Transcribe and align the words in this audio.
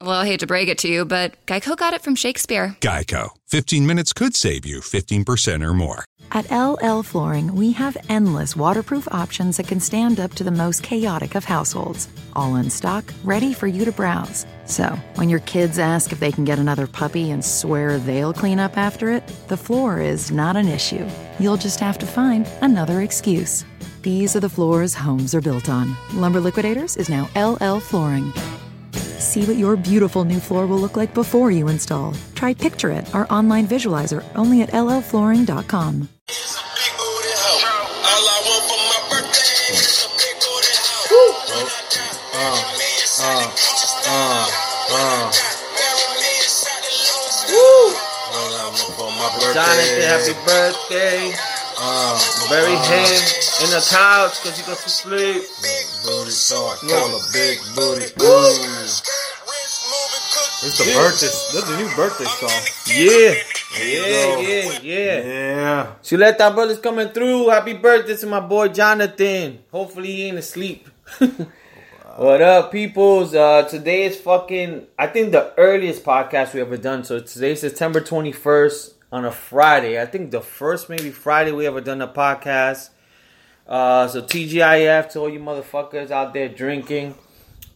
Well, 0.00 0.20
I 0.20 0.26
hate 0.26 0.40
to 0.40 0.46
break 0.46 0.68
it 0.68 0.78
to 0.78 0.88
you, 0.88 1.04
but 1.04 1.44
Geico 1.46 1.76
got 1.76 1.92
it 1.92 2.02
from 2.02 2.14
Shakespeare. 2.14 2.76
Geico. 2.80 3.30
15 3.48 3.84
minutes 3.84 4.12
could 4.12 4.36
save 4.36 4.64
you 4.64 4.78
15% 4.78 5.64
or 5.64 5.74
more. 5.74 6.04
At 6.30 6.48
LL 6.52 7.02
Flooring, 7.02 7.52
we 7.56 7.72
have 7.72 7.96
endless 8.08 8.54
waterproof 8.54 9.08
options 9.10 9.56
that 9.56 9.66
can 9.66 9.80
stand 9.80 10.20
up 10.20 10.34
to 10.34 10.44
the 10.44 10.52
most 10.52 10.84
chaotic 10.84 11.34
of 11.34 11.44
households. 11.44 12.06
All 12.34 12.54
in 12.56 12.70
stock, 12.70 13.12
ready 13.24 13.52
for 13.52 13.66
you 13.66 13.84
to 13.84 13.90
browse. 13.90 14.46
So, 14.66 14.84
when 15.16 15.28
your 15.28 15.40
kids 15.40 15.80
ask 15.80 16.12
if 16.12 16.20
they 16.20 16.30
can 16.30 16.44
get 16.44 16.60
another 16.60 16.86
puppy 16.86 17.32
and 17.32 17.44
swear 17.44 17.98
they'll 17.98 18.34
clean 18.34 18.60
up 18.60 18.76
after 18.76 19.10
it, 19.10 19.26
the 19.48 19.56
floor 19.56 20.00
is 20.00 20.30
not 20.30 20.54
an 20.54 20.68
issue. 20.68 21.08
You'll 21.40 21.56
just 21.56 21.80
have 21.80 21.98
to 21.98 22.06
find 22.06 22.46
another 22.60 23.00
excuse. 23.00 23.64
These 24.02 24.36
are 24.36 24.40
the 24.40 24.48
floors 24.48 24.94
homes 24.94 25.34
are 25.34 25.40
built 25.40 25.68
on. 25.68 25.96
Lumber 26.14 26.40
Liquidators 26.40 26.96
is 26.96 27.08
now 27.08 27.28
LL 27.34 27.80
Flooring. 27.80 28.32
See 29.18 29.44
what 29.44 29.56
your 29.56 29.76
beautiful 29.76 30.24
new 30.24 30.40
floor 30.40 30.66
will 30.66 30.78
look 30.78 30.96
like 30.96 31.14
before 31.14 31.50
you 31.50 31.68
install. 31.68 32.14
Try 32.34 32.54
Picture 32.54 32.90
It, 32.90 33.12
our 33.14 33.26
online 33.30 33.66
visualizer, 33.66 34.24
only 34.34 34.62
at 34.62 34.70
llflooring.com. 34.70 36.08
Jonathan, 49.54 50.02
happy 50.02 50.32
birthday. 50.46 51.47
Uh, 51.80 52.18
bury 52.50 52.74
him 52.74 53.22
in 53.62 53.70
the 53.70 53.86
couch 53.88 54.42
because 54.42 54.58
he 54.58 54.66
goes 54.66 54.82
to 54.82 54.90
sleep. 54.90 55.42
Booty 56.02 56.34
talk, 56.48 56.80
call 56.80 57.14
a 57.14 57.22
big 57.32 57.58
booty. 57.76 58.06
Ooh. 58.20 58.88
It's 60.60 60.76
the 60.78 60.90
birthday. 60.92 61.28
This 61.28 61.54
is 61.54 61.68
the 61.70 61.76
new 61.76 61.88
birthday 61.94 62.24
song. 62.24 62.50
Yeah. 62.88 63.34
Yeah, 63.78 64.40
yeah, 64.40 64.78
yeah. 64.82 65.22
Yeah. 65.22 65.92
Chuleta 66.02 66.52
Brothers 66.52 66.80
coming 66.80 67.10
through. 67.10 67.48
Happy 67.50 67.74
birthday 67.74 68.16
to 68.16 68.26
my 68.26 68.40
boy 68.40 68.68
Jonathan. 68.68 69.60
Hopefully 69.70 70.08
he 70.08 70.22
ain't 70.24 70.38
asleep. 70.38 70.88
what 72.16 72.42
up, 72.42 72.72
peoples? 72.72 73.36
Uh, 73.36 73.62
today 73.68 74.06
is 74.06 74.20
fucking, 74.20 74.84
I 74.98 75.06
think 75.06 75.30
the 75.30 75.54
earliest 75.56 76.02
podcast 76.02 76.54
we 76.54 76.60
ever 76.60 76.76
done. 76.76 77.04
So 77.04 77.20
today's 77.20 77.60
September 77.60 78.00
21st 78.00 78.94
on 79.10 79.24
a 79.24 79.32
Friday. 79.32 80.00
I 80.00 80.06
think 80.06 80.30
the 80.30 80.40
first 80.40 80.88
maybe 80.88 81.10
Friday 81.10 81.52
we 81.52 81.66
ever 81.66 81.80
done 81.80 82.02
a 82.02 82.08
podcast. 82.08 82.90
Uh, 83.66 84.08
so 84.08 84.22
TGIF 84.22 85.10
to 85.10 85.20
all 85.20 85.28
you 85.28 85.40
motherfuckers 85.40 86.10
out 86.10 86.32
there 86.34 86.48
drinking. 86.48 87.14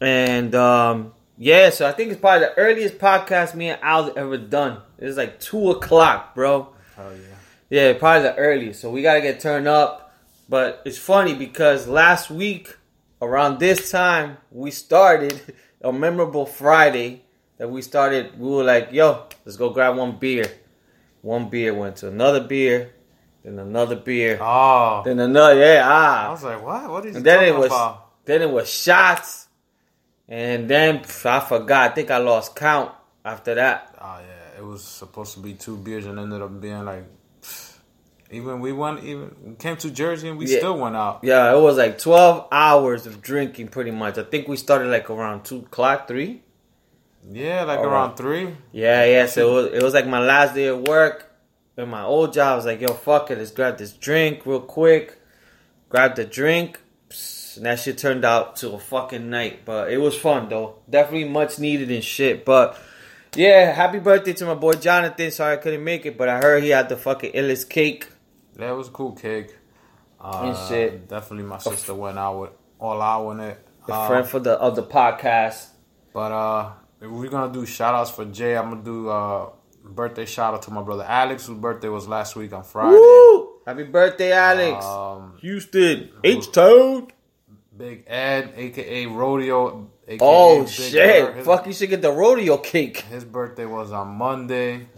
And 0.00 0.54
um, 0.54 1.12
yeah, 1.38 1.70
so 1.70 1.86
I 1.86 1.92
think 1.92 2.12
it's 2.12 2.20
probably 2.20 2.46
the 2.46 2.54
earliest 2.58 2.98
podcast 2.98 3.54
me 3.54 3.70
and 3.70 3.80
Al 3.82 4.16
ever 4.16 4.38
done. 4.38 4.80
It's 4.98 5.16
like 5.16 5.40
2 5.40 5.72
o'clock, 5.72 6.34
bro. 6.34 6.74
Oh 6.98 7.10
yeah. 7.10 7.36
Yeah, 7.70 7.92
probably 7.94 8.28
the 8.28 8.36
earliest. 8.36 8.80
So 8.80 8.90
we 8.90 9.02
gotta 9.02 9.20
get 9.20 9.40
turned 9.40 9.68
up. 9.68 10.14
But 10.48 10.82
it's 10.84 10.98
funny 10.98 11.34
because 11.34 11.88
last 11.88 12.30
week, 12.30 12.76
around 13.22 13.58
this 13.58 13.90
time, 13.90 14.36
we 14.50 14.70
started 14.70 15.40
a 15.80 15.92
memorable 15.92 16.44
Friday 16.44 17.22
that 17.56 17.70
we 17.70 17.80
started. 17.80 18.38
We 18.38 18.50
were 18.50 18.64
like, 18.64 18.88
yo, 18.92 19.26
let's 19.46 19.56
go 19.56 19.70
grab 19.70 19.96
one 19.96 20.18
beer. 20.18 20.50
One 21.22 21.48
beer 21.48 21.72
went 21.72 21.96
to 21.96 22.08
another 22.08 22.40
beer, 22.40 22.92
then 23.44 23.58
another 23.58 23.96
beer, 23.96 24.38
Oh. 24.40 25.02
then 25.04 25.18
another. 25.20 25.54
Yeah, 25.58 25.82
ah. 25.84 26.28
I 26.28 26.30
was 26.30 26.42
like, 26.44 26.62
what? 26.62 26.90
What 26.90 27.06
is 27.06 27.16
he 27.16 27.22
then 27.22 27.44
it 27.44 27.56
was 27.56 27.66
about? 27.66 28.10
then 28.24 28.42
it 28.42 28.50
was 28.50 28.68
shots, 28.68 29.46
and 30.28 30.68
then 30.68 30.98
pff, 31.00 31.24
I 31.26 31.40
forgot. 31.40 31.90
I 31.90 31.94
think 31.94 32.10
I 32.10 32.18
lost 32.18 32.54
count 32.56 32.92
after 33.24 33.54
that. 33.54 33.94
Oh 34.00 34.18
yeah, 34.20 34.58
it 34.58 34.64
was 34.64 34.82
supposed 34.84 35.34
to 35.34 35.40
be 35.40 35.54
two 35.54 35.76
beers 35.76 36.06
and 36.06 36.18
ended 36.18 36.42
up 36.42 36.60
being 36.60 36.84
like. 36.84 37.04
Even 38.30 38.60
we 38.60 38.72
went, 38.72 39.04
even 39.04 39.36
we 39.44 39.54
came 39.56 39.76
to 39.76 39.90
Jersey 39.90 40.26
and 40.30 40.38
we 40.38 40.46
Yeah. 40.46 40.56
still 40.58 40.78
went 40.78 40.96
out. 40.96 41.20
Yeah, 41.22 41.54
it 41.54 41.60
was 41.60 41.76
like 41.76 41.98
twelve 41.98 42.48
hours 42.50 43.06
of 43.06 43.20
drinking, 43.20 43.68
pretty 43.68 43.90
much. 43.90 44.16
I 44.16 44.22
think 44.24 44.48
we 44.48 44.56
started 44.56 44.88
like 44.88 45.10
around 45.10 45.44
two 45.44 45.58
o'clock, 45.58 46.08
three. 46.08 46.42
Yeah, 47.30 47.64
like 47.64 47.78
All 47.78 47.86
around 47.86 48.16
three. 48.16 48.54
Yeah, 48.72 49.04
yeah. 49.04 49.26
So 49.26 49.50
it 49.50 49.54
was, 49.54 49.66
it 49.74 49.82
was 49.82 49.94
like 49.94 50.06
my 50.06 50.20
last 50.20 50.54
day 50.54 50.66
of 50.66 50.80
work. 50.82 51.28
In 51.76 51.88
my 51.88 52.02
old 52.02 52.34
job, 52.34 52.52
I 52.52 52.56
was 52.56 52.66
like, 52.66 52.80
yo, 52.80 52.88
fuck 52.92 53.30
it. 53.30 53.38
Let's 53.38 53.50
grab 53.50 53.78
this 53.78 53.92
drink 53.92 54.44
real 54.44 54.60
quick. 54.60 55.18
Grab 55.88 56.16
the 56.16 56.24
drink. 56.24 56.80
And 57.56 57.66
that 57.66 57.78
shit 57.80 57.98
turned 57.98 58.24
out 58.24 58.56
to 58.56 58.72
a 58.72 58.78
fucking 58.78 59.28
night. 59.30 59.64
But 59.64 59.90
it 59.92 59.98
was 59.98 60.16
fun, 60.16 60.48
though. 60.48 60.76
Definitely 60.88 61.28
much 61.28 61.58
needed 61.58 61.90
and 61.90 62.02
shit. 62.04 62.44
But 62.44 62.78
yeah, 63.34 63.72
happy 63.72 63.98
birthday 64.00 64.32
to 64.34 64.46
my 64.46 64.54
boy 64.54 64.72
Jonathan. 64.74 65.30
Sorry 65.30 65.54
I 65.54 65.56
couldn't 65.56 65.84
make 65.84 66.04
it, 66.06 66.16
but 66.18 66.28
I 66.28 66.38
heard 66.38 66.62
he 66.62 66.70
had 66.70 66.88
the 66.88 66.96
fucking 66.96 67.32
illest 67.32 67.68
cake. 67.70 68.08
That 68.56 68.72
was 68.72 68.88
cool 68.88 69.12
cake. 69.12 69.54
Uh, 70.20 70.40
And 70.54 70.68
shit. 70.68 71.08
Definitely, 71.08 71.44
my 71.46 71.58
sister 71.58 71.94
went 71.94 72.18
out 72.18 72.38
with 72.38 72.50
all 72.78 73.00
out 73.00 73.26
on 73.26 73.40
it. 73.40 73.66
The 73.86 73.94
Uh, 73.94 74.06
friend 74.08 74.26
for 74.26 74.40
the 74.40 74.52
of 74.52 74.76
the 74.76 74.82
podcast. 74.82 75.68
But 76.12 76.32
uh, 76.32 76.70
we're 77.10 77.28
gonna 77.30 77.52
do 77.52 77.66
shout 77.66 77.94
outs 77.94 78.10
for 78.10 78.24
Jay. 78.24 78.56
I'm 78.56 78.70
gonna 78.70 78.82
do 78.82 79.08
uh 79.08 79.50
birthday 79.84 80.24
shout 80.26 80.54
out 80.54 80.62
to 80.62 80.70
my 80.70 80.82
brother 80.82 81.04
Alex, 81.06 81.46
whose 81.46 81.58
birthday 81.58 81.88
was 81.88 82.06
last 82.08 82.36
week 82.36 82.52
on 82.52 82.62
Friday. 82.64 82.96
Woo! 82.96 83.48
Happy 83.66 83.84
birthday, 83.84 84.32
Alex. 84.32 84.84
Um, 84.84 85.34
Houston. 85.40 86.10
H 86.24 86.50
Toad. 86.52 87.12
Big 87.76 88.04
Ed, 88.06 88.52
aka 88.56 89.06
Rodeo. 89.06 89.90
AKA 90.06 90.18
Oh 90.20 90.60
Big 90.64 90.68
shit! 90.68 90.94
Ed. 90.94 91.36
His, 91.36 91.46
Fuck, 91.46 91.66
you 91.66 91.72
should 91.72 91.88
get 91.90 92.02
the 92.02 92.10
rodeo 92.12 92.58
cake 92.58 92.98
his 93.10 93.24
birthday 93.24 93.66
was 93.66 93.92
on 93.92 94.08
Monday. 94.08 94.88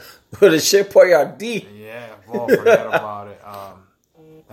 with 0.41 0.55
a 0.55 0.61
shit 0.61 0.91
D. 1.39 1.67
Yeah, 1.77 2.07
well, 2.27 2.49
forget 2.49 2.87
about 2.87 3.29
it. 3.29 3.41
Um, 3.47 3.84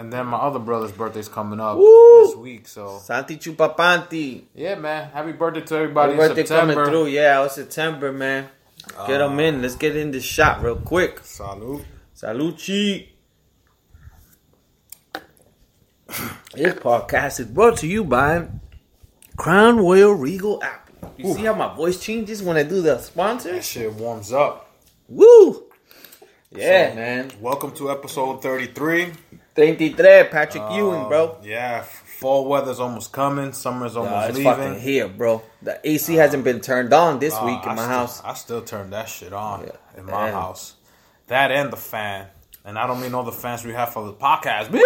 and 0.01 0.11
then 0.11 0.25
my 0.25 0.37
other 0.37 0.57
brother's 0.57 0.91
birthday's 0.91 1.27
coming 1.27 1.59
up 1.59 1.77
Woo! 1.77 2.25
this 2.25 2.35
week, 2.35 2.67
so 2.67 2.97
Santi 2.97 3.37
Chupapanti. 3.37 4.45
yeah, 4.55 4.73
man. 4.73 5.11
Happy 5.11 5.31
birthday 5.31 5.61
to 5.61 5.75
everybody 5.75 6.13
Happy 6.13 6.23
in 6.23 6.29
birthday 6.29 6.45
September. 6.45 6.73
coming 6.73 6.89
through. 6.89 7.05
Yeah, 7.07 7.45
it's 7.45 7.53
September, 7.53 8.11
man. 8.11 8.49
Get 9.05 9.19
them 9.19 9.39
in. 9.39 9.61
Let's 9.61 9.75
get 9.75 9.95
in 9.95 10.09
this 10.09 10.23
shot 10.23 10.63
real 10.63 10.77
quick. 10.77 11.19
Salute. 11.19 11.85
Salucci. 12.17 13.09
This 16.55 16.73
podcast 16.73 17.39
is 17.39 17.45
brought 17.45 17.77
to 17.77 17.87
you 17.87 18.03
by 18.03 18.47
Crown 19.37 19.77
Royal 19.77 20.13
Regal 20.13 20.63
Apple. 20.63 21.13
You 21.17 21.35
see 21.35 21.43
how 21.43 21.53
my 21.53 21.75
voice 21.75 21.99
changes 21.99 22.41
when 22.41 22.57
I 22.57 22.63
do 22.63 22.81
the 22.81 22.97
sponsor? 22.97 23.51
That 23.53 23.63
sponsors? 23.63 23.67
shit 23.67 23.93
warms 23.93 24.33
up. 24.33 24.67
Woo! 25.07 25.67
Yeah, 26.49 26.95
man. 26.95 27.31
Welcome 27.39 27.71
to 27.75 27.91
episode 27.91 28.41
33. 28.41 29.13
33, 29.55 30.23
Patrick 30.31 30.63
Ewing, 30.71 31.07
bro. 31.07 31.37
Yeah, 31.43 31.81
fall 31.83 32.47
weather's 32.47 32.79
almost 32.79 33.11
coming. 33.11 33.51
Summer's 33.53 33.95
Nah, 33.95 34.01
almost 34.03 34.29
it's 34.29 34.37
leaving. 34.37 34.53
fucking 34.53 34.79
here, 34.79 35.07
bro. 35.07 35.41
The 35.61 35.79
AC 35.83 36.15
hasn't 36.15 36.43
been 36.43 36.61
turned 36.61 36.93
on 36.93 37.19
this 37.19 37.33
Uh, 37.35 37.43
week 37.45 37.63
in 37.63 37.69
I 37.69 37.75
my 37.75 37.81
still- 37.83 37.87
house. 37.87 38.21
I 38.23 38.33
still 38.33 38.61
turn 38.61 38.89
that 38.91 39.09
shit 39.09 39.33
on 39.33 39.63
Yeah. 39.65 39.99
in 39.99 40.05
my 40.05 40.31
house. 40.31 40.75
That 41.27 41.51
and 41.51 41.71
the 41.71 41.77
fan. 41.77 42.27
And 42.63 42.77
I 42.77 42.85
don't 42.87 43.01
mean 43.01 43.13
all 43.13 43.23
the 43.23 43.31
fans 43.31 43.65
we 43.65 43.73
have 43.73 43.91
for 43.93 44.05
the 44.05 44.13
podcast. 44.13 44.67
bitch. 44.69 44.81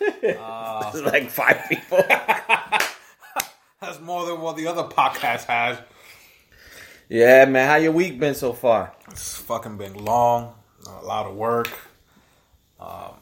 It's 0.94 1.00
like 1.02 1.30
five 1.30 1.64
people. 1.68 2.02
That's 3.80 4.00
more 4.00 4.26
than 4.26 4.40
what 4.40 4.56
the 4.56 4.66
other 4.66 4.84
podcast 4.84 5.44
has. 5.44 5.78
yeah, 7.08 7.44
man. 7.44 7.68
How 7.68 7.76
your 7.76 7.92
week 7.92 8.18
been 8.18 8.34
so 8.34 8.52
far? 8.52 8.92
It's 9.10 9.36
fucking 9.38 9.76
been 9.76 9.94
long, 10.04 10.54
a 10.88 11.04
lot 11.04 11.26
of 11.26 11.34
work. 11.36 11.68
Um, 12.80 13.14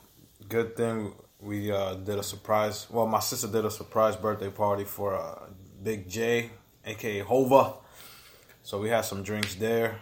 good 0.55 0.77
thing 0.77 1.13
we 1.41 1.73
uh, 1.73 1.95
did 1.95 2.17
a 2.17 2.23
surprise. 2.23 2.87
Well, 2.89 3.09
my 3.09 3.19
sister 3.19 3.49
did 3.49 3.65
a 3.65 3.73
surprise 3.73 4.15
birthday 4.15 4.51
party 4.51 4.85
for 4.85 5.17
uh, 5.17 5.47
Big 5.83 6.09
J, 6.09 6.51
aka 6.85 7.19
Hova. 7.19 7.75
So 8.63 8.81
we 8.81 8.89
had 8.89 9.01
some 9.01 9.25
drinks 9.25 9.57
there, 9.57 9.99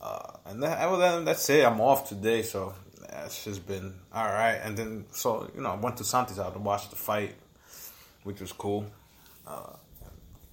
uh, 0.00 0.34
and 0.46 0.62
that, 0.62 0.78
other 0.78 0.98
than 0.98 1.24
that's 1.24 1.50
it. 1.50 1.64
I'm 1.66 1.80
off 1.80 2.08
today, 2.08 2.42
so 2.42 2.72
that's 3.00 3.42
just 3.42 3.66
been 3.66 3.92
all 4.14 4.26
right. 4.26 4.60
And 4.62 4.76
then 4.76 5.06
so 5.10 5.50
you 5.56 5.60
know, 5.60 5.70
I 5.70 5.74
went 5.74 5.96
to 5.96 6.04
Santi's 6.04 6.38
out 6.38 6.52
to 6.52 6.60
watch 6.60 6.88
the 6.88 6.94
fight, 6.94 7.34
which 8.22 8.40
was 8.40 8.52
cool. 8.52 8.86
Uh, 9.44 9.72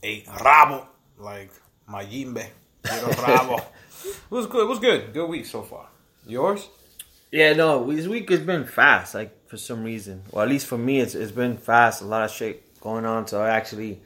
ate 0.01 0.25
rabo 0.25 0.83
like 1.19 1.51
my 1.85 2.03
yimbe, 2.03 2.47
rabo. 2.83 3.59
it 4.03 4.31
was 4.31 4.47
good. 4.47 4.63
It 4.63 4.67
was 4.67 4.79
good. 4.79 5.13
Good 5.13 5.29
week 5.29 5.45
so 5.45 5.61
far. 5.61 5.89
Yours? 6.25 6.67
Yeah, 7.31 7.53
no, 7.53 7.91
this 7.91 8.07
week 8.07 8.29
has 8.29 8.39
been 8.39 8.65
fast. 8.65 9.13
Like 9.13 9.47
for 9.47 9.57
some 9.57 9.83
reason, 9.83 10.23
well, 10.31 10.43
at 10.43 10.49
least 10.49 10.67
for 10.67 10.77
me, 10.77 10.99
it's 10.99 11.15
it's 11.15 11.31
been 11.31 11.57
fast. 11.57 12.01
A 12.01 12.05
lot 12.05 12.23
of 12.23 12.31
shit 12.31 12.79
going 12.79 13.05
on. 13.05 13.27
So 13.27 13.41
I 13.41 13.49
actually 13.49 13.99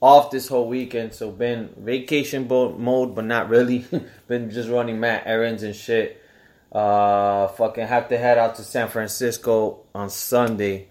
off 0.00 0.30
this 0.30 0.48
whole 0.48 0.68
weekend. 0.68 1.14
So 1.14 1.30
been 1.30 1.70
vacation 1.76 2.46
mode, 2.46 3.14
but 3.14 3.24
not 3.24 3.48
really. 3.48 3.86
been 4.28 4.50
just 4.50 4.68
running 4.68 5.00
mad 5.00 5.22
errands 5.24 5.62
and 5.62 5.74
shit. 5.74 6.22
Uh, 6.70 7.48
fucking 7.48 7.86
have 7.86 8.08
to 8.08 8.18
head 8.18 8.36
out 8.36 8.56
to 8.56 8.62
San 8.62 8.88
Francisco 8.88 9.80
on 9.94 10.10
Sunday. 10.10 10.88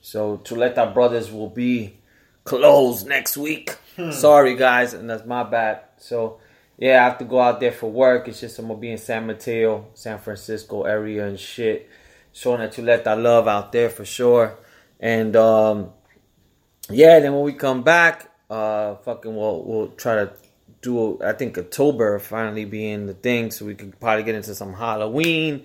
So 0.00 0.38
Chuleta 0.38 0.92
Brothers 0.94 1.30
will 1.30 1.50
be 1.50 1.98
closed 2.44 3.06
next 3.06 3.36
week. 3.36 3.76
Sorry 4.10 4.56
guys, 4.56 4.94
and 4.94 5.08
that's 5.08 5.26
my 5.26 5.42
bad. 5.42 5.82
So 5.98 6.40
yeah, 6.82 7.00
I 7.00 7.04
have 7.04 7.18
to 7.18 7.24
go 7.24 7.38
out 7.38 7.60
there 7.60 7.70
for 7.70 7.88
work. 7.88 8.26
It's 8.26 8.40
just 8.40 8.58
I'm 8.58 8.66
gonna 8.66 8.80
be 8.80 8.90
in 8.90 8.98
San 8.98 9.24
Mateo, 9.24 9.86
San 9.94 10.18
Francisco 10.18 10.82
area 10.82 11.28
and 11.28 11.38
shit. 11.38 11.88
Showing 12.32 12.58
that 12.58 12.72
Chuleta 12.72 13.22
love 13.22 13.46
out 13.46 13.70
there 13.70 13.88
for 13.88 14.04
sure. 14.04 14.58
And 14.98 15.36
um 15.36 15.92
yeah, 16.90 17.20
then 17.20 17.34
when 17.34 17.44
we 17.44 17.52
come 17.52 17.84
back, 17.84 18.32
uh 18.50 18.96
fucking 18.96 19.32
we'll 19.32 19.62
we'll 19.62 19.88
try 19.90 20.16
to 20.16 20.32
do 20.80 21.22
I 21.22 21.34
think 21.34 21.56
October 21.56 22.18
finally 22.18 22.64
being 22.64 23.06
the 23.06 23.14
thing, 23.14 23.52
so 23.52 23.64
we 23.64 23.76
could 23.76 24.00
probably 24.00 24.24
get 24.24 24.34
into 24.34 24.52
some 24.52 24.72
Halloween 24.72 25.64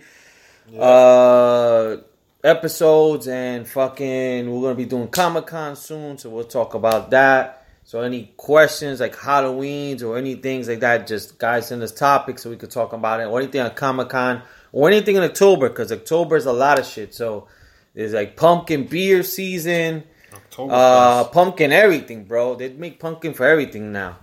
uh 0.80 1.98
episodes 2.44 3.28
and 3.28 3.68
fucking 3.68 4.52
we're 4.52 4.62
gonna 4.62 4.76
be 4.76 4.86
doing 4.86 5.08
Comic 5.08 5.48
Con 5.48 5.76
soon, 5.76 6.20
so 6.20 6.30
we'll 6.30 6.44
talk 6.44 6.76
about 6.76 7.10
that. 7.10 7.67
So 7.88 8.02
any 8.02 8.34
questions 8.36 9.00
like 9.00 9.18
Halloween's 9.18 10.04
or 10.04 10.18
any 10.18 10.36
things 10.36 10.68
like 10.68 10.82
that, 10.82 11.08
just 11.08 11.38
guys 11.40 11.68
send 11.68 11.82
us 11.82 11.94
topics 11.94 12.44
so 12.44 12.50
we 12.50 12.58
could 12.58 12.70
talk 12.70 12.92
about 12.92 13.22
it, 13.22 13.28
or 13.28 13.40
anything 13.40 13.62
on 13.62 13.72
Comic 13.76 14.10
Con 14.10 14.42
or 14.74 14.90
anything 14.90 15.16
in 15.16 15.24
October, 15.24 15.70
because 15.70 15.90
October 15.90 16.36
is 16.36 16.46
a 16.46 16.52
lot 16.52 16.78
of 16.80 16.86
shit. 16.86 17.16
So 17.16 17.48
there's 17.96 18.12
like 18.12 18.36
pumpkin 18.36 18.88
beer 18.88 19.24
season, 19.24 20.04
October. 20.34 20.74
uh, 20.74 21.24
pumpkin 21.30 21.72
everything, 21.72 22.26
bro. 22.26 22.56
They 22.56 22.68
make 22.74 23.00
pumpkin 23.00 23.34
for 23.34 23.46
everything 23.46 23.94
now. 23.94 24.18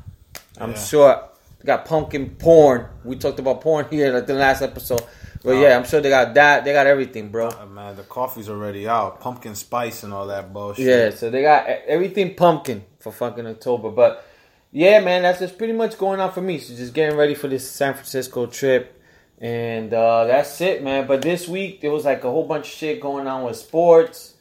I'm 0.58 0.72
Yeah. 0.72 0.76
sure 0.84 1.22
they 1.58 1.64
got 1.64 1.86
pumpkin 1.86 2.36
porn. 2.38 2.86
We 3.02 3.16
talked 3.16 3.38
about 3.38 3.62
porn 3.62 3.86
here 3.90 4.12
like 4.12 4.26
the 4.26 4.34
last 4.34 4.60
episode. 4.60 5.00
But 5.42 5.52
yeah, 5.52 5.74
I'm 5.74 5.84
sure 5.84 6.02
they 6.02 6.10
got 6.10 6.34
that. 6.34 6.64
They 6.66 6.74
got 6.74 6.86
everything, 6.86 7.28
bro. 7.30 7.48
Uh, 7.48 7.64
man, 7.64 7.96
the 7.96 8.02
coffee's 8.02 8.50
already 8.50 8.86
out. 8.86 9.20
Pumpkin 9.20 9.54
spice 9.54 10.02
and 10.02 10.12
all 10.12 10.26
that 10.26 10.52
bullshit. 10.52 10.86
Yeah, 10.86 11.10
so 11.10 11.30
they 11.30 11.40
got 11.40 11.66
everything 11.66 12.34
pumpkin 12.34 12.84
for 13.04 13.12
fucking 13.12 13.46
October. 13.46 13.90
But 13.90 14.26
yeah, 14.72 14.98
man, 15.00 15.22
that's 15.22 15.38
just 15.38 15.56
pretty 15.58 15.74
much 15.74 15.96
going 15.98 16.18
on 16.18 16.32
for 16.32 16.40
me. 16.40 16.58
So 16.58 16.74
just 16.74 16.94
getting 16.94 17.16
ready 17.16 17.34
for 17.34 17.46
this 17.46 17.70
San 17.70 17.92
Francisco 17.94 18.46
trip. 18.46 19.00
And 19.38 19.92
uh, 19.92 20.24
that's 20.24 20.60
it, 20.60 20.82
man. 20.82 21.06
But 21.06 21.22
this 21.22 21.46
week 21.46 21.82
there 21.82 21.92
was 21.92 22.04
like 22.04 22.24
a 22.24 22.30
whole 22.30 22.46
bunch 22.46 22.66
of 22.66 22.72
shit 22.72 23.00
going 23.00 23.26
on 23.26 23.44
with 23.44 23.56
sports. 23.56 24.34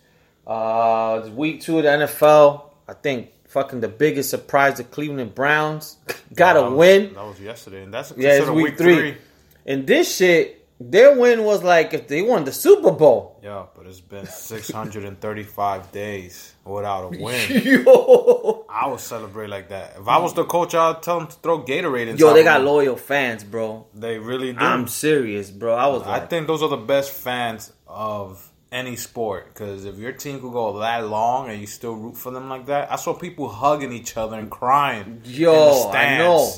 Uh, 0.47 1.21
it's 1.23 1.29
week 1.29 1.61
two 1.61 1.77
of 1.77 1.83
the 1.83 1.89
NFL. 1.89 2.69
I 2.87 2.93
think 2.93 3.31
fucking 3.47 3.81
the 3.81 3.89
biggest 3.89 4.29
surprise, 4.29 4.77
the 4.77 4.85
Cleveland 4.85 5.35
Browns 5.35 5.97
got 6.33 6.55
a 6.55 6.71
win. 6.71 7.13
That 7.13 7.25
was 7.25 7.39
yesterday, 7.39 7.83
and 7.83 7.93
that's 7.93 8.13
Yeah, 8.15 8.29
it's 8.37 8.45
considered 8.45 8.63
week, 8.63 8.77
three. 8.77 9.17
And 9.65 9.85
this 9.85 10.15
shit, 10.15 10.62
their 10.91 11.17
win 11.17 11.43
was 11.43 11.63
like 11.63 11.93
if 11.93 12.07
they 12.07 12.21
won 12.21 12.43
the 12.45 12.51
Super 12.51 12.91
Bowl. 12.91 13.39
Yeah, 13.43 13.65
but 13.75 13.85
it's 13.85 14.01
been 14.01 14.25
635 14.25 15.91
days 15.91 16.53
without 16.65 17.05
a 17.13 17.19
win. 17.19 17.61
Yo, 17.63 18.65
I 18.69 18.87
would 18.87 18.99
celebrate 18.99 19.49
like 19.49 19.69
that. 19.69 19.95
If 19.99 20.07
I 20.07 20.17
was 20.19 20.33
the 20.33 20.45
coach, 20.45 20.73
I'd 20.75 21.01
tell 21.01 21.19
them 21.19 21.27
to 21.27 21.35
throw 21.35 21.63
Gatorade 21.63 22.07
inside. 22.07 22.19
yo, 22.19 22.33
they 22.33 22.43
got 22.43 22.61
loyal 22.63 22.95
fans, 22.95 23.43
bro. 23.43 23.87
They 23.93 24.17
really 24.19 24.53
do. 24.53 24.59
I'm 24.59 24.87
serious, 24.87 25.51
bro. 25.51 25.73
I 25.75 25.87
was 25.87 26.03
I 26.03 26.19
like, 26.19 26.29
think 26.29 26.47
those 26.47 26.61
are 26.63 26.69
the 26.69 26.77
best 26.77 27.11
fans 27.11 27.71
of 27.87 28.49
any 28.71 28.95
sport 28.95 29.53
because 29.53 29.85
if 29.85 29.97
your 29.99 30.11
team 30.13 30.41
could 30.41 30.51
go 30.51 30.79
that 30.79 31.07
long 31.07 31.49
and 31.49 31.61
you 31.61 31.67
still 31.67 31.93
root 31.93 32.17
for 32.17 32.31
them 32.31 32.49
like 32.49 32.65
that, 32.65 32.91
I 32.91 32.95
saw 32.95 33.13
people 33.13 33.47
hugging 33.49 33.93
each 33.93 34.17
other 34.17 34.37
and 34.39 34.49
crying. 34.49 35.21
Yo, 35.25 35.89
in 35.89 35.95
I 35.95 36.17
know. 36.17 36.49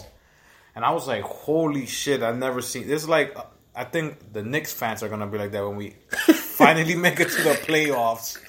And 0.76 0.84
I 0.84 0.92
was 0.92 1.08
like, 1.08 1.24
"Holy 1.24 1.86
shit! 1.86 2.22
I've 2.22 2.38
never 2.38 2.62
seen 2.62 2.88
this." 2.88 3.08
Like, 3.08 3.36
I 3.76 3.84
think 3.84 4.32
the 4.34 4.42
Knicks 4.44 4.72
fans 4.74 5.04
are 5.04 5.10
gonna 5.10 5.28
be 5.28 5.38
like 5.38 5.52
that 5.52 5.68
when 5.68 5.76
we 5.76 5.90
finally 6.10 6.96
make 6.96 7.20
it 7.20 7.30
to 7.30 7.44
the 7.44 7.52
playoffs. 7.52 8.40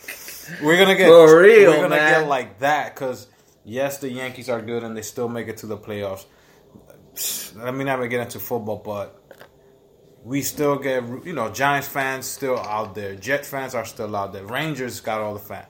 We're 0.63 0.79
gonna 0.79 0.95
get 0.97 1.09
For 1.09 1.41
real, 1.41 1.73
We're 1.73 1.77
gonna 1.83 1.97
man. 1.97 2.21
get 2.21 2.29
like 2.29 2.61
that 2.61 2.95
because 2.95 3.27
yes, 3.65 3.99
the 3.99 4.09
Yankees 4.09 4.49
are 4.49 4.63
good 4.63 4.85
and 4.85 4.97
they 4.97 5.03
still 5.03 5.29
make 5.29 5.49
it 5.49 5.57
to 5.59 5.67
the 5.67 5.77
playoffs. 5.77 6.27
Let 7.57 7.75
me 7.75 7.85
not 7.85 8.05
get 8.09 8.21
into 8.21 8.39
football, 8.39 8.77
but 8.85 9.21
we 10.23 10.43
still 10.43 10.77
get 10.79 11.03
you 11.25 11.33
know 11.33 11.51
Giants 11.51 11.89
fans 11.89 12.27
still 12.27 12.59
out 12.59 12.95
there, 12.95 13.17
Jet 13.17 13.45
fans 13.45 13.75
are 13.75 13.85
still 13.85 14.15
out 14.15 14.33
there, 14.33 14.45
Rangers 14.45 15.01
got 15.01 15.21
all 15.21 15.35
the 15.35 15.41
fans. 15.41 15.67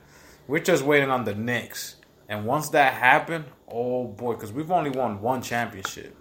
We're 0.46 0.60
just 0.60 0.84
waiting 0.84 1.10
on 1.10 1.24
the 1.24 1.34
Knicks, 1.34 1.96
and 2.28 2.44
once 2.44 2.68
that 2.70 2.94
happened, 2.94 3.46
oh 3.68 4.06
boy, 4.06 4.34
because 4.34 4.52
we've 4.52 4.70
only 4.70 4.90
won 4.90 5.20
one 5.22 5.40
championship. 5.42 6.16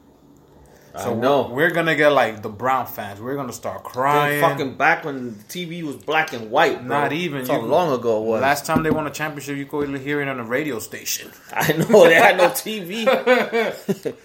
So 0.98 1.12
I 1.12 1.16
know. 1.16 1.48
we're, 1.50 1.56
we're 1.56 1.72
gonna 1.72 1.96
get 1.96 2.10
like 2.10 2.42
the 2.42 2.50
Brown 2.50 2.88
fans. 2.88 3.20
We're 3.20 3.36
gonna 3.36 3.54
start 3.54 3.84
crying. 3.84 4.42
fucking 4.42 4.76
back 4.78 5.04
when 5.04 5.38
the 5.38 5.44
TV 5.46 5.84
was 5.84 5.96
black 5.98 6.34
and 6.34 6.50
white. 6.50 6.86
Bro. 6.86 6.88
Not 6.88 7.14
even. 7.14 7.40
That's 7.40 7.50
how 7.50 7.62
long 7.62 7.92
ago 7.98 8.24
it 8.24 8.28
was. 8.28 8.42
Last 8.42 8.66
time 8.66 8.84
they 8.84 8.92
won 8.92 9.06
a 9.08 9.12
championship, 9.12 9.58
you 9.58 9.66
could 9.66 9.90
hear 10.00 10.22
it 10.22 10.28
on 10.28 10.40
a 10.40 10.44
radio 10.44 10.80
station. 10.80 11.32
I 11.54 11.74
know 11.74 12.06
they 12.06 12.16
had 12.16 12.38
no 12.38 12.50
TV. 12.50 13.06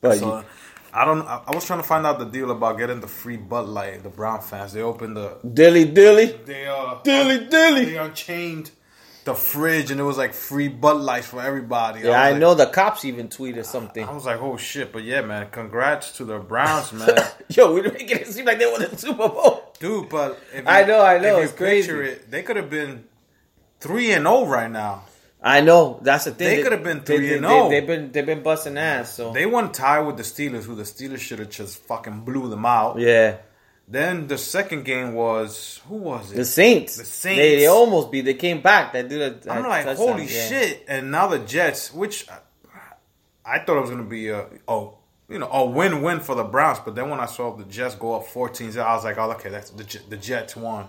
but 0.00 0.18
So 0.18 0.44
I 0.92 1.04
don't. 1.04 1.22
I, 1.22 1.42
I 1.46 1.54
was 1.54 1.64
trying 1.64 1.80
to 1.80 1.86
find 1.86 2.04
out 2.06 2.18
the 2.18 2.26
deal 2.26 2.50
about 2.50 2.78
getting 2.78 3.00
the 3.00 3.06
free 3.06 3.36
Bud 3.36 3.66
Light. 3.66 4.02
The 4.02 4.08
Brown 4.08 4.40
fans 4.42 4.72
they 4.72 4.82
opened 4.82 5.16
the 5.16 5.38
dilly 5.54 5.84
dilly, 5.84 6.26
they 6.44 6.66
uh 6.66 6.96
dilly 7.02 7.46
dilly. 7.46 7.84
they 7.86 7.96
unchained 7.96 8.70
the 9.24 9.34
fridge 9.34 9.90
and 9.90 10.00
it 10.00 10.02
was 10.02 10.18
like 10.18 10.34
free 10.34 10.68
Bud 10.68 10.96
Lights 11.00 11.26
for 11.28 11.40
everybody. 11.40 12.00
Yeah, 12.00 12.06
was 12.08 12.14
I 12.16 12.30
like- 12.32 12.40
know 12.40 12.54
the 12.54 12.66
cops 12.66 13.04
even 13.04 13.28
tweeted 13.28 13.64
something. 13.64 14.04
I 14.04 14.12
was 14.12 14.26
like, 14.26 14.40
oh 14.40 14.56
shit! 14.56 14.92
But 14.92 15.04
yeah, 15.04 15.20
man, 15.22 15.48
congrats 15.50 16.16
to 16.16 16.24
the 16.24 16.38
Browns, 16.38 16.92
man. 16.92 17.08
Yo, 17.48 17.72
we're 17.72 17.84
making 17.92 18.18
it 18.18 18.26
seem 18.28 18.44
like 18.46 18.58
they 18.58 18.66
won 18.66 18.80
the 18.80 18.96
Super 18.96 19.28
Bowl. 19.28 19.72
Dude, 19.78 20.08
but 20.08 20.38
if 20.52 20.66
I 20.66 20.84
know, 20.84 21.02
I 21.04 21.18
know, 21.18 21.38
you 21.38 21.44
it's 21.44 21.52
crazy. 21.52 21.92
It, 21.92 22.30
they 22.30 22.42
could 22.42 22.56
have 22.56 22.70
been 22.70 23.04
three 23.80 24.12
and 24.12 24.24
zero 24.26 24.44
right 24.46 24.70
now. 24.70 25.04
I 25.44 25.60
know 25.60 25.98
that's 26.02 26.24
the 26.26 26.30
thing. 26.30 26.56
They 26.58 26.62
could 26.62 26.70
have 26.70 26.84
been 26.84 27.00
3 27.00 27.16
they, 27.18 27.34
and 27.34 27.44
they, 27.44 27.48
0. 27.48 27.68
They've 27.68 27.86
been 27.86 28.12
they've 28.12 28.24
been 28.24 28.44
busting 28.44 28.78
ass. 28.78 29.12
So 29.14 29.32
They 29.32 29.44
won 29.44 29.72
tie 29.72 29.98
with 29.98 30.16
the 30.16 30.22
Steelers, 30.22 30.62
who 30.62 30.76
the 30.76 30.84
Steelers 30.84 31.18
should 31.18 31.40
have 31.40 31.50
just 31.50 31.78
fucking 31.84 32.20
blew 32.20 32.48
them 32.48 32.64
out. 32.64 33.00
yeah, 33.00 33.38
Then 33.92 34.26
the 34.26 34.38
second 34.38 34.86
game 34.86 35.12
was 35.12 35.82
who 35.86 35.96
was 35.96 36.32
it? 36.32 36.36
the 36.36 36.46
Saints. 36.46 36.96
The 36.96 37.04
Saints. 37.04 37.38
They, 37.38 37.56
they 37.56 37.66
almost 37.66 38.10
beat. 38.10 38.22
They 38.22 38.32
came 38.32 38.62
back. 38.62 38.94
They 38.94 39.02
did 39.02 39.46
a. 39.46 39.52
I'm 39.52 39.68
like, 39.68 39.84
holy 39.98 40.22
yeah. 40.22 40.48
shit! 40.48 40.86
And 40.88 41.10
now 41.10 41.26
the 41.26 41.38
Jets, 41.40 41.92
which 41.92 42.26
I, 42.30 42.38
I 43.44 43.58
thought 43.58 43.76
it 43.76 43.80
was 43.82 43.90
gonna 43.90 44.04
be 44.04 44.30
a 44.30 44.46
oh 44.66 44.96
you 45.28 45.38
know 45.38 45.48
a 45.50 45.66
win 45.66 46.00
win 46.00 46.20
for 46.20 46.34
the 46.34 46.42
Browns, 46.42 46.78
but 46.82 46.94
then 46.94 47.10
when 47.10 47.20
I 47.20 47.26
saw 47.26 47.54
the 47.54 47.64
Jets 47.64 47.94
go 47.94 48.14
up 48.14 48.24
14, 48.24 48.78
I 48.78 48.94
was 48.94 49.04
like, 49.04 49.18
oh 49.18 49.32
okay, 49.32 49.50
that's 49.50 49.68
the 49.68 50.00
the 50.08 50.16
Jets 50.16 50.56
won. 50.56 50.88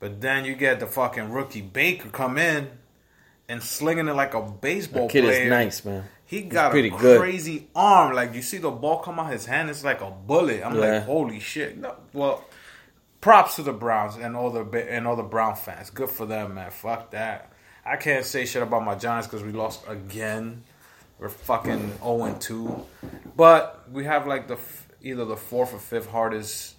But 0.00 0.22
then 0.22 0.46
you 0.46 0.54
get 0.54 0.80
the 0.80 0.86
fucking 0.86 1.30
rookie 1.30 1.60
Baker 1.60 2.08
come 2.08 2.38
in 2.38 2.70
and 3.48 3.62
slinging 3.62 4.08
it 4.08 4.14
like 4.14 4.34
a 4.34 4.42
baseball 4.42 5.08
Kid 5.08 5.24
player. 5.24 5.42
is 5.44 5.50
nice, 5.50 5.84
man. 5.84 6.04
He 6.24 6.42
got 6.42 6.74
a 6.74 6.88
good. 6.90 7.18
crazy 7.20 7.68
arm. 7.74 8.14
Like 8.14 8.34
you 8.34 8.42
see 8.42 8.58
the 8.58 8.70
ball 8.70 8.98
come 8.98 9.20
out 9.20 9.30
his 9.32 9.46
hand, 9.46 9.70
it's 9.70 9.84
like 9.84 10.00
a 10.00 10.10
bullet. 10.10 10.62
I'm 10.64 10.74
Yeah. 10.74 10.80
like, 10.94 11.04
holy 11.04 11.38
shit. 11.40 11.78
No, 11.78 11.94
well, 12.12 12.44
props 13.20 13.56
to 13.56 13.62
the 13.62 13.72
Browns 13.72 14.16
and 14.16 14.34
all 14.36 14.50
the 14.50 14.64
and 14.90 15.06
all 15.06 15.14
the 15.16 15.22
Brown 15.22 15.54
fans. 15.54 15.90
Good 15.90 16.10
for 16.10 16.26
them, 16.26 16.54
man. 16.54 16.70
Fuck 16.72 17.12
that. 17.12 17.52
I 17.84 17.96
can't 17.96 18.24
say 18.24 18.44
shit 18.46 18.62
about 18.62 18.84
my 18.84 18.96
Giants 18.96 19.28
because 19.28 19.44
we 19.44 19.52
lost 19.52 19.84
again. 19.86 20.64
We're 21.20 21.28
fucking 21.28 21.98
0 21.98 22.24
and 22.24 22.40
2. 22.40 22.84
But 23.36 23.84
we 23.90 24.04
have 24.04 24.26
like 24.26 24.48
the 24.48 24.58
either 25.02 25.24
the 25.24 25.36
fourth 25.36 25.72
or 25.72 25.78
fifth 25.78 26.10
hardest 26.10 26.74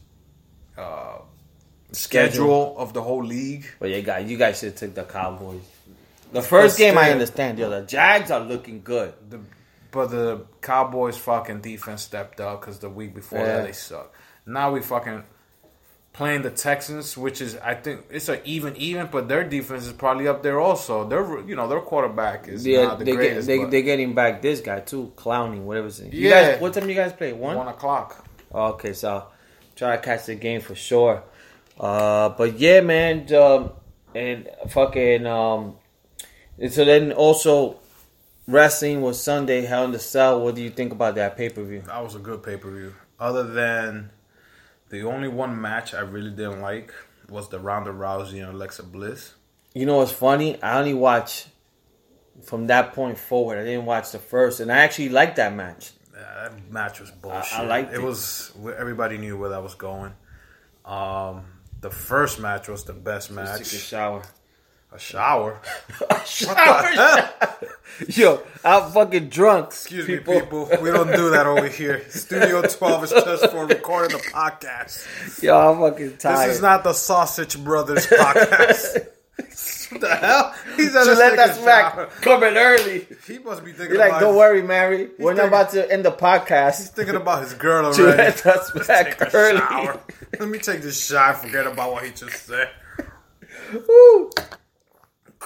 uh, 0.77 1.19
schedule 1.91 2.77
of 2.77 2.93
the 2.93 3.01
whole 3.01 3.23
league. 3.23 3.65
But 3.79 3.89
yeah, 3.89 4.01
guys, 4.01 4.29
you 4.29 4.37
guys 4.37 4.59
should 4.59 4.75
take 4.75 4.93
the 4.95 5.03
Cowboys. 5.05 5.61
The 6.31 6.41
first 6.41 6.77
game, 6.77 6.97
I 6.97 7.11
understand. 7.11 7.57
Yo, 7.59 7.69
the 7.69 7.81
Jags 7.81 8.31
are 8.31 8.39
looking 8.41 8.81
good. 8.83 9.13
The, 9.29 9.39
but 9.91 10.07
the 10.11 10.45
Cowboys 10.61 11.17
fucking 11.17 11.61
defense 11.61 12.01
stepped 12.01 12.39
up 12.41 12.61
because 12.61 12.79
the 12.79 12.89
week 12.89 13.15
before 13.15 13.39
Yeah. 13.39 13.57
that 13.57 13.65
they 13.65 13.71
sucked. 13.71 14.13
Now 14.45 14.71
we 14.71 14.81
fucking 14.81 15.23
playing 16.13 16.41
the 16.41 16.49
Texans, 16.49 17.15
which 17.17 17.41
is 17.41 17.55
I 17.57 17.75
think 17.75 18.05
it's 18.09 18.27
an 18.27 18.39
even 18.43 18.75
even, 18.75 19.07
but 19.11 19.27
their 19.29 19.43
defense 19.43 19.85
is 19.85 19.93
probably 19.93 20.27
up 20.27 20.43
there 20.43 20.59
also. 20.59 21.07
Their 21.07 21.39
you 21.47 21.55
know 21.55 21.67
their 21.67 21.79
quarterback 21.79 22.47
is 22.47 22.65
Yeah, 22.65 22.83
not 22.85 22.99
the 22.99 23.05
they 23.05 23.15
get, 23.15 23.41
they 23.45 23.63
they 23.65 23.81
getting 23.81 24.13
back 24.13 24.41
this 24.41 24.59
guy 24.59 24.81
too, 24.81 25.13
clowning 25.15 25.65
whatever. 25.65 25.85
His 25.87 26.01
name. 26.01 26.11
You 26.13 26.29
Yeah. 26.29 26.51
guys, 26.53 26.61
what 26.61 26.73
time 26.73 26.89
you 26.89 26.95
guys 26.95 27.13
play? 27.13 27.31
One. 27.33 27.55
one 27.55 27.67
o'clock. 27.67 28.25
Okay, 28.53 28.93
so 28.93 29.25
try 29.75 29.95
to 29.95 30.01
catch 30.01 30.25
the 30.25 30.35
game 30.35 30.61
for 30.61 30.75
sure. 30.75 31.23
Uh, 31.79 32.29
but 32.29 32.57
yeah, 32.59 32.81
man, 32.81 33.31
um, 33.35 33.71
and 34.15 34.49
fucking 34.69 35.25
um, 35.27 35.75
and 36.59 36.71
so 36.71 36.85
then 36.85 37.11
also 37.11 37.79
wrestling 38.47 39.01
was 39.01 39.21
Sunday, 39.21 39.61
Hell 39.61 39.85
in 39.85 39.91
the 39.91 39.99
Cell. 39.99 40.41
What 40.41 40.55
do 40.55 40.61
you 40.61 40.69
think 40.69 40.91
about 40.91 41.15
that 41.15 41.37
pay 41.37 41.49
per 41.49 41.63
view? 41.63 41.81
That 41.81 42.03
was 42.03 42.15
a 42.15 42.19
good 42.19 42.43
pay 42.43 42.57
per 42.57 42.71
view. 42.71 42.93
Other 43.19 43.43
than 43.43 44.11
The 44.89 45.03
only 45.03 45.27
one 45.27 45.59
match 45.59 45.93
I 45.93 45.99
really 45.99 46.29
didn't 46.29 46.61
like 46.61 46.93
was 47.29 47.49
the 47.49 47.59
Ronda 47.59 47.91
Rousey 47.91 48.41
and 48.41 48.53
Alexa 48.53 48.83
Bliss. 48.83 49.33
You 49.73 49.85
know 49.85 49.97
what's 49.97 50.11
funny? 50.11 50.61
I 50.63 50.79
only 50.79 50.93
watch 50.93 51.47
from 52.43 52.67
that 52.67 52.93
point 52.93 53.17
forward. 53.17 53.59
I 53.59 53.63
didn't 53.65 53.85
watch 53.85 54.11
the 54.11 54.19
first, 54.19 54.59
and 54.59 54.71
I 54.71 54.77
actually 54.77 55.09
liked 55.09 55.35
that 55.35 55.53
match. 55.53 55.91
Yeah, 56.13 56.49
that 56.49 56.71
match 56.71 56.99
was 56.99 57.11
bullshit. 57.11 57.59
I 57.59 57.65
liked 57.65 57.91
it. 57.91 57.97
it. 57.97 58.01
was 58.01 58.53
everybody 58.77 59.17
knew 59.17 59.37
where 59.37 59.49
that 59.49 59.61
was 59.61 59.75
going. 59.75 60.13
Um, 60.85 61.45
the 61.81 61.91
first 61.91 62.39
match 62.39 62.69
was 62.69 62.85
the 62.85 62.93
best 62.93 63.29
match. 63.29 63.65
shower. 63.65 64.23
A 64.91 64.99
shower. 64.99 65.59
A 66.09 66.25
shower. 66.25 67.29
Yo, 68.07 68.41
I'm 68.63 68.91
fucking 68.91 69.27
drunk. 69.29 69.67
Excuse 69.67 70.07
me, 70.07 70.17
people. 70.19 70.69
We 70.81 70.91
don't 70.91 71.11
do 71.11 71.29
that 71.31 71.45
over 71.45 71.67
here. 71.67 72.03
Studio 72.09 72.61
12 72.61 73.03
is 73.03 73.09
just 73.11 73.49
for 73.51 73.65
recording 73.65 74.17
the 74.17 74.23
podcast. 74.23 75.43
Yo, 75.43 75.55
I'm 75.57 75.79
fucking 75.91 76.17
tired. 76.17 76.49
This 76.49 76.55
is 76.57 76.61
not 76.61 76.83
the 76.85 76.93
Sausage 76.93 77.61
Brothers 77.61 78.07
podcast. 78.07 79.07
what 79.91 80.01
the 80.01 80.15
hell? 80.15 80.55
He's 80.77 80.95
at 80.95 81.05
that's 81.35 81.57
back 81.59 81.93
shower. 81.93 82.05
coming 82.21 82.55
early. 82.55 83.07
He 83.27 83.39
must 83.39 83.65
be 83.65 83.73
thinking 83.73 83.95
You're 83.95 84.09
like, 84.09 84.21
don't 84.21 84.29
his, 84.29 84.37
worry, 84.37 84.61
Mary. 84.61 85.09
We're 85.19 85.33
not 85.33 85.49
about 85.49 85.71
to 85.71 85.91
end 85.91 86.05
the 86.05 86.11
podcast. 86.11 86.77
He's 86.77 86.89
thinking 86.89 87.15
about 87.15 87.41
his 87.43 87.53
girl 87.55 87.85
already. 87.87 87.97
Gillette 87.97 88.37
that's 88.37 88.71
Take 88.87 89.17
back 89.19 89.33
early. 89.35 89.59
shower. 89.59 89.99
Let 90.39 90.47
me 90.47 90.59
take 90.59 90.81
this 90.81 91.05
shot. 91.05 91.41
Forget 91.41 91.67
about 91.67 91.91
what 91.91 92.05
he 92.05 92.11
just 92.11 92.45
said. 92.45 92.69
Woo. 93.73 94.29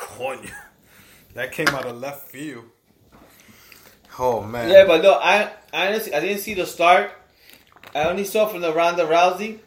Coño. 0.01 0.50
That 1.34 1.53
came 1.53 1.70
out 1.70 1.86
of 1.86 1.96
left 1.98 2.27
field. 2.29 2.65
Oh 4.20 4.41
man. 4.41 4.70
Yeah, 4.70 4.84
but 4.86 5.01
no, 5.01 5.13
I 5.13 5.50
I 5.72 5.88
honestly 5.88 6.13
I 6.13 6.20
didn't 6.20 6.39
see 6.41 6.53
the 6.55 6.65
start. 6.65 7.10
I 7.96 8.03
only 8.03 8.25
saw 8.25 8.48
from 8.48 8.60
the 8.62 8.74
Ronda 8.74 9.03
Rousey. 9.05 9.60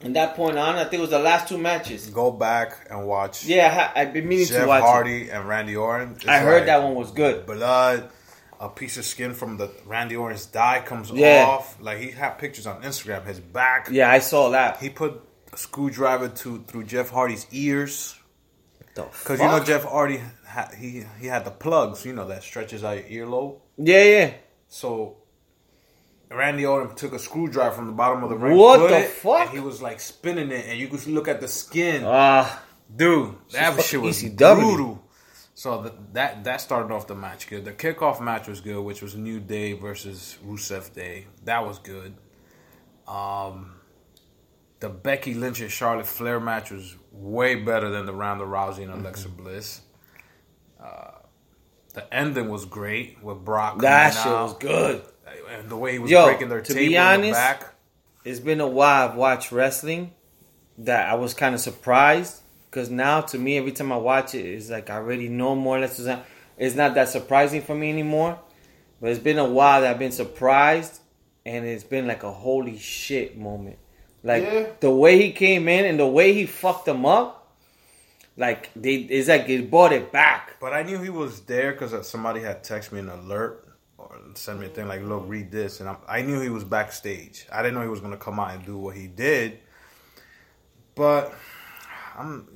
And 0.00 0.16
that 0.16 0.34
point 0.34 0.58
on, 0.58 0.74
I 0.74 0.82
think 0.82 0.94
it 0.94 1.00
was 1.00 1.10
the 1.10 1.20
last 1.20 1.46
two 1.48 1.58
matches. 1.58 2.08
Go 2.08 2.32
back 2.32 2.88
and 2.90 3.06
watch. 3.06 3.44
Yeah, 3.44 3.92
I, 3.94 4.00
I've 4.00 4.12
been 4.12 4.26
meaning 4.26 4.46
Jeff 4.46 4.62
to 4.62 4.66
watch 4.66 4.82
it. 4.82 4.86
Hardy 4.86 5.30
and 5.30 5.46
Randy 5.46 5.76
Orton. 5.76 6.14
It's 6.16 6.26
I 6.26 6.38
heard 6.40 6.56
like 6.56 6.66
that 6.66 6.82
one 6.82 6.96
was 6.96 7.12
good. 7.12 7.46
Blood, 7.46 8.10
a 8.58 8.68
piece 8.68 8.96
of 8.96 9.04
skin 9.04 9.32
from 9.34 9.58
the 9.58 9.70
Randy 9.86 10.16
Orton's 10.16 10.46
dye 10.46 10.80
comes 10.84 11.12
Yeah. 11.12 11.46
off. 11.48 11.80
Like 11.80 11.98
he 11.98 12.10
had 12.10 12.30
pictures 12.38 12.66
on 12.66 12.82
Instagram. 12.82 13.24
His 13.24 13.38
back. 13.38 13.86
Yeah, 13.92 14.10
I 14.10 14.18
saw 14.18 14.50
that. 14.50 14.78
He 14.78 14.88
put 14.90 15.20
a 15.52 15.56
screwdriver 15.56 16.28
to 16.30 16.64
through 16.66 16.82
Jeff 16.84 17.10
Hardy's 17.10 17.46
ears 17.52 18.16
Because 18.94 19.10
because 19.22 19.40
you 19.40 19.46
know 19.46 19.64
Jeff 19.64 19.86
already 19.86 20.20
ha, 20.46 20.70
he 20.76 21.04
he 21.20 21.26
had 21.26 21.44
the 21.44 21.50
plugs. 21.50 22.04
You 22.04 22.12
know 22.12 22.28
that 22.28 22.42
stretches 22.42 22.84
out 22.84 23.10
your 23.10 23.26
earlobe. 23.26 23.60
Yeah, 23.78 24.04
yeah. 24.04 24.34
So 24.68 25.16
Randy 26.30 26.66
Orton 26.66 26.94
took 26.94 27.12
a 27.12 27.18
screwdriver 27.18 27.74
from 27.74 27.86
the 27.86 27.92
bottom 27.92 28.22
of 28.22 28.30
the 28.30 28.36
ring. 28.36 28.56
What 28.56 28.88
the 28.88 28.98
it, 28.98 29.10
fuck? 29.10 29.46
And 29.46 29.50
he 29.50 29.60
was 29.60 29.80
like 29.80 30.00
spinning 30.00 30.50
it, 30.50 30.66
and 30.68 30.78
you 30.78 30.88
could 30.88 31.06
look 31.06 31.28
at 31.28 31.40
the 31.40 31.48
skin. 31.48 32.02
Ah, 32.04 32.62
Dude, 32.94 33.34
that 33.52 33.80
shit 33.82 34.00
was 34.00 34.22
ECW. 34.22 34.36
brutal. 34.36 35.02
So 35.54 35.82
the, 35.82 35.94
that 36.12 36.44
that 36.44 36.60
started 36.60 36.92
off 36.92 37.06
the 37.06 37.14
match 37.14 37.48
good. 37.48 37.64
The 37.64 37.72
kickoff 37.72 38.20
match 38.20 38.48
was 38.48 38.60
good, 38.60 38.82
which 38.82 39.02
was 39.02 39.14
New 39.14 39.40
Day 39.40 39.72
versus 39.72 40.36
Rusev 40.44 40.92
Day. 40.92 41.26
That 41.44 41.66
was 41.66 41.78
good. 41.78 42.14
Um, 43.06 43.74
the 44.82 44.88
Becky 44.88 45.32
Lynch 45.34 45.60
and 45.60 45.70
Charlotte 45.70 46.06
Flair 46.08 46.40
match 46.40 46.72
was 46.72 46.96
way 47.12 47.54
better 47.54 47.88
than 47.88 48.04
the 48.04 48.12
Ronda 48.12 48.44
Rousey 48.44 48.82
and 48.82 48.90
Alexa 48.92 49.28
Mm-hmm. 49.28 49.42
Bliss. 49.44 49.80
Uh, 50.82 51.12
the 51.94 52.12
ending 52.12 52.48
was 52.48 52.64
great 52.64 53.22
with 53.22 53.44
Brock. 53.44 53.78
that 53.80 54.10
shit 54.12 54.26
out, 54.26 54.42
was 54.42 54.54
good. 54.58 55.02
And 55.50 55.68
the 55.68 55.76
way 55.76 55.92
he 55.92 55.98
was 56.00 56.10
Yo, 56.10 56.24
breaking 56.26 56.48
their 56.48 56.60
to 56.62 56.74
table 56.74 56.78
be 56.80 56.86
in 56.86 56.90
the 56.92 56.98
honest, 56.98 57.32
back. 57.34 57.74
It's 58.24 58.40
been 58.40 58.60
a 58.60 58.66
while 58.66 59.08
I've 59.08 59.14
watched 59.16 59.52
wrestling 59.52 60.14
that 60.78 61.08
I 61.08 61.14
was 61.14 61.32
kind 61.32 61.54
of 61.54 61.60
surprised 61.60 62.40
because 62.68 62.90
now 62.90 63.20
to 63.20 63.38
me 63.38 63.58
every 63.58 63.70
time 63.72 63.92
I 63.92 63.98
watch 63.98 64.34
it 64.34 64.44
it's 64.44 64.68
like 64.68 64.90
I 64.90 64.96
already 64.96 65.28
know 65.28 65.54
more 65.54 65.76
or 65.76 65.80
less. 65.80 65.96
It's 66.00 66.08
not, 66.08 66.24
it's 66.58 66.74
not 66.74 66.94
that 66.94 67.08
surprising 67.08 67.62
for 67.62 67.76
me 67.76 67.88
anymore. 67.88 68.36
But 69.00 69.10
it's 69.10 69.20
been 69.20 69.38
a 69.38 69.48
while 69.48 69.80
that 69.82 69.90
I've 69.92 69.98
been 70.00 70.10
surprised 70.12 71.00
and 71.46 71.64
it's 71.66 71.84
been 71.84 72.08
like 72.08 72.24
a 72.24 72.32
holy 72.32 72.78
shit 72.78 73.38
moment. 73.38 73.78
Like 74.24 74.44
Yeah. 74.44 74.66
the 74.80 74.90
way 74.90 75.20
he 75.20 75.32
came 75.32 75.68
in 75.68 75.84
and 75.84 75.98
the 75.98 76.06
way 76.06 76.32
he 76.32 76.46
fucked 76.46 76.86
them 76.86 77.04
up, 77.04 77.52
like 78.36 78.70
they 78.76 78.94
it's 78.94 79.28
like 79.28 79.46
he 79.46 79.62
brought 79.62 79.92
it 79.92 80.12
back. 80.12 80.56
But 80.60 80.72
I 80.72 80.82
knew 80.82 81.00
he 81.00 81.10
was 81.10 81.40
there 81.42 81.72
because 81.72 81.92
uh, 81.92 82.02
somebody 82.02 82.40
had 82.40 82.62
texted 82.62 82.92
me 82.92 83.00
an 83.00 83.08
alert 83.08 83.66
or 83.98 84.16
sent 84.34 84.60
me 84.60 84.66
a 84.66 84.68
thing 84.68 84.86
like, 84.88 85.02
"Look, 85.02 85.24
read 85.26 85.50
this," 85.50 85.80
and 85.80 85.88
I, 85.88 85.96
I 86.08 86.22
knew 86.22 86.40
he 86.40 86.48
was 86.48 86.64
backstage. 86.64 87.46
I 87.52 87.62
didn't 87.62 87.74
know 87.74 87.82
he 87.82 87.88
was 87.88 88.00
gonna 88.00 88.16
come 88.16 88.38
out 88.38 88.54
and 88.54 88.64
do 88.64 88.78
what 88.78 88.96
he 88.96 89.06
did. 89.08 89.58
But 90.94 91.34
I'm, 92.16 92.46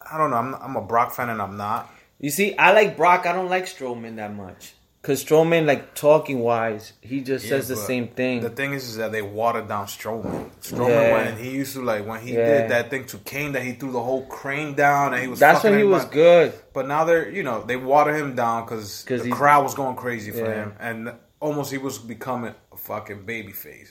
I 0.00 0.16
don't 0.18 0.30
know. 0.30 0.36
I'm, 0.36 0.54
I'm 0.54 0.76
a 0.76 0.82
Brock 0.82 1.12
fan 1.12 1.28
and 1.28 1.42
I'm 1.42 1.56
not. 1.56 1.90
You 2.20 2.30
see, 2.30 2.56
I 2.56 2.72
like 2.72 2.96
Brock. 2.96 3.26
I 3.26 3.32
don't 3.32 3.48
like 3.50 3.64
Strowman 3.66 4.16
that 4.16 4.32
much. 4.34 4.74
Cause 5.04 5.22
Strowman, 5.22 5.66
like 5.66 5.94
talking 5.94 6.40
wise, 6.40 6.94
he 7.02 7.20
just 7.20 7.46
says 7.46 7.68
the 7.68 7.76
same 7.76 8.08
thing. 8.08 8.40
The 8.40 8.48
thing 8.48 8.72
is, 8.72 8.88
is 8.88 8.96
that 8.96 9.12
they 9.12 9.20
watered 9.20 9.68
down 9.68 9.84
Strowman. 9.84 10.48
Strowman 10.62 10.88
Yeah. 10.88 11.18
and 11.28 11.38
he 11.38 11.50
used 11.50 11.74
to 11.74 11.82
like 11.82 12.06
when 12.06 12.20
he 12.22 12.32
Yeah. 12.32 12.46
did 12.62 12.70
that 12.70 12.88
thing 12.88 13.04
to 13.08 13.18
Kane 13.18 13.52
that 13.52 13.62
he 13.62 13.74
threw 13.74 13.92
the 13.92 14.02
whole 14.02 14.24
crane 14.24 14.72
down 14.72 15.12
and 15.12 15.20
he 15.22 15.28
was. 15.28 15.38
That's 15.38 15.62
when 15.62 15.76
he 15.78 15.84
was 15.84 16.06
good. 16.06 16.54
But 16.72 16.88
now 16.88 17.04
they're, 17.04 17.28
you 17.28 17.42
know, 17.42 17.62
they 17.62 17.76
water 17.76 18.14
him 18.16 18.34
down 18.34 18.64
because 18.64 19.04
the 19.04 19.28
crowd 19.30 19.62
was 19.62 19.74
going 19.74 19.96
crazy 19.96 20.30
for 20.30 20.38
Yeah. 20.46 20.54
him, 20.54 20.72
and 20.80 21.12
almost 21.38 21.70
he 21.70 21.76
was 21.76 21.98
becoming 21.98 22.54
a 22.72 22.76
fucking 22.78 23.24
babyface. 23.26 23.90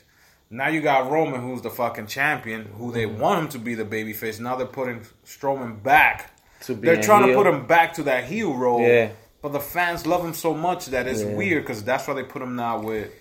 Now 0.50 0.68
you 0.70 0.82
got 0.82 1.12
Roman, 1.12 1.42
who's 1.42 1.62
the 1.62 1.70
fucking 1.70 2.08
champion, 2.08 2.70
who 2.80 2.92
they 2.92 3.06
Mm-hmm. 3.06 3.20
want 3.22 3.40
him 3.40 3.48
to 3.50 3.60
be 3.60 3.76
the 3.76 3.86
babyface. 3.86 4.40
Now 4.40 4.56
they're 4.56 4.66
putting 4.66 5.02
Strowman 5.28 5.84
back. 5.84 6.32
To 6.62 6.74
be 6.74 6.88
they're 6.88 7.02
trying 7.04 7.26
heel. 7.26 7.34
to 7.38 7.44
put 7.44 7.54
him 7.54 7.68
back 7.68 7.94
to 7.96 8.04
that 8.04 8.24
heel 8.24 8.54
role. 8.56 8.82
Yeah. 8.82 9.10
But 9.44 9.52
the 9.52 9.60
fans 9.60 10.08
love 10.08 10.26
him 10.26 10.34
so 10.34 10.54
much 10.56 10.88
that 10.88 11.06
it's 11.06 11.22
Yeah. 11.22 11.36
weird 11.36 11.64
because 11.64 11.84
that's 11.84 12.08
why 12.08 12.16
they 12.16 12.24
put 12.24 12.42
him 12.42 12.56
now 12.56 12.80
with 12.80 13.12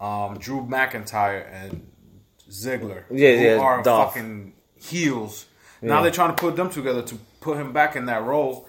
um, 0.00 0.38
Drew 0.38 0.62
McIntyre 0.66 1.46
and 1.52 1.86
Ziggler. 2.50 3.04
Yeah, 3.10 3.36
who 3.36 3.44
yeah, 3.44 3.58
are 3.58 3.82
Dolph. 3.82 4.14
fucking 4.14 4.54
heels. 4.74 5.46
Now 5.82 6.02
they're 6.02 6.10
trying 6.10 6.30
to 6.34 6.36
put 6.36 6.56
them 6.56 6.70
together 6.70 7.02
to 7.02 7.14
put 7.40 7.56
him 7.58 7.72
back 7.72 7.94
in 7.96 8.06
that 8.06 8.24
role. 8.24 8.66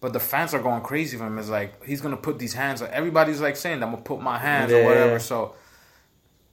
But 0.00 0.12
the 0.12 0.20
fans 0.20 0.54
are 0.54 0.60
going 0.62 0.82
crazy 0.82 1.16
for 1.16 1.26
him. 1.26 1.38
It's 1.38 1.48
like 1.48 1.84
he's 1.84 2.00
gonna 2.00 2.16
put 2.16 2.38
these 2.38 2.54
hands. 2.54 2.80
Everybody's 2.82 3.40
like 3.40 3.56
saying, 3.56 3.82
"I'm 3.82 3.90
gonna 3.90 4.02
put 4.02 4.20
my 4.20 4.38
hands" 4.38 4.72
or 4.72 4.84
whatever. 4.84 5.18
So 5.18 5.54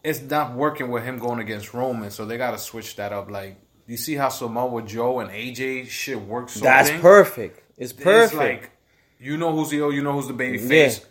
it's 0.03 0.21
not 0.21 0.53
working 0.53 0.89
with 0.89 1.03
him 1.03 1.19
going 1.19 1.39
against 1.39 1.73
Roman. 1.73 2.09
So 2.11 2.25
they 2.25 2.37
got 2.37 2.51
to 2.51 2.57
switch 2.57 2.95
that 2.95 3.11
up. 3.13 3.29
Like 3.29 3.57
you 3.87 3.97
see 3.97 4.15
how 4.15 4.29
Samoa 4.29 4.81
Joe 4.83 5.19
and 5.19 5.29
AJ 5.29 5.87
shit 5.89 6.19
works. 6.21 6.53
So 6.53 6.61
That's 6.61 6.89
thing? 6.89 7.01
perfect. 7.01 7.59
It's 7.77 7.91
It's 7.91 8.01
perfect. 8.03 8.35
like 8.35 8.71
you 9.21 9.37
know 9.37 9.51
who's 9.55 9.69
the 9.69 9.77
heel, 9.77 9.93
you 9.93 10.01
know 10.03 10.13
who's 10.13 10.27
the 10.27 10.33
baby 10.33 10.57
Yeah. 10.59 10.67
face. 10.67 11.05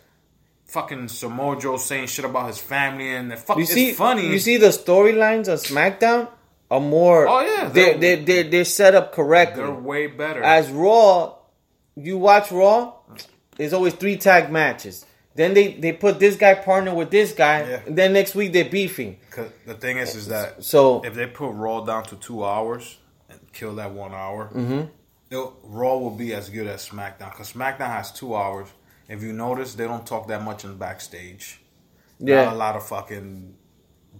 Fucking 0.67 1.07
Samoa 1.09 1.59
Joe 1.59 1.77
saying 1.77 2.07
shit 2.07 2.23
about 2.25 2.47
his 2.47 2.57
family 2.57 3.09
and 3.13 3.29
the 3.31 3.35
fuck. 3.37 3.57
you 3.57 3.63
it's 3.63 3.73
see, 3.73 3.91
funny. 3.93 4.27
You 4.27 4.39
see 4.39 4.57
the 4.57 4.67
storylines 4.69 5.47
of 5.49 5.59
SmackDown 5.59 6.29
are 6.69 6.79
more. 6.79 7.27
Oh, 7.27 7.41
yeah, 7.41 7.67
they're 7.69 7.97
they're- 7.97 7.97
they're 7.97 8.23
they're, 8.43 8.43
they're 8.51 8.65
set 8.65 8.95
up 8.95 9.11
correctly. 9.11 9.63
they're 9.63 9.73
way 9.73 10.07
better. 10.07 10.41
As 10.43 10.69
Raw, 10.69 11.35
you 11.95 12.17
watch 12.17 12.51
Raw, 12.51 12.93
there's 13.57 13.73
always 13.73 13.93
three 13.95 14.15
tag 14.17 14.49
matches. 14.51 15.05
Then 15.35 15.53
they, 15.53 15.73
they 15.73 15.93
put 15.93 16.19
this 16.19 16.35
guy 16.35 16.53
partner 16.55 16.93
with 16.93 17.09
this 17.09 17.31
guy. 17.33 17.61
Yeah. 17.61 17.79
And 17.87 17.97
then 17.97 18.13
next 18.13 18.35
week 18.35 18.51
they're 18.53 18.65
beefing. 18.69 19.17
Cause 19.29 19.49
the 19.65 19.73
thing 19.75 19.97
is, 19.97 20.15
is 20.15 20.27
that 20.27 20.63
So 20.63 21.01
if 21.03 21.13
they 21.15 21.25
put 21.27 21.51
Raw 21.51 21.81
down 21.85 22.03
to 22.05 22.15
two 22.17 22.43
hours 22.45 22.97
and 23.29 23.39
kill 23.53 23.75
that 23.75 23.91
one 23.91 24.13
hour, 24.13 24.49
Mm-hmm. 24.53 24.81
It'll- 25.31 25.57
Raw 25.63 25.97
will 25.97 26.11
be 26.11 26.33
as 26.33 26.49
good 26.49 26.67
as 26.67 26.87
SmackDown. 26.87 27.31
Because 27.31 27.51
SmackDown 27.53 27.87
has 27.87 28.11
two 28.11 28.35
hours. 28.35 28.67
If 29.07 29.23
you 29.23 29.33
notice, 29.33 29.73
they 29.75 29.85
don't 29.85 30.05
talk 30.05 30.27
that 30.27 30.43
much 30.43 30.63
in 30.65 30.77
backstage. 30.77 31.61
yeah, 32.19 32.45
Not 32.45 32.53
a 32.53 32.57
lot 32.57 32.75
of 32.75 32.85
fucking 32.85 33.55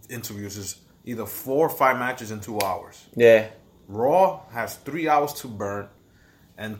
interviews. 0.09 0.57
Is 0.57 0.77
either 1.05 1.25
four 1.25 1.67
or 1.67 1.69
five 1.69 1.97
matches 1.97 2.31
in 2.31 2.39
two 2.39 2.59
hours. 2.61 3.05
yeah, 3.15 3.47
Raw 3.87 4.41
has 4.51 4.75
three 4.77 5.07
hours 5.07 5.33
to 5.41 5.47
burn, 5.47 5.87
and 6.57 6.79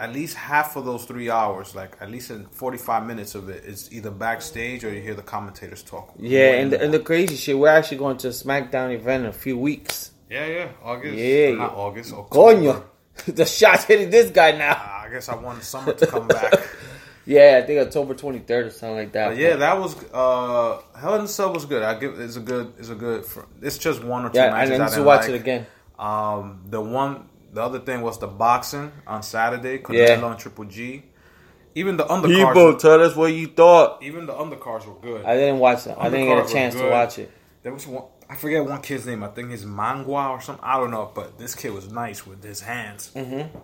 at 0.00 0.12
least 0.12 0.34
half 0.36 0.76
of 0.76 0.84
those 0.84 1.04
three 1.06 1.30
hours, 1.30 1.74
like 1.74 1.96
at 2.00 2.10
least 2.10 2.30
in 2.30 2.46
forty-five 2.46 3.06
minutes 3.06 3.34
of 3.34 3.48
it, 3.48 3.64
is 3.64 3.90
either 3.92 4.10
backstage 4.10 4.84
or 4.84 4.92
you 4.92 5.00
hear 5.00 5.14
the 5.14 5.22
commentators 5.22 5.82
talk. 5.82 6.12
yeah. 6.18 6.52
And 6.60 6.72
the, 6.72 6.80
and 6.82 6.92
the 6.92 7.00
crazy 7.00 7.36
shit, 7.36 7.58
we're 7.58 7.68
actually 7.68 7.98
going 7.98 8.16
to 8.18 8.28
a 8.28 8.32
SmackDown 8.32 8.94
event 8.94 9.24
in 9.24 9.30
a 9.30 9.32
few 9.32 9.56
weeks. 9.58 10.10
yeah, 10.30 10.46
yeah, 10.46 10.68
August, 10.82 11.16
Yeah, 11.16 11.54
not 11.54 11.72
yeah. 11.72 11.78
August, 11.78 12.12
October. 12.12 12.54
Coño, 12.54 12.82
the 13.26 13.44
shot's 13.44 13.84
hitting 13.84 14.10
this 14.10 14.30
guy 14.30 14.52
now. 14.52 14.74
Ah, 14.76 15.02
I 15.04 15.08
guess 15.10 15.28
I 15.28 15.36
want 15.36 15.62
summer 15.62 15.92
to 15.92 16.06
come 16.06 16.28
back. 16.28 16.52
Yeah, 17.26 17.58
I 17.62 17.66
think 17.66 17.80
October 17.80 18.14
23rd 18.14 18.66
or 18.66 18.70
something 18.70 18.96
like 18.96 19.12
that. 19.12 19.28
But 19.30 19.38
yeah, 19.38 19.56
that 19.56 19.78
was 19.80 19.96
uh, 20.12 20.80
Hell 20.94 21.14
in 21.14 21.22
a 21.22 21.28
Cell 21.28 21.54
was 21.54 21.64
good. 21.64 21.82
I 21.82 21.98
give 21.98 22.20
it's 22.20 22.36
a 22.36 22.40
good, 22.40 22.74
it's 22.78 22.90
a 22.90 22.94
good. 22.94 23.24
It's 23.62 23.78
just 23.78 24.04
one 24.04 24.26
or 24.26 24.30
two 24.30 24.38
yeah, 24.38 24.50
matches 24.50 24.72
and 24.72 24.82
I 24.82 24.86
then 24.86 24.88
to 24.90 24.94
didn't 24.96 25.06
watch 25.06 25.20
like. 25.22 25.30
it 25.30 25.34
again. 25.36 25.66
Um, 25.98 26.64
the 26.66 26.82
one, 26.82 27.28
the 27.52 27.62
other 27.62 27.78
thing 27.78 28.02
was 28.02 28.18
the 28.18 28.26
boxing 28.26 28.92
on 29.06 29.22
Saturday. 29.22 29.78
Canelo 29.78 30.06
Yeah. 30.20 30.30
and 30.30 30.38
Triple 30.38 30.64
G. 30.66 31.04
Even 31.74 31.96
the 31.96 32.04
undercards, 32.04 32.48
People 32.48 32.76
tell 32.76 33.02
us 33.02 33.16
what 33.16 33.32
you 33.32 33.46
thought. 33.48 34.02
even 34.02 34.26
the 34.26 34.32
undercards 34.34 34.86
were 34.86 34.94
good. 35.00 35.24
I 35.24 35.34
didn't 35.34 35.58
watch 35.58 35.86
it. 35.86 35.96
I 35.98 36.08
didn't 36.10 36.26
get 36.26 36.44
a 36.46 36.52
chance 36.52 36.74
to 36.74 36.88
watch 36.90 37.18
it. 37.18 37.30
There 37.62 37.72
was 37.72 37.86
one. 37.86 38.04
I 38.34 38.36
forget 38.36 38.64
one 38.64 38.80
kid's 38.82 39.06
name. 39.06 39.22
I 39.22 39.28
think 39.28 39.50
his 39.50 39.64
Mangua 39.64 40.30
or 40.30 40.40
something. 40.40 40.64
I 40.64 40.78
don't 40.78 40.90
know, 40.90 41.10
but 41.14 41.38
this 41.38 41.54
kid 41.54 41.72
was 41.72 41.90
nice 41.90 42.26
with 42.26 42.42
his 42.42 42.60
hands. 42.60 43.12
Mm-hmm. 43.14 43.56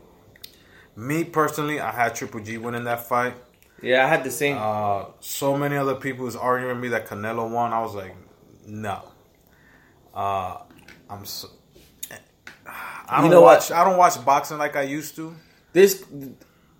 Me 1.06 1.24
personally, 1.24 1.80
I 1.80 1.90
had 1.90 2.14
Triple 2.14 2.40
G 2.40 2.56
winning 2.58 2.84
that 2.84 3.06
fight. 3.08 3.34
Yeah, 3.82 4.04
I 4.04 4.08
had 4.08 4.22
the 4.24 4.30
same. 4.30 4.56
Uh, 4.60 5.06
so 5.20 5.56
many 5.56 5.76
other 5.76 5.94
people 5.94 6.24
was 6.24 6.36
arguing 6.36 6.74
with 6.74 6.82
me 6.82 6.88
that 6.90 7.06
Canelo 7.06 7.50
won. 7.50 7.72
I 7.72 7.80
was 7.80 7.94
like, 7.94 8.14
no. 8.66 9.02
Uh, 10.14 10.58
I'm 11.08 11.24
so. 11.24 11.48
I 12.66 13.16
don't 13.16 13.24
You 13.24 13.30
know 13.30 13.40
watch. 13.40 13.70
what? 13.70 13.78
I 13.78 13.84
don't 13.84 13.96
watch 13.98 14.24
boxing 14.24 14.58
like 14.58 14.76
I 14.76 14.82
used 14.82 15.16
to. 15.16 15.34
this 15.72 16.04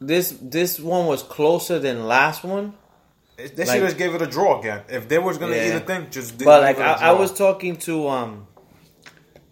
this 0.01 0.37
this 0.41 0.79
one 0.79 1.07
was 1.07 1.23
closer 1.23 1.79
than 1.81 2.07
last 2.07 2.45
one. 2.45 2.75
They 3.49 3.65
Like- 3.65 3.75
should 3.79 3.83
have 3.89 3.99
gave 3.99 4.15
it 4.15 4.23
a 4.23 4.27
draw 4.27 4.61
again. 4.61 4.83
If 4.89 5.09
they 5.09 5.19
was 5.19 5.39
gonna 5.39 5.57
Yeah. 5.57 5.67
either 5.77 5.81
thing, 5.81 6.07
just 6.11 6.39
But 6.39 6.63
like 6.63 6.79
a 6.79 6.83
I, 6.85 7.09
I 7.09 7.13
was 7.13 7.33
talking 7.33 7.77
to 7.89 8.09
um 8.09 8.47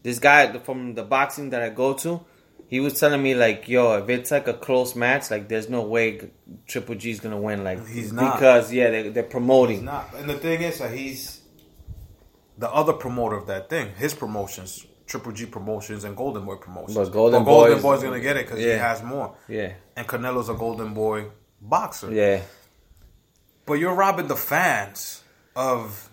this 0.03 0.19
guy 0.19 0.57
from 0.59 0.95
the 0.95 1.03
boxing 1.03 1.51
that 1.51 1.63
I 1.63 1.71
go 1.71 1.93
to. 1.95 2.21
He 2.69 2.81
was 2.81 3.01
telling 3.01 3.23
me 3.23 3.35
like, 3.35 3.67
yo, 3.69 3.97
if 3.97 4.09
it's 4.11 4.31
like 4.31 4.47
a 4.47 4.53
close 4.53 4.95
match, 4.95 5.31
like 5.31 5.49
there's 5.49 5.71
no 5.71 5.83
way 5.83 6.31
Triple 6.67 6.97
G's 6.97 7.19
gonna 7.21 7.39
win. 7.41 7.65
Like 7.65 7.87
He's 7.87 8.13
not. 8.13 8.35
because 8.35 8.73
yeah, 8.73 8.91
they, 8.91 9.09
they're 9.09 9.23
promoting. 9.23 9.85
Not, 9.87 10.13
and 10.15 10.29
the 10.29 10.35
thing 10.35 10.61
is 10.63 10.79
that 10.79 10.91
he's 10.93 11.41
the 12.59 12.71
other 12.71 12.93
promoter 12.93 13.37
of 13.37 13.47
that 13.47 13.71
thing. 13.71 13.93
His 13.97 14.13
promotions, 14.15 14.85
Triple 15.07 15.33
G 15.33 15.47
Promotions 15.47 16.05
and 16.05 16.15
Golden 16.17 16.45
Boy 16.45 16.57
Promotions. 16.57 16.95
But 16.97 17.11
Golden 17.11 17.43
Golden 17.45 17.73
Boy's- 17.81 17.83
Boy's 17.83 18.03
gonna 18.03 18.21
get 18.21 18.37
it 18.37 18.45
because 18.47 18.59
he 18.59 18.69
has 18.69 19.03
more. 19.03 19.35
Yeah, 19.49 19.73
And 19.97 20.07
Canelo's 20.07 20.49
a 20.51 20.55
Golden 20.55 20.93
Boy 20.93 21.27
boxer. 21.63 22.13
yeah. 22.13 22.41
But 23.69 23.75
you're 23.75 23.95
robbing 23.95 24.27
the 24.29 24.37
fans 24.37 25.23
of 25.55 26.11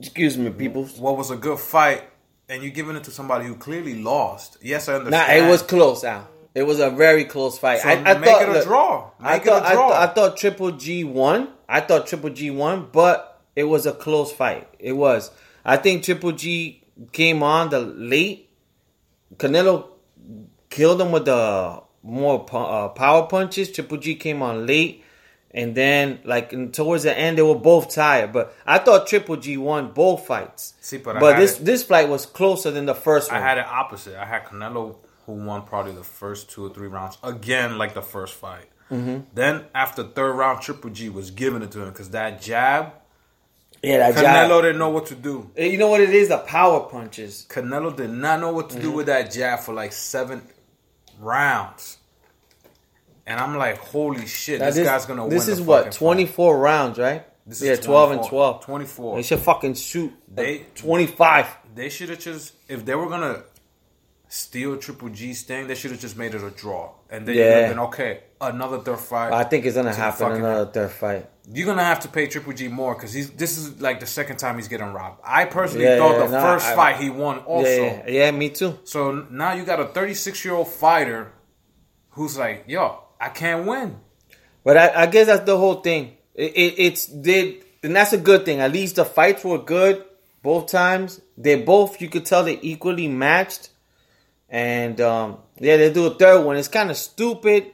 Excuse 0.00 0.38
me, 0.38 0.50
people. 0.50 0.86
what 0.98 1.16
was 1.18 1.30
a 1.30 1.36
good 1.36 1.58
fight, 1.58 2.02
and 2.48 2.62
you're 2.62 2.72
giving 2.72 2.96
it 2.96 3.04
to 3.04 3.10
somebody 3.10 3.44
who 3.46 3.54
clearly 3.54 4.02
lost. 4.02 4.56
Yes, 4.62 4.88
I 4.88 4.94
understand. 4.94 5.40
Nah, 5.40 5.46
it 5.46 5.50
was 5.50 5.60
close, 5.62 6.02
Al. 6.04 6.26
It 6.54 6.62
was 6.64 6.80
a 6.80 6.90
very 6.90 7.26
close 7.26 7.58
fight. 7.58 7.80
So 7.80 7.88
I, 7.90 7.92
I 7.92 8.18
make 8.18 8.24
thought, 8.30 8.42
it 8.42 8.48
a 8.48 8.52
look, 8.54 8.64
draw. 8.64 9.10
I 9.20 9.34
Make 9.34 9.42
it 9.42 9.44
thought, 9.50 9.62
a 9.62 9.66
I, 9.66 9.72
draw. 9.74 9.88
thought, 9.90 10.10
I 10.10 10.12
thought 10.14 10.36
Triple 10.38 10.72
G 10.72 11.04
won. 11.04 11.48
I 11.68 11.80
thought 11.80 12.06
Triple 12.08 12.30
G 12.30 12.50
won, 12.50 12.88
but 12.90 13.40
it 13.54 13.64
was 13.64 13.86
a 13.86 13.92
close 13.92 14.32
fight. 14.32 14.66
It 14.78 14.94
was. 14.94 15.30
I 15.64 15.76
think 15.76 16.02
Triple 16.02 16.32
G 16.32 16.82
came 17.12 17.42
on 17.42 17.68
the 17.70 17.80
late. 17.80 18.48
Canelo 19.36 19.88
killed 20.70 21.00
him 21.00 21.12
with 21.12 21.26
the 21.26 21.82
more 22.02 22.44
uh, 22.52 22.88
power 22.88 23.26
punches. 23.28 23.70
Triple 23.70 23.98
G 23.98 24.14
came 24.16 24.42
on 24.42 24.66
late, 24.66 24.99
and 25.52 25.74
then 25.74 26.20
like 26.24 26.50
towards 26.72 27.02
the 27.04 27.16
end 27.16 27.38
they 27.38 27.42
were 27.42 27.54
both 27.54 27.94
tired. 27.94 28.32
But 28.32 28.54
I 28.66 28.78
thought 28.78 29.06
Triple 29.06 29.36
G 29.36 29.56
won 29.56 29.92
both 29.92 30.26
fights. 30.26 30.74
See, 30.80 30.98
but 30.98 31.18
but 31.20 31.36
this 31.38 31.58
it- 31.60 31.64
this 31.64 31.82
fight 31.82 32.08
was 32.08 32.26
closer 32.26 32.70
than 32.70 32.86
the 32.86 32.94
first 32.94 33.30
one. 33.30 33.40
I 33.40 33.44
had 33.44 33.58
it 33.58 33.66
opposite. 33.66 34.16
I 34.20 34.24
had 34.24 34.44
Canelo 34.46 34.96
who 35.26 35.32
won 35.32 35.62
probably 35.62 35.92
the 35.92 36.02
first 36.04 36.50
two 36.50 36.64
or 36.66 36.70
three 36.74 36.88
rounds 36.88 37.18
again, 37.22 37.78
like 37.78 37.94
the 37.94 38.02
first 38.02 38.34
fight. 38.34 38.66
Mm-hmm. 38.90 39.20
Then 39.34 39.64
after 39.74 40.02
third 40.02 40.32
round, 40.32 40.62
Triple 40.62 40.90
G 40.90 41.08
was 41.08 41.30
giving 41.30 41.62
it 41.62 41.70
to 41.72 41.82
him 41.82 41.90
because 41.90 42.10
that 42.10 42.42
jab, 42.42 42.92
yeah, 43.82 44.10
that 44.10 44.14
Canelo 44.16 44.48
jab. 44.48 44.62
didn't 44.62 44.78
know 44.78 44.88
what 44.90 45.06
to 45.06 45.14
do. 45.14 45.50
You 45.56 45.78
know 45.78 45.86
what 45.88 46.00
it 46.00 46.10
is? 46.10 46.28
The 46.28 46.38
power 46.38 46.80
punches. 46.88 47.46
Canelo 47.48 47.94
did 47.96 48.10
not 48.10 48.40
know 48.40 48.52
what 48.52 48.70
to 48.70 48.76
Mm-hmm. 48.76 48.84
do 48.84 48.90
with 48.92 49.06
that 49.06 49.30
jab 49.30 49.60
for 49.60 49.72
like 49.74 49.92
seven 49.92 50.42
rounds. 51.20 51.98
And 53.30 53.38
I'm 53.38 53.56
like, 53.56 53.78
holy 53.78 54.26
shit, 54.26 54.58
Now, 54.58 54.70
this, 54.72 54.84
guy's 54.84 55.06
gonna 55.06 55.22
win. 55.22 55.30
This 55.30 55.46
is 55.46 55.60
what 55.60 55.92
twenty 55.92 56.26
four 56.26 56.58
rounds, 56.58 56.98
right? 56.98 57.24
This 57.46 57.62
yeah, 57.62 57.72
is 57.72 57.78
twelve 57.80 58.10
and 58.10 58.18
24. 58.18 58.28
twelve. 58.30 58.64
24. 58.64 59.16
They 59.16 59.22
should 59.22 59.38
fucking 59.38 59.74
shoot. 59.74 60.12
They- 60.28 60.66
twenty 60.74 61.06
five. 61.06 61.46
They 61.72 61.90
should 61.90 62.08
have 62.08 62.18
just 62.18 62.54
if 62.68 62.84
they 62.84 62.96
were 62.96 63.08
gonna 63.08 63.44
steal 64.28 64.76
Triple 64.78 65.10
G's 65.10 65.42
thing, 65.42 65.68
they 65.68 65.76
should 65.76 65.92
have 65.92 66.00
just 66.00 66.16
made 66.16 66.34
it 66.34 66.42
a 66.42 66.50
draw. 66.50 66.90
And 67.08 67.24
then 67.26 67.36
Yeah. 67.36 67.68
been 67.68 67.78
okay, 67.78 68.20
another 68.40 68.78
third 68.78 68.98
fight. 68.98 69.32
I 69.32 69.44
think 69.44 69.64
it's 69.64 69.76
gonna 69.76 69.90
to 69.92 69.96
happen 69.96 70.32
another 70.32 70.66
third 70.70 70.90
fight. 70.90 71.26
You're 71.52 71.66
gonna 71.66 71.84
have 71.84 72.00
to 72.00 72.08
pay 72.08 72.26
Triple 72.26 72.52
G 72.52 72.66
more 72.66 72.94
because 72.94 73.12
he's 73.12 73.30
this 73.30 73.58
is 73.58 73.80
like 73.80 74.00
the 74.00 74.06
second 74.06 74.38
time 74.38 74.56
he's 74.56 74.66
getting 74.68 74.92
robbed. 74.92 75.20
I 75.24 75.44
personally 75.44 75.84
Yeah, 75.84 75.98
thought 75.98 76.18
yeah, 76.18 76.26
the 76.26 76.32
no, 76.32 76.42
first 76.42 76.66
I- 76.66 76.74
fight 76.74 76.96
he 76.96 77.10
won 77.10 77.38
also. 77.38 77.68
Yeah, 77.68 78.08
yeah, 78.08 78.30
me 78.32 78.50
too. 78.50 78.76
So 78.82 79.26
now 79.30 79.52
you 79.52 79.64
got 79.64 79.78
a 79.78 79.86
36 79.86 80.44
year 80.44 80.54
old 80.54 80.68
fighter 80.68 81.32
who's 82.10 82.36
like, 82.36 82.64
yo, 82.66 82.98
I 83.20 83.28
can't 83.28 83.66
win. 83.66 83.98
But 84.64 84.76
I, 84.76 85.02
I 85.02 85.06
guess 85.06 85.26
that's 85.26 85.44
the 85.44 85.56
whole 85.58 85.76
thing. 85.76 86.16
It, 86.34 86.52
it, 86.54 86.74
it's 86.78 87.06
did, 87.06 87.64
and 87.82 87.94
that's 87.94 88.12
a 88.12 88.18
good 88.18 88.44
thing. 88.44 88.60
At 88.60 88.72
least 88.72 88.96
the 88.96 89.04
fights 89.04 89.44
were 89.44 89.58
good 89.58 90.04
both 90.42 90.66
times. 90.70 91.20
They 91.36 91.62
both, 91.62 92.00
you 92.00 92.08
could 92.08 92.24
tell, 92.26 92.44
they 92.44 92.58
equally 92.62 93.08
matched. 93.08 93.70
And 94.48 95.00
um, 95.00 95.38
yeah, 95.58 95.76
they 95.76 95.92
do 95.92 96.06
a 96.06 96.14
third 96.14 96.44
one. 96.44 96.56
It's 96.56 96.68
kind 96.68 96.90
of 96.90 96.96
stupid, 96.96 97.72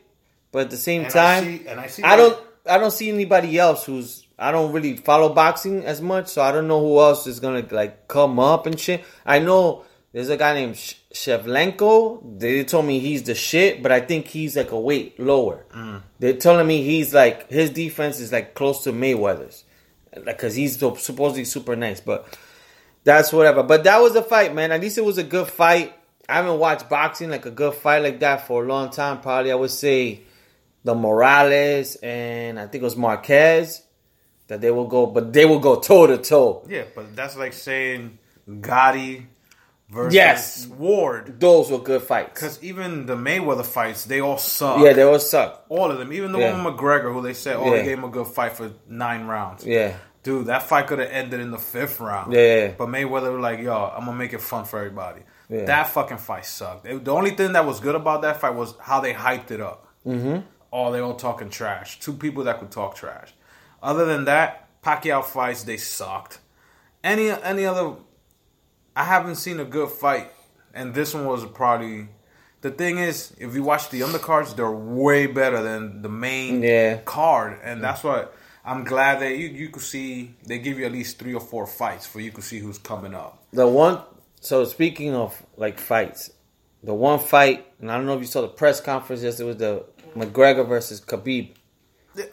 but 0.52 0.62
at 0.62 0.70
the 0.70 0.76
same 0.76 1.02
And 1.04 1.10
I 1.10 1.12
time, 1.12 1.44
see- 1.44 1.66
and 1.68 1.80
I 1.80 1.86
see 1.86 2.02
I 2.02 2.16
don't, 2.16 2.38
I 2.68 2.78
don't 2.78 2.90
see 2.90 3.08
anybody 3.10 3.58
else 3.58 3.84
who's. 3.84 4.24
I 4.38 4.50
don't 4.52 4.72
really 4.72 4.98
follow 4.98 5.32
boxing 5.32 5.86
as 5.86 6.02
much, 6.02 6.26
so 6.28 6.42
I 6.42 6.52
don't 6.52 6.68
know 6.68 6.78
who 6.80 7.00
else 7.00 7.26
is 7.26 7.40
gonna 7.40 7.66
like 7.70 8.06
come 8.06 8.38
up 8.38 8.66
and 8.66 8.78
shit. 8.78 9.02
I 9.24 9.38
know 9.38 9.86
there's 10.16 10.30
a 10.30 10.38
guy 10.38 10.54
named 10.54 10.78
Sh- 10.78 10.94
Shevlenko. 11.12 12.40
They 12.40 12.64
told 12.64 12.86
me 12.86 13.00
he's 13.00 13.24
the 13.24 13.34
shit, 13.34 13.82
but 13.82 13.92
I 13.92 14.00
think 14.00 14.26
he's 14.28 14.56
like 14.56 14.70
a 14.70 14.80
weight 14.80 15.20
lower. 15.20 15.66
Mm. 15.74 16.00
They're 16.18 16.32
telling 16.38 16.66
me 16.66 16.82
he's 16.82 17.12
like 17.12 17.50
his 17.50 17.68
defense 17.68 18.18
is 18.18 18.32
like 18.32 18.54
close 18.54 18.82
to 18.84 18.94
Mayweather's, 18.94 19.64
like 20.14 20.24
because 20.38 20.54
he's 20.54 20.78
so- 20.78 20.94
supposedly 20.94 21.44
super 21.44 21.76
nice. 21.76 22.00
But 22.00 22.34
that's 23.04 23.30
whatever. 23.30 23.62
But 23.62 23.84
that 23.84 23.98
was 24.00 24.16
a 24.16 24.22
fight, 24.22 24.54
man. 24.54 24.72
At 24.72 24.80
least 24.80 24.96
it 24.96 25.04
was 25.04 25.18
a 25.18 25.22
good 25.22 25.48
fight. 25.48 25.92
I 26.26 26.36
haven't 26.36 26.60
watched 26.60 26.88
boxing 26.88 27.28
like 27.28 27.44
a 27.44 27.50
good 27.50 27.74
fight 27.74 28.02
like 28.02 28.20
that 28.20 28.46
for 28.46 28.64
a 28.64 28.66
long 28.66 28.88
time. 28.88 29.20
Probably 29.20 29.52
I 29.52 29.54
would 29.54 29.70
say 29.70 30.22
the 30.82 30.94
Morales 30.94 31.96
and 31.96 32.58
I 32.58 32.68
think 32.68 32.80
it 32.80 32.84
was 32.86 32.96
Marquez 32.96 33.82
that 34.46 34.62
they 34.62 34.70
will 34.70 34.86
go, 34.86 35.04
but 35.04 35.34
they 35.34 35.44
will 35.44 35.60
go 35.60 35.78
toe 35.78 36.06
to 36.06 36.16
toe. 36.16 36.64
Yeah, 36.70 36.84
but 36.94 37.14
that's 37.14 37.36
like 37.36 37.52
saying 37.52 38.18
Gatti 38.62 39.26
versus 39.88 40.14
Yes. 40.14 40.66
Ward. 40.66 41.38
Those 41.40 41.70
were 41.70 41.78
good 41.78 42.02
fights. 42.02 42.30
Because 42.34 42.62
even 42.62 43.06
the 43.06 43.16
Mayweather 43.16 43.64
fights, 43.64 44.04
they 44.04 44.20
all 44.20 44.38
suck. 44.38 44.80
Yeah, 44.80 44.92
they 44.92 45.02
all 45.02 45.18
suck. 45.18 45.64
all 45.68 45.90
of 45.90 45.98
them. 45.98 46.12
Even 46.12 46.32
the 46.32 46.38
Yeah. 46.38 46.52
one 46.52 46.64
with 46.64 46.74
McGregor, 46.74 47.12
who 47.12 47.22
they 47.22 47.34
said, 47.34 47.56
oh, 47.56 47.64
Yeah. 47.66 47.70
they 47.78 47.84
gave 47.84 47.98
him 47.98 48.04
a 48.04 48.08
good 48.08 48.26
fight 48.26 48.52
for 48.52 48.70
nine 48.88 49.26
rounds. 49.26 49.64
Yeah. 49.64 49.94
Dude, 50.22 50.46
that 50.46 50.64
fight 50.64 50.88
could 50.88 50.98
have 50.98 51.10
ended 51.10 51.38
in 51.40 51.52
the 51.52 51.58
fifth 51.58 52.00
round. 52.00 52.32
Yeah. 52.32 52.72
But 52.76 52.88
Mayweather 52.88 53.32
was 53.32 53.40
like, 53.40 53.60
yo, 53.60 53.92
I'm 53.96 54.06
gonna 54.06 54.16
make 54.16 54.32
it 54.32 54.40
fun 54.40 54.64
for 54.64 54.78
everybody. 54.80 55.20
Yeah. 55.48 55.66
That 55.66 55.88
fucking 55.90 56.18
fight 56.18 56.44
sucked. 56.46 56.84
It- 56.86 57.04
the 57.04 57.12
only 57.12 57.30
thing 57.30 57.52
that 57.52 57.64
was 57.64 57.78
good 57.78 57.94
about 57.94 58.22
that 58.22 58.40
fight 58.40 58.54
was 58.54 58.74
how 58.80 58.98
they 59.00 59.12
hyped 59.14 59.52
it 59.52 59.60
up. 59.60 59.86
Mm-hmm. 60.04 60.38
Oh, 60.72 60.90
they 60.90 60.98
all 60.98 61.14
talking 61.14 61.48
trash. 61.48 62.00
Two 62.00 62.12
people 62.12 62.42
that 62.44 62.58
could 62.58 62.72
talk 62.72 62.96
trash. 62.96 63.32
Other 63.80 64.04
than 64.04 64.24
that, 64.24 64.66
Pacquiao 64.82 65.22
fights 65.24 65.62
they 65.62 65.76
sucked. 65.76 66.40
Any 67.04 67.30
any 67.30 67.64
other, 67.64 67.92
I 68.96 69.04
haven't 69.04 69.36
seen 69.36 69.60
a 69.60 69.64
good 69.64 69.90
fight, 69.90 70.32
and 70.74 70.94
this 70.94 71.14
one 71.14 71.26
was 71.26 71.44
probably. 71.44 72.08
The 72.62 72.70
thing 72.70 72.98
is, 72.98 73.32
if 73.38 73.54
you 73.54 73.62
watch 73.62 73.90
the 73.90 74.00
undercards, 74.00 74.56
they're 74.56 74.70
way 74.72 75.26
better 75.26 75.62
than 75.62 76.02
the 76.02 76.08
main 76.08 76.62
Yeah. 76.62 76.96
card, 77.04 77.58
and 77.62 77.84
that's 77.84 78.02
why 78.02 78.24
I'm 78.64 78.82
glad 78.84 79.20
that 79.20 79.36
you 79.36 79.48
you 79.48 79.68
could 79.68 79.82
see 79.82 80.34
they 80.46 80.58
give 80.58 80.78
you 80.78 80.86
at 80.86 80.92
least 80.92 81.18
three 81.18 81.34
or 81.34 81.40
four 81.40 81.66
fights 81.66 82.06
for 82.06 82.18
you 82.20 82.32
could 82.32 82.42
see 82.44 82.58
who's 82.58 82.78
coming 82.78 83.14
up. 83.14 83.38
The 83.52 83.68
one. 83.68 84.00
So 84.40 84.64
speaking 84.64 85.14
of 85.14 85.40
like 85.56 85.78
fights, 85.78 86.30
the 86.82 86.94
one 86.94 87.18
fight, 87.18 87.66
and 87.80 87.92
I 87.92 87.96
don't 87.96 88.06
know 88.06 88.14
if 88.14 88.20
you 88.20 88.26
saw 88.26 88.40
the 88.40 88.48
press 88.48 88.80
conference 88.80 89.22
yesterday 89.22 89.46
was 89.48 89.56
the 89.58 89.84
McGregor 90.16 90.66
versus 90.66 91.00
Khabib. 91.00 91.50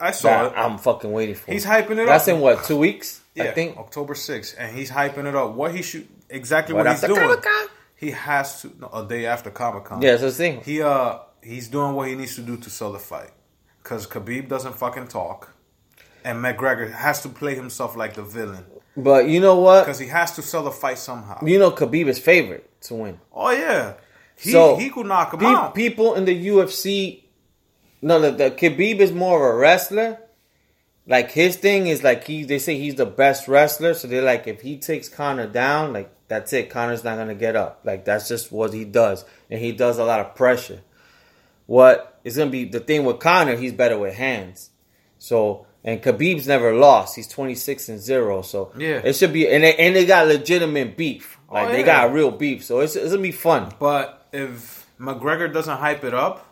I 0.00 0.10
saw 0.12 0.28
That 0.44 0.52
it. 0.52 0.58
I'm 0.58 0.78
fucking 0.78 1.12
waiting 1.12 1.34
for. 1.34 1.52
He's 1.52 1.66
hyping 1.66 1.98
it 1.98 2.06
That's 2.06 2.26
up. 2.28 2.34
in 2.34 2.40
what 2.40 2.64
two 2.64 2.78
weeks? 2.78 3.20
Yeah, 3.34 3.44
I 3.44 3.50
think. 3.52 3.76
October 3.76 4.14
6th, 4.14 4.54
and 4.58 4.76
he's 4.76 4.90
hyping 4.90 5.26
it 5.26 5.34
up. 5.34 5.54
What 5.54 5.74
he 5.74 5.82
should 5.82 6.06
exactly 6.30 6.74
Right 6.74 6.86
what 6.86 6.92
he's 6.92 7.00
doing. 7.02 7.20
Comic-Con? 7.20 7.66
He 7.96 8.10
has 8.10 8.60
to 8.62 8.72
no, 8.78 8.88
a 8.92 9.06
day 9.06 9.26
after 9.26 9.50
Comic 9.50 9.84
Con. 9.84 10.02
Yeah, 10.02 10.10
that's 10.12 10.22
the 10.22 10.30
thing. 10.32 10.60
He 10.62 10.82
uh 10.82 11.18
he's 11.42 11.68
doing 11.68 11.94
what 11.94 12.08
he 12.08 12.14
needs 12.14 12.34
to 12.36 12.42
do 12.42 12.56
to 12.56 12.70
sell 12.70 12.92
the 12.92 12.98
fight, 12.98 13.30
because 13.82 14.06
Khabib 14.06 14.48
doesn't 14.48 14.74
fucking 14.76 15.08
talk, 15.08 15.54
and 16.24 16.42
McGregor 16.44 16.90
has 16.92 17.22
to 17.22 17.28
play 17.28 17.54
himself 17.54 17.96
like 17.96 18.14
the 18.14 18.22
villain, 18.22 18.64
But 18.96 19.28
you 19.28 19.40
know 19.40 19.58
what? 19.58 19.84
because 19.84 19.98
he 19.98 20.08
has 20.08 20.32
to 20.36 20.42
sell 20.42 20.64
the 20.64 20.70
fight 20.70 20.98
somehow. 20.98 21.38
You 21.44 21.58
know 21.58 21.70
Khabib 21.70 22.06
is 22.06 22.18
favorite 22.18 22.68
to 22.82 22.94
win. 22.94 23.20
Oh 23.32 23.50
yeah, 23.50 23.94
he 24.36 24.50
so 24.50 24.76
he 24.76 24.90
could 24.90 25.06
knock 25.06 25.32
him 25.32 25.40
pe- 25.40 25.46
out. 25.46 25.74
People 25.74 26.14
in 26.14 26.24
the 26.24 26.46
UFC, 26.48 27.22
no, 28.02 28.20
the, 28.20 28.30
the 28.32 28.50
Khabib 28.50 28.98
is 28.98 29.12
more 29.12 29.48
of 29.48 29.54
a 29.54 29.58
wrestler. 29.58 30.18
Like 31.06 31.30
his 31.32 31.56
thing 31.56 31.86
is 31.86 32.02
like 32.02 32.24
he, 32.24 32.44
they 32.44 32.58
say 32.58 32.78
he's 32.78 32.94
the 32.94 33.04
best 33.06 33.46
wrestler. 33.46 33.92
So 33.94 34.08
they're 34.08 34.22
like, 34.22 34.46
if 34.46 34.62
he 34.62 34.78
takes 34.78 35.08
Conor 35.08 35.46
down, 35.46 35.92
like 35.92 36.10
that's 36.28 36.52
it. 36.54 36.70
Conor's 36.70 37.04
not 37.04 37.16
gonna 37.16 37.34
get 37.34 37.56
up. 37.56 37.80
Like 37.84 38.04
that's 38.04 38.26
just 38.28 38.50
what 38.50 38.72
he 38.72 38.84
does, 38.84 39.24
and 39.50 39.60
he 39.60 39.72
does 39.72 39.98
a 39.98 40.04
lot 40.04 40.20
of 40.20 40.34
pressure. 40.34 40.80
What 41.66 42.20
is 42.24 42.36
gonna 42.36 42.50
be 42.50 42.64
the 42.64 42.80
thing 42.80 43.04
with 43.04 43.18
Connor? 43.20 43.56
He's 43.56 43.72
better 43.72 43.98
with 43.98 44.14
hands. 44.14 44.70
So 45.18 45.66
and 45.82 46.02
Khabib's 46.02 46.46
never 46.48 46.72
lost. 46.74 47.16
He's 47.16 47.28
twenty 47.28 47.54
six 47.54 47.88
and 47.90 48.00
zero, 48.00 48.40
so 48.42 48.72
Yeah. 48.76 49.02
it 49.04 49.14
should 49.14 49.32
be. 49.34 49.46
And 49.48 49.62
they, 49.64 49.74
and 49.76 49.94
they 49.94 50.06
got 50.06 50.26
legitimate 50.26 50.96
beef, 50.96 51.38
oh, 51.50 51.54
like 51.54 51.68
Oh, 51.68 51.72
they 51.72 51.82
got 51.82 52.12
real 52.12 52.30
beef. 52.30 52.64
So 52.64 52.80
it's, 52.80 52.96
it's 52.96 53.10
gonna 53.10 53.20
be 53.22 53.30
fun. 53.32 53.72
But 53.78 54.26
if 54.32 54.86
McGregor 54.98 55.52
doesn't 55.52 55.76
hype 55.78 56.02
it 56.04 56.14
up, 56.14 56.46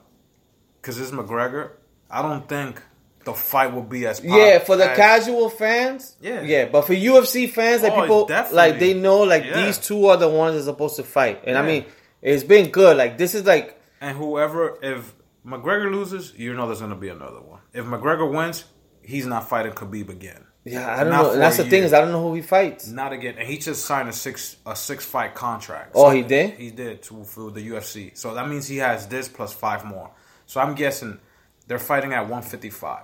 because 0.81 1.01
it's 1.01 1.11
McGregor, 1.11 1.71
I 2.11 2.21
don't 2.21 2.47
think 2.47 2.83
the 3.25 3.35
fight 3.35 3.73
will 3.75 3.83
be 3.83 4.07
as 4.07 4.21
pop- 4.21 4.29
Yeah, 4.37 4.59
for 4.59 4.77
the 4.77 4.91
as- 4.91 4.97
casual 4.97 5.49
fans, 5.51 6.17
Yeah. 6.21 6.43
yeah. 6.43 6.65
But 6.67 6.83
for 6.83 6.95
UFC 6.95 7.47
fans, 7.49 7.83
like 7.83 7.93
Oh, 7.93 8.01
people, 8.03 8.27
definitely. 8.27 8.57
like 8.57 8.79
they 8.79 8.95
know, 8.95 9.21
like 9.21 9.45
Yeah. 9.45 9.65
these 9.67 9.79
two 9.79 10.07
are 10.07 10.17
the 10.17 10.29
ones 10.29 10.55
that's 10.55 10.67
supposed 10.67 10.97
to 10.97 11.03
fight. 11.05 11.43
And 11.45 11.57
I 11.59 11.63
mean, 11.63 11.85
it's 12.21 12.45
been 12.45 12.71
good. 12.71 12.97
Like 12.97 13.19
this 13.19 13.35
is 13.35 13.45
like 13.45 13.79
And 14.01 14.17
whoever, 14.17 14.79
if 14.83 15.13
McGregor 15.47 15.91
loses, 15.91 16.33
you 16.37 16.55
know 16.55 16.67
there's 16.67 16.81
going 16.81 16.91
to 16.91 16.97
be 16.97 17.09
another 17.09 17.41
one. 17.41 17.61
If 17.73 17.85
McGregor 17.85 18.31
wins, 18.33 18.65
he's 19.03 19.27
not 19.27 19.49
fighting 19.49 19.73
Khabib 19.73 20.09
again. 20.09 20.45
Yeah, 20.65 20.93
I 20.93 21.03
don't 21.03 21.09
Not 21.13 21.23
know. 21.23 21.37
that's 21.39 21.57
the 21.57 21.65
thing 21.65 21.83
is, 21.83 21.93
I 21.93 22.01
don't 22.01 22.13
know 22.13 22.23
who 22.23 22.35
he 22.35 22.43
fights. 22.43 22.87
Not 22.87 23.13
again. 23.13 23.35
And 23.37 23.49
he 23.49 23.59
just 23.59 23.85
signed 23.85 24.09
a 24.09 24.13
six 24.13 24.57
a 24.65 24.77
six 24.77 25.05
fight 25.05 25.35
contract. 25.35 25.91
Oh, 25.97 26.11
he 26.11 26.23
did? 26.23 26.51
He 26.55 26.71
did 26.71 27.03
to, 27.05 27.25
for 27.25 27.51
the 27.51 27.61
UFC. 27.71 28.17
So 28.17 28.35
that 28.35 28.49
means 28.49 28.69
he 28.69 28.77
has 28.79 29.09
this 29.09 29.27
plus 29.29 29.53
five 29.53 29.85
more. 29.85 30.11
So 30.47 30.61
I'm 30.61 30.75
guessing 30.77 31.19
they're 31.67 31.81
fighting 31.81 32.13
at 32.13 32.29
155. 32.29 33.03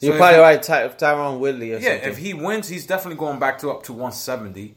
You're 0.00 0.16
probably 0.16 0.36
he- 0.36 0.42
right, 0.42 0.62
Ty- 0.62 0.88
Tyron 0.88 1.38
Woodley 1.38 1.72
or 1.74 1.78
Yeah, 1.78 1.90
something. 1.92 2.10
if 2.10 2.18
he 2.18 2.34
wins, 2.34 2.68
he's 2.68 2.86
definitely 2.86 3.18
going 3.18 3.38
back 3.38 3.58
to 3.58 3.70
up 3.70 3.82
to 3.84 3.92
170. 3.92 4.76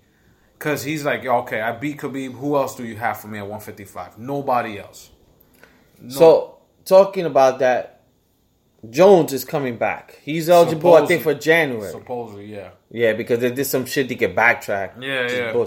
Because 0.57 0.83
he's 0.83 1.03
like, 1.03 1.25
okay, 1.25 1.59
I 1.59 1.73
beat 1.73 1.97
Khabib. 1.97 2.33
Who 2.33 2.55
else 2.55 2.75
do 2.75 2.85
you 2.85 2.95
have 2.95 3.19
for 3.19 3.27
me 3.27 3.37
at 3.39 3.43
155? 3.43 4.17
Nobody 4.17 4.79
else. 4.79 5.09
So 6.07 6.57
talking 6.85 7.25
about 7.25 7.59
that, 7.59 8.01
Jones 8.89 9.31
is 9.33 9.45
coming 9.45 9.77
back. 9.77 10.19
He's 10.23 10.49
eligible, 10.49 10.93
I 10.95 11.05
think, 11.05 11.23
for 11.23 11.33
January. 11.33 11.89
Supposedly, 11.91 12.45
yeah. 12.53 12.71
yeah, 12.89 13.13
because 13.13 13.39
they 13.39 13.51
did 13.51 13.65
some 13.65 13.85
shit 13.85 14.09
to 14.09 14.15
get 14.15 14.35
backtrack. 14.35 15.01
Yeah, 15.01 15.29
yeah. 15.53 15.65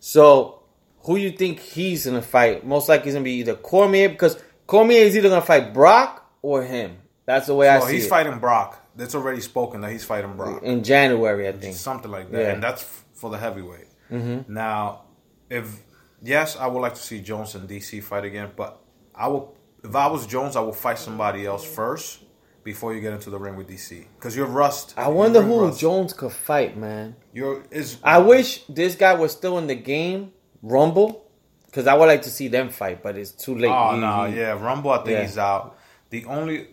So 0.00 0.62
who 1.04 1.16
you 1.16 1.30
think 1.30 1.60
he's 1.60 2.04
gonna 2.06 2.20
fight? 2.22 2.66
Most 2.66 2.88
likely 2.88 3.06
he's 3.06 3.14
gonna 3.14 3.24
be 3.24 3.32
either 3.34 3.54
Cormier 3.54 4.08
because 4.08 4.42
Cormier 4.66 5.00
is 5.02 5.16
either 5.16 5.28
gonna 5.30 5.40
fight 5.40 5.72
Brock 5.72 6.30
or 6.42 6.62
him. 6.62 6.98
That's 7.24 7.46
the 7.46 7.54
way 7.54 7.68
I 7.68 7.80
see 7.80 7.86
he's 7.86 7.92
it. 7.92 7.96
He's 7.96 8.08
fighting 8.08 8.38
Brock. 8.38 8.81
It's 8.98 9.14
already 9.14 9.40
spoken 9.40 9.80
that 9.80 9.90
he's 9.92 10.04
fighting 10.04 10.34
Brock. 10.36 10.62
in 10.62 10.82
January, 10.84 11.48
I 11.48 11.52
think. 11.52 11.74
Something 11.76 12.10
like 12.10 12.30
that. 12.30 12.40
Yeah. 12.40 12.52
And 12.52 12.62
that's 12.62 12.82
f- 12.82 13.04
for 13.14 13.30
the 13.30 13.38
heavyweight. 13.38 13.86
Mm-hmm. 14.10 14.52
Now, 14.52 15.02
if, 15.48 15.80
yes, 16.22 16.56
I 16.56 16.66
would 16.66 16.80
like 16.80 16.94
to 16.94 17.00
see 17.00 17.20
Jones 17.20 17.54
and 17.54 17.68
DC 17.68 18.02
fight 18.02 18.24
again, 18.24 18.50
but 18.56 18.78
I 19.14 19.28
will, 19.28 19.56
if 19.82 19.94
I 19.96 20.06
was 20.08 20.26
Jones, 20.26 20.56
I 20.56 20.60
will 20.60 20.72
fight 20.74 20.98
somebody 20.98 21.46
else 21.46 21.64
first 21.64 22.20
before 22.64 22.94
you 22.94 23.00
get 23.00 23.12
into 23.14 23.30
the 23.30 23.38
ring 23.38 23.56
with 23.56 23.68
DC. 23.68 24.04
Because 24.16 24.36
you're 24.36 24.46
rust. 24.46 24.94
I 24.96 25.08
wonder 25.08 25.40
who 25.42 25.62
rust. 25.64 25.80
Jones 25.80 26.12
could 26.12 26.32
fight, 26.32 26.76
man. 26.76 27.16
You're, 27.32 27.64
is, 27.70 27.98
I 28.04 28.18
wish 28.18 28.64
this 28.68 28.94
guy 28.94 29.14
was 29.14 29.32
still 29.32 29.56
in 29.58 29.66
the 29.66 29.74
game, 29.74 30.32
Rumble, 30.62 31.30
because 31.66 31.86
I 31.86 31.94
would 31.94 32.06
like 32.06 32.22
to 32.22 32.30
see 32.30 32.48
them 32.48 32.68
fight, 32.68 33.02
but 33.02 33.16
it's 33.16 33.32
too 33.32 33.56
late. 33.56 33.70
Oh 33.72 33.94
He- 33.94 34.00
no, 34.00 34.24
he- 34.26 34.36
yeah, 34.38 34.52
Rumble. 34.62 34.90
I 34.90 34.98
think 34.98 35.08
Yeah. 35.10 35.22
he's 35.22 35.38
out. 35.38 35.78
The 36.10 36.26
only 36.26 36.68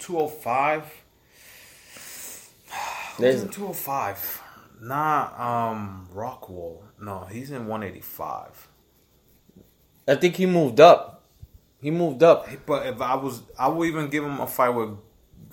two 0.00 0.16
hundred 0.16 0.28
five. 0.42 0.84
There's- 3.22 3.54
two 3.54 3.62
hundred 3.62 3.76
five. 3.76 4.40
Not 4.80 5.38
um 5.40 6.08
Rockhold. 6.14 6.82
No, 7.00 7.24
he's 7.30 7.50
in 7.50 7.66
one 7.66 7.82
eighty 7.82 8.00
five. 8.00 8.68
I 10.08 10.16
think 10.16 10.36
he 10.36 10.46
moved 10.46 10.80
up. 10.80 11.22
He 11.80 11.90
moved 11.90 12.22
up. 12.22 12.48
But 12.66 12.86
if 12.86 13.00
I 13.00 13.14
was, 13.16 13.42
I 13.58 13.68
would 13.68 13.88
even 13.88 14.08
give 14.08 14.24
him 14.24 14.40
a 14.40 14.46
fight 14.46 14.70
with 14.70 14.90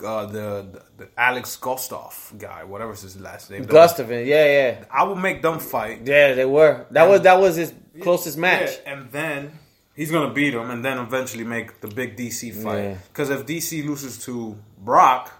uh, 0.03 0.25
the, 0.25 0.67
the 0.71 0.83
the 0.97 1.09
Alex 1.17 1.57
Gustaf 1.61 2.37
guy, 2.37 2.63
whatever's 2.63 3.01
his 3.01 3.19
last 3.19 3.49
name. 3.51 3.65
Gustafin, 3.65 4.25
yeah, 4.25 4.45
yeah, 4.45 4.85
I 4.91 5.03
would 5.03 5.17
make 5.17 5.41
them 5.41 5.59
fight. 5.59 6.01
yeah. 6.05 6.33
They 6.33 6.45
were. 6.45 6.85
That 6.91 7.07
was 7.07 7.21
that 7.21 7.39
was 7.39 7.55
his 7.55 7.73
closest 8.01 8.37
match. 8.37 8.79
Yeah, 8.85 8.93
and 8.93 9.11
then 9.11 9.51
he's 9.95 10.09
gonna 10.11 10.33
beat 10.33 10.53
him, 10.53 10.69
and 10.71 10.83
then 10.83 10.97
eventually 10.97 11.43
make 11.43 11.81
the 11.81 11.87
big 11.87 12.15
DC 12.17 12.53
fight. 12.63 12.97
Because 13.09 13.29
if 13.29 13.45
DC 13.45 13.85
loses 13.85 14.17
to 14.25 14.57
Brock, 14.79 15.31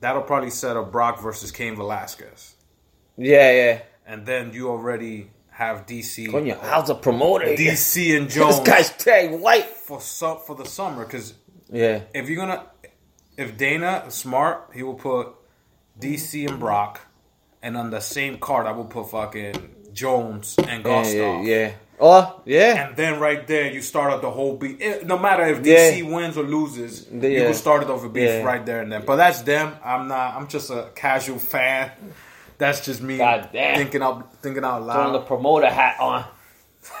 that'll 0.00 0.22
probably 0.22 0.50
set 0.50 0.76
up 0.76 0.90
Brock 0.92 1.20
versus 1.20 1.50
Cain 1.52 1.76
Velasquez, 1.76 2.54
Yeah, 3.16 3.50
yeah. 3.52 3.82
and 4.06 4.26
then 4.26 4.52
you 4.52 4.68
already 4.68 5.30
have 5.50 5.86
DC, 5.86 6.28
Coño, 6.28 6.58
how's 6.60 6.88
a 6.90 6.94
promoter? 6.94 7.46
DC 7.46 8.16
and 8.16 8.30
Jones 8.30 8.58
this 8.64 8.66
guy's 8.66 8.90
tag 8.96 9.30
white. 9.32 9.66
for 9.66 10.00
su- 10.00 10.38
for 10.46 10.54
the 10.56 10.64
summer. 10.64 11.04
Because 11.04 11.34
Yeah, 11.70 12.00
if 12.14 12.28
you're 12.28 12.38
gonna, 12.44 12.64
if 13.36 13.56
Dana 13.56 14.04
is 14.08 14.14
smart, 14.14 14.70
he 14.74 14.82
will 14.82 14.94
put 14.94 15.28
DC 15.98 16.48
and 16.48 16.58
Brock, 16.58 17.00
and 17.62 17.76
on 17.76 17.90
the 17.90 18.00
same 18.00 18.38
card, 18.38 18.66
I 18.66 18.72
will 18.72 18.86
put 18.86 19.10
fucking 19.10 19.76
Jones 19.92 20.54
and 20.66 20.84
yeah, 20.84 21.06
yeah, 21.10 21.42
yeah. 21.42 21.72
Oh, 22.02 22.40
yeah. 22.46 22.88
And 22.88 22.96
then 22.96 23.20
right 23.20 23.46
there, 23.46 23.70
you 23.70 23.82
start 23.82 24.10
up 24.12 24.22
the 24.22 24.30
whole 24.30 24.56
beef. 24.56 24.78
Eh, 24.80 25.00
No 25.04 25.18
matter 25.18 25.44
if 25.46 25.64
Yeah. 25.64 25.90
DC 25.90 26.02
wins 26.02 26.36
or 26.38 26.44
loses, 26.44 27.06
you 27.12 27.20
Yeah. 27.28 27.44
can 27.44 27.54
start 27.54 27.82
it 27.82 27.90
off 27.90 28.02
a 28.04 28.08
beef 28.08 28.24
Yeah. 28.28 28.42
right 28.42 28.64
there 28.64 28.80
and 28.80 28.90
then. 28.90 29.02
But 29.04 29.16
that's 29.16 29.42
them. 29.42 29.76
I'm 29.84 30.08
not. 30.08 30.34
I'm 30.36 30.48
just 30.48 30.70
a 30.70 30.88
casual 30.94 31.38
fan. 31.38 31.90
That's 32.56 32.80
just 32.84 33.00
me 33.02 33.18
thinking 33.52 34.02
out 34.02 34.34
thinking 34.42 34.64
out 34.64 34.82
loud. 34.82 34.94
Throwing 34.94 35.12
the 35.12 35.20
promoter 35.20 35.68
hat 35.68 35.96
on. 36.00 36.24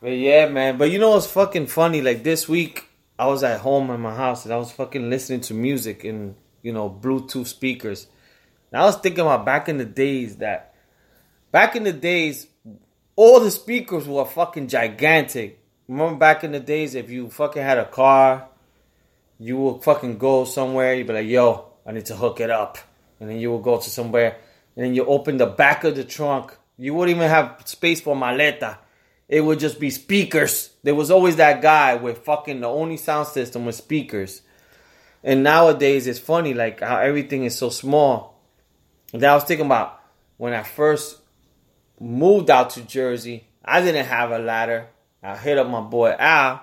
but 0.00 0.08
yeah, 0.10 0.48
man. 0.48 0.78
But 0.78 0.90
you 0.90 0.98
know 0.98 1.10
what's 1.10 1.26
fucking 1.26 1.66
funny? 1.66 2.00
Like 2.02 2.22
this 2.22 2.48
week, 2.48 2.88
I 3.18 3.26
was 3.26 3.42
at 3.44 3.60
home 3.60 3.90
in 3.90 4.00
my 4.00 4.14
house 4.14 4.44
and 4.44 4.52
I 4.52 4.56
was 4.56 4.72
fucking 4.72 5.08
listening 5.10 5.40
to 5.42 5.54
music 5.54 6.04
in 6.04 6.36
you 6.62 6.72
know 6.72 6.88
Bluetooth 6.90 7.46
speakers. 7.46 8.06
And 8.72 8.80
I 8.80 8.84
was 8.84 8.96
thinking 8.96 9.20
about 9.20 9.44
back 9.44 9.68
in 9.68 9.78
the 9.78 9.84
days 9.84 10.36
that 10.38 10.74
back 11.50 11.76
in 11.76 11.84
the 11.84 11.92
days, 11.92 12.46
all 13.16 13.40
the 13.40 13.50
speakers 13.50 14.06
were 14.06 14.24
fucking 14.24 14.68
gigantic. 14.68 15.58
Remember 15.88 16.16
back 16.18 16.44
in 16.44 16.52
the 16.52 16.60
days, 16.60 16.94
if 16.94 17.10
you 17.10 17.28
fucking 17.28 17.62
had 17.62 17.78
a 17.78 17.84
car, 17.84 18.48
you 19.38 19.56
would 19.58 19.82
fucking 19.82 20.18
go 20.18 20.44
somewhere. 20.44 20.94
You'd 20.94 21.06
be 21.06 21.12
like, 21.12 21.26
"Yo, 21.26 21.66
I 21.84 21.92
need 21.92 22.06
to 22.06 22.16
hook 22.16 22.40
it 22.40 22.50
up," 22.50 22.78
and 23.20 23.28
then 23.28 23.38
you 23.38 23.52
would 23.52 23.62
go 23.62 23.78
to 23.78 23.90
somewhere, 23.90 24.36
and 24.76 24.84
then 24.84 24.94
you 24.94 25.04
open 25.04 25.36
the 25.36 25.46
back 25.46 25.84
of 25.84 25.96
the 25.96 26.04
trunk. 26.04 26.56
You 26.78 26.94
wouldn't 26.94 27.16
even 27.16 27.28
have 27.28 27.62
space 27.64 28.00
for 28.00 28.16
maleta. 28.16 28.78
It 29.28 29.40
would 29.40 29.58
just 29.58 29.80
be 29.80 29.90
speakers. 29.90 30.70
There 30.82 30.94
was 30.94 31.10
always 31.10 31.36
that 31.36 31.62
guy 31.62 31.94
with 31.94 32.18
fucking 32.18 32.60
the 32.60 32.68
only 32.68 32.96
sound 32.96 33.28
system 33.28 33.64
with 33.66 33.74
speakers. 33.74 34.42
And 35.24 35.42
nowadays, 35.42 36.06
it's 36.06 36.18
funny 36.18 36.54
like 36.54 36.80
how 36.80 36.98
everything 36.98 37.44
is 37.44 37.56
so 37.56 37.70
small. 37.70 38.40
And 39.12 39.24
I 39.24 39.34
was 39.34 39.44
thinking 39.44 39.66
about 39.66 40.00
when 40.36 40.52
I 40.52 40.62
first 40.62 41.21
moved 42.02 42.50
out 42.50 42.70
to 42.70 42.82
Jersey. 42.82 43.46
I 43.64 43.80
didn't 43.80 44.06
have 44.06 44.32
a 44.32 44.38
ladder. 44.38 44.88
I 45.22 45.36
hit 45.36 45.56
up 45.56 45.68
my 45.68 45.80
boy 45.80 46.14
Al, 46.18 46.60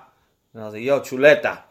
and 0.52 0.62
I 0.62 0.66
was 0.66 0.74
like, 0.74 0.82
"Yo, 0.82 1.00
Chuleta, 1.00 1.62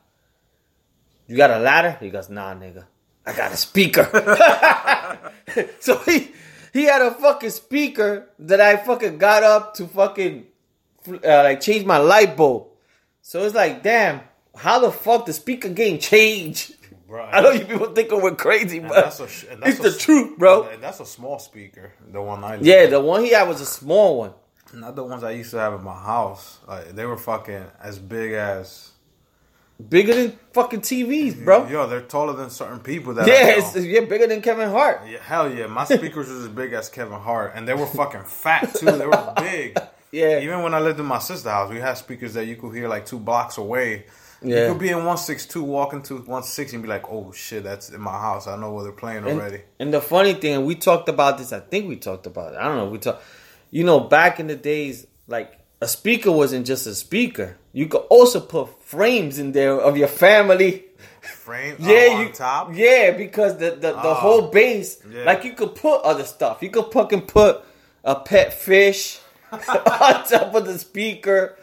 you 1.27 1.37
got 1.37 1.51
a 1.51 1.59
ladder?" 1.59 1.97
He 1.99 2.09
goes, 2.09 2.29
"Nah, 2.29 2.55
nigga, 2.55 2.85
I 3.25 3.33
got 3.33 3.51
a 3.51 3.57
speaker." 3.57 4.09
so 5.79 5.97
he 5.99 6.31
he 6.73 6.83
had 6.85 7.01
a 7.01 7.11
fucking 7.11 7.51
speaker 7.51 8.29
that 8.39 8.59
I 8.59 8.77
fucking 8.77 9.19
got 9.19 9.43
up 9.43 9.75
to 9.75 9.87
fucking 9.87 10.47
uh, 11.07 11.43
like 11.43 11.61
change 11.61 11.85
my 11.85 11.97
light 11.97 12.35
bulb. 12.35 12.67
So 13.21 13.43
it's 13.43 13.53
like, 13.53 13.83
damn, 13.83 14.21
how 14.55 14.79
the 14.79 14.91
fuck 14.91 15.27
the 15.27 15.33
speaker 15.33 15.69
game 15.69 15.99
change? 15.99 16.73
Bruh. 17.09 17.29
I 17.31 17.41
know 17.41 17.51
you 17.51 17.65
people 17.65 17.87
think 17.87 18.11
we're 18.11 18.35
crazy, 18.35 18.79
but 18.79 18.93
that's 18.93 19.19
a 19.19 19.23
that's 19.57 19.79
it's 19.79 19.79
the 19.79 19.97
truth, 19.97 20.37
bro. 20.37 20.63
and 20.63 20.81
That's 20.83 20.99
a 20.99 21.05
small 21.05 21.39
speaker. 21.39 21.91
The 22.11 22.21
one 22.21 22.43
I 22.43 22.57
Yeah, 22.61 22.85
the 22.85 22.99
one 22.99 23.23
he 23.23 23.31
had 23.31 23.47
was 23.47 23.61
a 23.61 23.65
small 23.65 24.19
one. 24.19 24.33
not 24.73 24.95
the 24.95 25.03
ones 25.03 25.23
I 25.23 25.31
used 25.31 25.51
to 25.51 25.57
have 25.57 25.73
in 25.73 25.83
my 25.83 25.99
house. 25.99 26.59
Like 26.67 26.89
they 26.95 27.05
were 27.05 27.17
fucking 27.17 27.63
as 27.81 27.97
big 27.99 28.33
as. 28.33 28.91
Bigger 29.87 30.13
than 30.13 30.37
fucking 30.51 30.81
TVs, 30.81 31.41
bro. 31.45 31.65
Yo, 31.67 31.87
they're 31.87 32.01
taller 32.01 32.33
than 32.33 32.49
certain 32.49 32.79
people. 32.81 33.13
That 33.13 33.25
Yeah, 33.27 33.33
I 33.55 33.59
know. 33.59 33.65
it's, 33.75 33.75
yeah, 33.85 34.01
bigger 34.01 34.27
than 34.27 34.41
Kevin 34.41 34.69
Hart. 34.69 35.03
Yeah, 35.09 35.19
hell 35.21 35.49
yeah. 35.51 35.67
My 35.67 35.85
speakers 35.85 36.27
was 36.27 36.43
as 36.43 36.47
big 36.49 36.73
as 36.73 36.89
Kevin 36.89 37.17
Hart, 37.19 37.53
and 37.55 37.65
they 37.65 37.73
were 37.73 37.87
fucking 37.87 38.25
fat 38.25 38.75
too. 38.75 38.87
They 38.91 39.05
were 39.07 39.33
big. 39.37 39.77
Yeah. 40.11 40.41
Even 40.41 40.63
when 40.63 40.73
I 40.73 40.79
lived 40.81 40.99
in 40.99 41.05
my 41.05 41.19
sister's 41.19 41.49
house, 41.49 41.71
we 41.71 41.79
had 41.79 41.93
speakers 41.93 42.33
that 42.33 42.45
you 42.45 42.57
could 42.57 42.75
hear 42.75 42.89
like 42.89 43.05
two 43.05 43.19
blocks 43.19 43.57
away. 43.57 44.05
Yeah. 44.41 44.67
You 44.67 44.71
could 44.71 44.79
be 44.79 44.89
in 44.89 44.97
162, 44.97 45.61
walking 45.63 46.01
to 46.03 46.15
160, 46.15 46.75
and 46.77 46.83
be 46.83 46.89
like, 46.89 47.09
oh 47.09 47.31
shit, 47.33 47.63
that's 47.63 47.89
in 47.89 47.99
my 48.01 48.11
house. 48.11 48.47
I 48.47 48.55
know 48.55 48.71
where 48.73 48.83
they're 48.83 48.91
playing 48.93 49.25
And, 49.27 49.39
already. 49.39 49.61
and 49.79 49.93
the 49.93 50.01
funny 50.01 50.33
thing, 50.33 50.65
we 50.65 50.75
talked 50.75 51.09
about 51.09 51.37
this. 51.37 51.51
I 51.51 51.59
think 51.59 51.87
we 51.89 51.97
talked 51.97 52.25
about 52.25 52.53
it. 52.53 52.57
I 52.57 52.63
don't 52.69 52.77
know. 52.77 52.89
We 52.89 52.99
talked. 52.99 53.21
You 53.71 53.83
know, 53.83 53.99
back 53.99 54.39
in 54.39 54.47
the 54.47 54.55
days, 54.55 55.05
like 55.27 55.59
a 55.81 55.87
speaker 55.87 56.31
wasn't 56.31 56.65
just 56.65 56.87
a 56.87 56.95
speaker. 56.95 57.57
You 57.73 57.87
could 57.87 58.03
also 58.09 58.39
put 58.39 58.81
frames 58.83 59.39
in 59.39 59.51
there 59.51 59.79
of 59.79 59.97
your 59.97 60.07
family. 60.07 60.85
Frame 61.21 61.75
Yeah, 61.79 62.13
on 62.13 62.27
you, 62.27 62.33
top. 62.33 62.73
Yeah, 62.73 63.11
because 63.11 63.57
the 63.57 63.71
the, 63.71 63.91
the 63.91 63.97
Oh. 64.09 64.13
whole 64.13 64.47
base, 64.49 64.99
Yeah. 65.11 65.25
like 65.25 65.43
you 65.43 65.53
could 65.53 65.75
put 65.75 66.01
other 66.01 66.23
stuff. 66.23 66.63
You 66.63 66.69
could 66.71 66.91
fucking 66.91 67.23
put 67.23 67.61
a 68.03 68.15
pet 68.15 68.53
fish 68.53 69.19
on 69.51 69.59
top 69.59 70.55
of 70.55 70.65
the 70.65 70.79
speaker. 70.79 71.57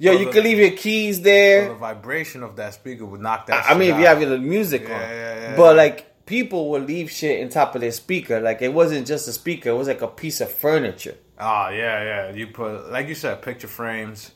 Yo, 0.00 0.12
So 0.12 0.18
you 0.20 0.24
the- 0.26 0.32
could 0.32 0.44
leave 0.44 0.58
your 0.58 0.70
keys 0.70 1.16
So 1.18 1.22
there. 1.24 1.68
the 1.70 1.74
vibration 1.74 2.42
of 2.42 2.56
that 2.56 2.74
speaker 2.74 3.04
would 3.04 3.20
knock 3.20 3.46
that. 3.46 3.64
I 3.68 3.74
mean, 3.74 3.90
if 3.94 3.98
you 3.98 4.06
have 4.06 4.20
your 4.22 4.38
music 4.38 4.82
Yeah, 4.88 4.94
on, 4.94 5.00
yeah, 5.00 5.40
yeah, 5.50 5.56
but 5.56 5.76
like 5.76 6.24
people 6.26 6.70
would 6.70 6.86
leave 6.86 7.10
shit 7.10 7.40
in 7.40 7.48
top 7.48 7.74
of 7.74 7.80
their 7.80 7.90
speaker. 7.92 8.38
Like 8.40 8.62
it 8.62 8.72
wasn't 8.72 9.06
just 9.06 9.26
a 9.28 9.32
speaker; 9.32 9.70
it 9.70 9.74
was 9.76 9.88
like 9.88 10.02
a 10.02 10.06
piece 10.08 10.40
of 10.40 10.50
furniture. 10.52 11.16
Oh 11.40 11.68
yeah, 11.70 12.02
yeah. 12.02 12.32
You 12.32 12.46
put 12.48 12.90
like 12.92 13.08
you 13.08 13.14
said, 13.14 13.42
picture 13.42 13.66
frames. 13.68 14.30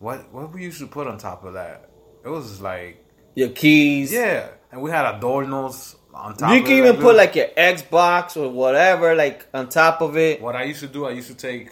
What 0.00 0.32
what 0.32 0.52
we 0.52 0.62
used 0.62 0.80
to 0.80 0.86
put 0.86 1.06
on 1.06 1.18
top 1.18 1.44
of 1.44 1.54
that? 1.54 1.88
It 2.24 2.28
was 2.28 2.60
like 2.60 3.04
Your 3.34 3.50
keys. 3.50 4.12
yeah, 4.12 4.48
and 4.72 4.82
we 4.82 4.90
had 4.90 5.04
adornos 5.20 5.94
on 6.12 6.36
top. 6.36 6.52
You 6.54 6.62
can 6.62 6.72
even 6.72 6.92
like 6.96 7.00
put 7.00 7.14
like 7.16 7.34
your 7.36 7.46
Xbox 7.56 8.36
or 8.36 8.48
whatever, 8.50 9.14
like 9.14 9.46
on 9.54 9.68
top 9.68 10.00
of 10.00 10.16
it. 10.16 10.40
What 10.40 10.56
I 10.56 10.64
used 10.64 10.80
to 10.80 10.88
do, 10.88 11.06
I 11.06 11.10
used 11.12 11.28
to 11.28 11.34
take, 11.36 11.70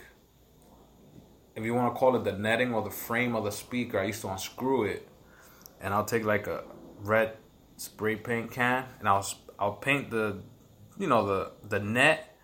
if 1.56 1.64
you 1.64 1.74
want 1.74 1.94
to 1.94 1.98
call 1.98 2.14
it 2.16 2.24
the 2.24 2.32
netting 2.32 2.72
or 2.74 2.82
the 2.82 2.90
frame 2.90 3.34
of 3.34 3.44
the 3.44 3.50
speaker, 3.50 3.98
I 3.98 4.04
used 4.04 4.20
to 4.22 4.28
unscrew 4.28 4.84
it, 4.84 5.08
and 5.80 5.92
I'll 5.94 6.04
take 6.04 6.24
like 6.24 6.46
a 6.46 6.64
red 7.00 7.36
spray 7.76 8.16
paint 8.16 8.50
can, 8.50 8.84
and 9.00 9.08
I'll 9.08 9.26
I'll 9.58 9.72
paint 9.72 10.10
the, 10.10 10.38
you 10.98 11.06
know 11.06 11.26
the 11.26 11.52
the 11.68 11.80
net, 11.80 12.36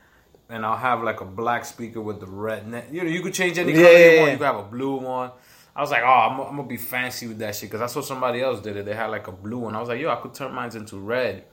and 0.48 0.64
I'll 0.64 0.78
have 0.78 1.02
like 1.02 1.20
a 1.20 1.26
black 1.26 1.64
speaker 1.66 2.00
with 2.00 2.20
the 2.20 2.26
red 2.26 2.66
net. 2.66 2.88
You 2.90 3.04
know, 3.04 3.10
you 3.10 3.22
could 3.22 3.34
change 3.34 3.58
any 3.58 3.72
color 3.74 3.84
Yeah, 3.84 4.10
you 4.10 4.20
want. 4.20 4.32
You 4.32 4.38
could 4.38 4.46
have 4.46 4.56
a 4.56 4.62
blue 4.62 4.96
one. 4.96 5.30
I 5.74 5.80
was 5.80 5.90
like, 5.90 6.02
oh, 6.02 6.06
I'm, 6.06 6.40
I'm 6.40 6.56
gonna 6.56 6.68
be 6.68 6.76
fancy 6.76 7.26
with 7.26 7.38
that 7.38 7.54
shit 7.54 7.70
because 7.70 7.80
I 7.80 7.86
saw 7.86 8.02
somebody 8.02 8.42
else 8.42 8.60
did 8.60 8.76
it. 8.76 8.84
They 8.84 8.94
had 8.94 9.06
like 9.06 9.28
a 9.28 9.32
blue 9.32 9.58
one. 9.58 9.74
I 9.74 9.80
was 9.80 9.88
like, 9.88 10.00
yo, 10.00 10.10
I 10.10 10.16
could 10.16 10.34
turn 10.34 10.52
mine 10.52 10.74
into 10.76 10.98
red 10.98 11.44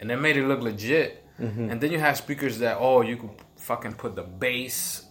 and 0.00 0.08
they 0.10 0.16
made 0.16 0.36
it 0.36 0.46
look 0.46 0.60
legit. 0.60 1.24
Mm-hmm. 1.40 1.70
And 1.70 1.80
then 1.80 1.92
you 1.92 1.98
have 1.98 2.16
speakers 2.16 2.58
that 2.58 2.78
oh 2.78 3.00
you 3.02 3.16
could 3.16 3.30
fucking 3.56 3.94
put 3.94 4.14
the 4.14 4.22
bass, 4.22 5.06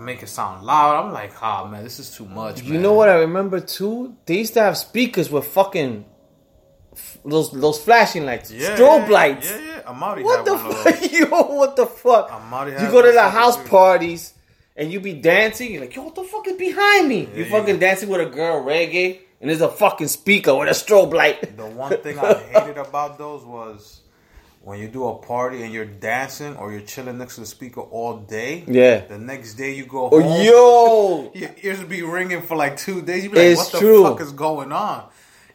make 0.00 0.22
it 0.22 0.28
sound 0.28 0.64
loud. 0.64 1.04
I'm 1.04 1.12
like, 1.12 1.32
ah 1.42 1.66
man, 1.66 1.84
this 1.84 1.98
is 1.98 2.10
too 2.16 2.24
much. 2.24 2.62
You 2.62 2.74
man." 2.74 2.82
know 2.82 2.94
what 2.94 3.08
I 3.08 3.16
remember 3.16 3.60
too? 3.60 4.16
They 4.26 4.38
used 4.38 4.54
to 4.54 4.62
have 4.62 4.76
speakers 4.76 5.30
with 5.30 5.46
fucking 5.46 6.04
f- 6.92 7.18
those 7.24 7.50
those 7.52 7.78
flashing 7.82 8.24
lights, 8.26 8.50
Yeah, 8.50 8.76
strobe 8.76 9.06
yeah, 9.08 9.12
lights. 9.14 9.50
Yeah, 9.50 9.58
yeah. 9.60 9.82
Amari 9.86 10.22
What 10.22 10.44
the 10.44 10.54
one 10.54 10.66
of 10.66 10.84
those. 10.84 10.98
fuck, 11.00 11.12
yo? 11.30 11.42
What 11.56 11.76
the 11.76 11.86
fuck? 11.86 12.32
Amari 12.32 12.72
You 12.72 12.90
go 12.90 13.02
to 13.02 13.12
the 13.12 13.28
house 13.28 13.56
too. 13.56 13.68
parties 13.68 14.34
and 14.76 14.90
you 14.92 15.00
be 15.00 15.14
dancing. 15.14 15.72
You're 15.72 15.82
like, 15.82 15.94
yo, 15.96 16.02
what 16.04 16.14
the 16.14 16.24
fuck 16.24 16.46
is 16.48 16.56
behind 16.56 17.08
me? 17.08 17.28
you 17.34 17.44
you 17.44 17.50
fucking 17.50 17.78
dancing 17.78 18.08
with 18.08 18.20
a 18.20 18.30
girl 18.30 18.64
reggae, 18.64 19.20
and 19.40 19.50
there's 19.50 19.60
a 19.60 19.68
fucking 19.68 20.08
speaker 20.08 20.54
with 20.54 20.68
a 20.68 20.72
strobe 20.72 21.12
light. 21.12 21.56
The 21.56 21.66
one 21.66 21.96
thing 22.02 22.18
I 22.18 22.34
hated 22.54 22.78
about 22.78 23.18
those 23.18 23.44
was 23.44 24.00
when 24.62 24.78
you 24.78 24.88
do 24.88 25.06
a 25.08 25.14
party 25.16 25.62
and 25.62 25.72
you're 25.72 25.86
dancing 25.86 26.54
or 26.56 26.70
you're 26.70 26.82
chilling 26.82 27.16
next 27.18 27.36
to 27.36 27.40
the 27.40 27.46
speaker 27.46 27.80
all 27.80 28.18
day. 28.18 28.64
Yeah. 28.66 29.00
The 29.06 29.18
next 29.18 29.54
day 29.54 29.74
you 29.74 29.86
go 29.86 30.10
Oh, 30.12 30.20
home. 30.20 30.42
yo, 30.44 31.30
Your 31.40 31.50
ears 31.62 31.82
be 31.84 32.02
ringing 32.02 32.42
for 32.42 32.56
like 32.56 32.76
two 32.76 33.00
days. 33.02 33.24
You 33.24 33.30
be 33.30 33.36
like, 33.36 33.46
It's 33.46 33.58
"What 33.60 33.72
the 33.72 33.78
true. 33.78 34.02
fuck 34.04 34.20
is 34.20 34.32
going 34.32 34.70
on?" 34.72 35.08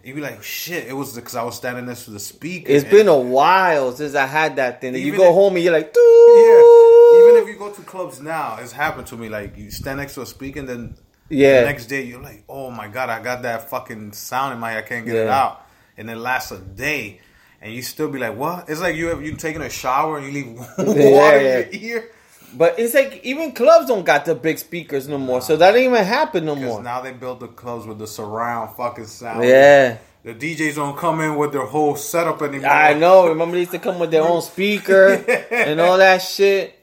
You 0.03 0.13
be 0.13 0.21
like, 0.21 0.43
"Shit!" 0.43 0.87
It 0.87 0.93
was 0.93 1.13
because 1.15 1.35
I 1.35 1.43
was 1.43 1.55
standing 1.55 1.85
next 1.87 2.05
to 2.05 2.11
the 2.11 2.19
speaker. 2.19 2.71
It's 2.71 2.83
been 2.83 3.07
a 3.07 3.17
while 3.17 3.91
since 3.91 4.13
I 4.15 4.25
had 4.27 4.55
that 4.57 4.81
thing. 4.81 4.93
You 4.95 5.15
go 5.17 5.29
if- 5.29 5.33
home 5.33 5.55
and 5.55 5.63
you're 5.63 5.73
like, 5.73 5.93
Yeah. 5.95 7.21
Even 7.21 7.41
if 7.43 7.47
you 7.47 7.55
go 7.57 7.71
to 7.71 7.81
clubs 7.81 8.21
now, 8.21 8.57
it's 8.59 8.71
happened 8.71 9.07
to 9.07 9.17
me. 9.17 9.29
Like 9.29 9.57
you 9.57 9.71
stand 9.71 9.97
next 9.99 10.15
to 10.15 10.21
a 10.21 10.25
speaker, 10.25 10.59
and 10.59 10.69
then 10.69 10.95
Yeah. 11.29 11.61
the 11.61 11.67
next 11.67 11.85
day 11.87 12.01
you're 12.03 12.21
like, 12.21 12.43
"Oh 12.49 12.69
my 12.71 12.87
god, 12.87 13.09
I 13.09 13.21
got 13.21 13.41
that 13.43 13.69
fucking 13.69 14.13
sound 14.13 14.53
in 14.53 14.59
my 14.59 14.71
head. 14.71 14.83
I 14.83 14.87
can't 14.87 15.05
get 15.05 15.15
it 15.15 15.27
out." 15.27 15.61
And 15.97 16.09
it 16.09 16.17
lasts 16.17 16.51
a 16.51 16.57
day, 16.59 17.21
and 17.61 17.73
you 17.73 17.81
still 17.81 18.09
be 18.09 18.19
like, 18.19 18.35
"What?" 18.35 18.69
It's 18.69 18.81
like 18.81 18.95
you 18.95 19.07
have 19.07 19.23
you 19.25 19.35
taking 19.35 19.61
a 19.61 19.69
shower 19.69 20.17
and 20.17 20.27
you 20.27 20.31
leave 20.33 20.57
water 20.77 21.41
Yeah, 21.41 21.59
in 21.59 21.73
your 21.81 21.97
ear. 21.97 22.11
But 22.57 22.79
it's 22.79 22.93
like 22.93 23.19
even 23.23 23.51
clubs 23.51 23.87
don't 23.87 24.05
got 24.05 24.25
the 24.25 24.33
big 24.35 24.57
speakers 24.59 25.07
no 25.07 25.17
more, 25.17 25.41
so 25.41 25.57
that 25.57 25.71
don't 25.71 25.81
even 25.81 26.03
happen 26.05 26.45
no 26.45 26.55
more. 26.55 26.81
now 26.81 27.01
they 27.01 27.11
build 27.11 27.39
the 27.41 27.47
clubs 27.49 27.85
with 27.85 27.97
the 27.99 28.07
surround 28.07 28.75
fucking 28.77 29.05
sound. 29.07 29.43
Yeah. 29.43 29.97
The 30.23 30.33
DJs 30.33 30.75
don't 30.75 30.97
come 30.97 31.21
in 31.21 31.35
with 31.35 31.51
their 31.51 31.65
whole 31.65 31.95
setup 31.95 32.41
anymore. 32.41 32.69
I 32.71 32.93
know. 32.95 33.27
Remember 33.27 33.53
they 33.53 33.59
used 33.59 33.73
to 33.73 33.79
come 33.79 33.99
with 33.99 34.09
their 34.09 34.23
own 34.23 34.41
speaker 34.53 35.13
and 35.51 35.79
all 35.79 35.97
that 35.97 36.19
shit. 36.21 36.79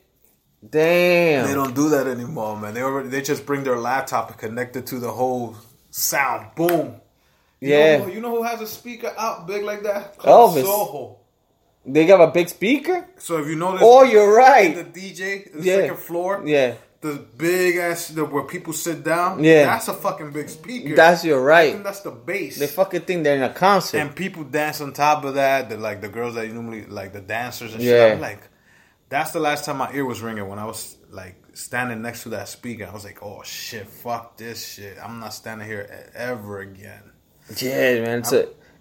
Damn. 0.68 1.48
They 1.48 1.54
don't 1.54 1.74
do 1.74 1.88
that 1.88 2.06
anymore, 2.06 2.56
man. 2.56 2.74
They 2.74 2.82
already 2.82 3.08
they 3.08 3.20
just 3.20 3.44
bring 3.44 3.64
their 3.64 3.78
laptop 3.78 4.28
and 4.30 4.38
connect 4.38 4.76
it 4.76 4.86
to 4.88 5.00
the 5.00 5.10
whole 5.10 5.56
sound. 5.90 6.54
Boom. 6.54 7.00
You 7.62 7.68
Yeah. 7.68 7.98
Know, 7.98 8.04
who- 8.04 8.12
you 8.12 8.20
know 8.20 8.30
who 8.36 8.42
has 8.42 8.60
a 8.60 8.66
speaker 8.66 9.12
out 9.16 9.46
big 9.46 9.62
like 9.62 9.82
that? 9.84 10.18
Elvis. 10.18 10.62
Soho. 10.64 11.18
They 11.86 12.06
got 12.06 12.20
a 12.20 12.30
big 12.32 12.48
speaker. 12.48 13.06
So 13.18 13.38
if 13.38 13.46
you 13.46 13.54
notice, 13.56 13.82
Oh, 13.84 14.02
you're 14.02 14.34
right. 14.36 14.74
The 14.74 14.84
DJ, 14.84 15.44
the 15.54 15.62
Yeah. 15.62 15.76
second 15.76 15.98
floor, 15.98 16.42
Yeah. 16.44 16.74
the 17.00 17.14
big 17.36 17.76
ass, 17.76 18.08
the, 18.08 18.24
where 18.24 18.42
people 18.44 18.72
sit 18.72 19.02
down. 19.04 19.42
Yeah. 19.44 19.66
that's 19.66 19.88
a 19.88 19.94
fucking 19.94 20.30
big 20.32 20.48
speaker. 20.48 20.94
That's 20.96 21.22
think 21.22 21.34
right. 21.36 21.82
that's 21.84 22.00
the 22.00 22.10
bass. 22.10 22.58
They 22.58 22.66
fucking 22.66 23.02
think 23.02 23.22
they're 23.24 23.36
in 23.36 23.42
a 23.44 23.52
concert. 23.54 23.98
and 23.98 24.14
people 24.14 24.42
dance 24.44 24.80
on 24.80 24.92
top 24.92 25.24
of 25.24 25.34
that. 25.34 25.68
The 25.70 25.76
like 25.76 26.00
the 26.00 26.08
girls 26.08 26.34
that 26.34 26.48
normally 26.52 26.84
like 26.86 27.12
the 27.12 27.20
dancers 27.20 27.74
and 27.74 27.82
Yeah. 27.82 27.92
shit. 27.92 28.12
I'm 28.14 28.20
like, 28.20 28.40
that's 29.08 29.30
the 29.30 29.40
last 29.40 29.64
time 29.64 29.76
my 29.78 29.92
ear 29.92 30.04
was 30.04 30.20
ringing 30.20 30.48
when 30.48 30.58
I 30.58 30.64
was 30.64 30.96
like 31.10 31.36
standing 31.54 32.00
next 32.02 32.22
to 32.24 32.30
that 32.30 32.48
speaker. 32.48 32.88
I 32.90 32.92
was 32.94 33.04
like, 33.04 33.22
oh 33.22 33.42
shit, 33.44 33.86
fuck 33.88 34.36
this 34.36 34.64
shit. 34.74 34.96
I'm 35.02 35.20
not 35.20 35.32
standing 35.34 35.66
here 35.68 36.10
ever 36.14 36.60
again. 36.60 37.11
Yeah, 37.60 38.00
man. 38.02 38.22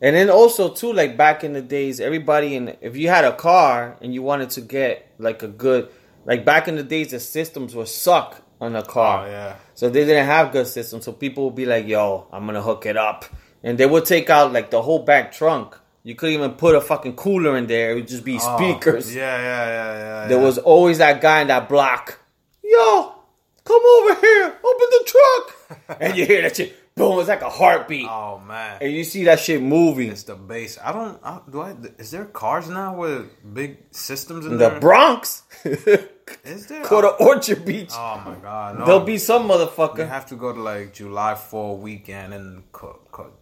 And 0.04 0.16
then 0.16 0.30
also 0.30 0.74
too, 0.74 0.94
like 0.94 1.16
back 1.16 1.44
in 1.44 1.54
the 1.54 1.62
days, 1.62 2.00
everybody 2.00 2.56
and 2.56 2.76
if 2.82 2.98
you 2.98 3.08
had 3.10 3.24
a 3.24 3.36
car 3.36 3.98
and 4.02 4.14
you 4.14 4.24
wanted 4.24 4.50
to 4.52 4.62
get 4.62 5.12
like 5.20 5.44
a 5.44 5.48
good, 5.48 5.90
like 6.26 6.44
back 6.44 6.68
in 6.68 6.76
the 6.76 6.84
days, 6.84 7.12
the 7.12 7.20
systems 7.20 7.76
were 7.76 7.86
suck 7.86 8.42
on 8.60 8.76
a 8.76 8.84
car. 8.84 9.28
Oh 9.28 9.30
yeah. 9.30 9.56
So 9.76 9.90
they 9.90 10.06
didn't 10.06 10.26
have 10.26 10.52
good 10.52 10.68
systems. 10.68 11.06
So 11.06 11.12
people 11.12 11.46
would 11.46 11.56
be 11.56 11.66
like, 11.66 11.88
"Yo, 11.88 12.28
I'm 12.32 12.46
gonna 12.48 12.62
hook 12.64 12.86
it 12.88 12.98
up," 12.98 13.26
and 13.64 13.78
they 13.78 13.86
would 13.86 14.06
take 14.06 14.30
out 14.30 14.52
like 14.54 14.72
the 14.72 14.82
whole 14.82 15.00
back 15.04 15.32
trunk. 15.32 15.76
You 16.04 16.16
couldn't 16.16 16.34
even 16.36 16.52
put 16.54 16.74
a 16.76 16.82
fucking 16.82 17.16
cooler 17.16 17.56
in 17.58 17.68
there. 17.68 17.92
It 17.92 17.96
would 17.96 18.08
just 18.08 18.24
be 18.26 18.40
Oh, 18.42 18.58
speakers. 18.58 19.14
yeah, 19.16 19.38
yeah, 19.38 19.66
yeah, 19.68 19.98
yeah. 20.24 20.28
There 20.28 20.40
yeah. 20.40 20.44
was 20.44 20.58
always 20.58 20.98
that 20.98 21.22
guy 21.22 21.42
in 21.42 21.48
that 21.50 21.70
block. 21.70 22.20
Yo, 22.64 23.14
come 23.64 23.82
over 23.86 24.16
here. 24.20 24.48
Open 24.64 24.88
the 24.90 25.04
truck. 25.06 25.98
and 26.02 26.18
you 26.18 26.26
hear 26.26 26.42
that 26.42 26.56
shit. 26.56 26.76
Boom. 26.96 27.20
It's 27.20 27.30
like 27.30 27.42
a 27.42 27.50
heartbeat. 27.50 28.08
Oh 28.10 28.40
man. 28.40 28.78
And 28.82 28.92
you 28.92 29.04
see 29.04 29.24
that 29.26 29.40
shit 29.40 29.62
moving. 29.62 30.10
It's 30.10 30.24
the 30.24 30.36
bass. 30.36 30.78
I 30.84 30.92
don't. 30.92 31.20
I, 31.24 31.40
do 31.50 31.62
I? 31.62 31.76
Is 31.98 32.12
there 32.12 32.26
cars 32.26 32.70
now 32.70 32.96
with 32.96 33.28
big 33.54 33.78
systems 33.92 34.46
in 34.46 34.52
The 34.58 34.70
there? 34.70 34.80
Bronx. 34.80 35.44
Is 36.46 36.68
there? 36.68 36.84
Go 36.88 37.02
to 37.02 37.10
Orchard 37.10 37.66
Beach. 37.66 37.92
Oh 37.94 38.22
my 38.26 38.36
god! 38.36 38.80
No. 38.80 38.86
There'll 38.86 39.00
be 39.02 39.18
some 39.18 39.48
motherfucker. 39.50 40.00
You 40.00 40.04
have 40.06 40.28
to 40.28 40.36
go 40.36 40.54
to 40.54 40.62
like 40.62 40.94
July 40.94 41.36
4 41.36 41.78
weekend 41.78 42.34
in 42.34 42.64
Co- 42.72 43.00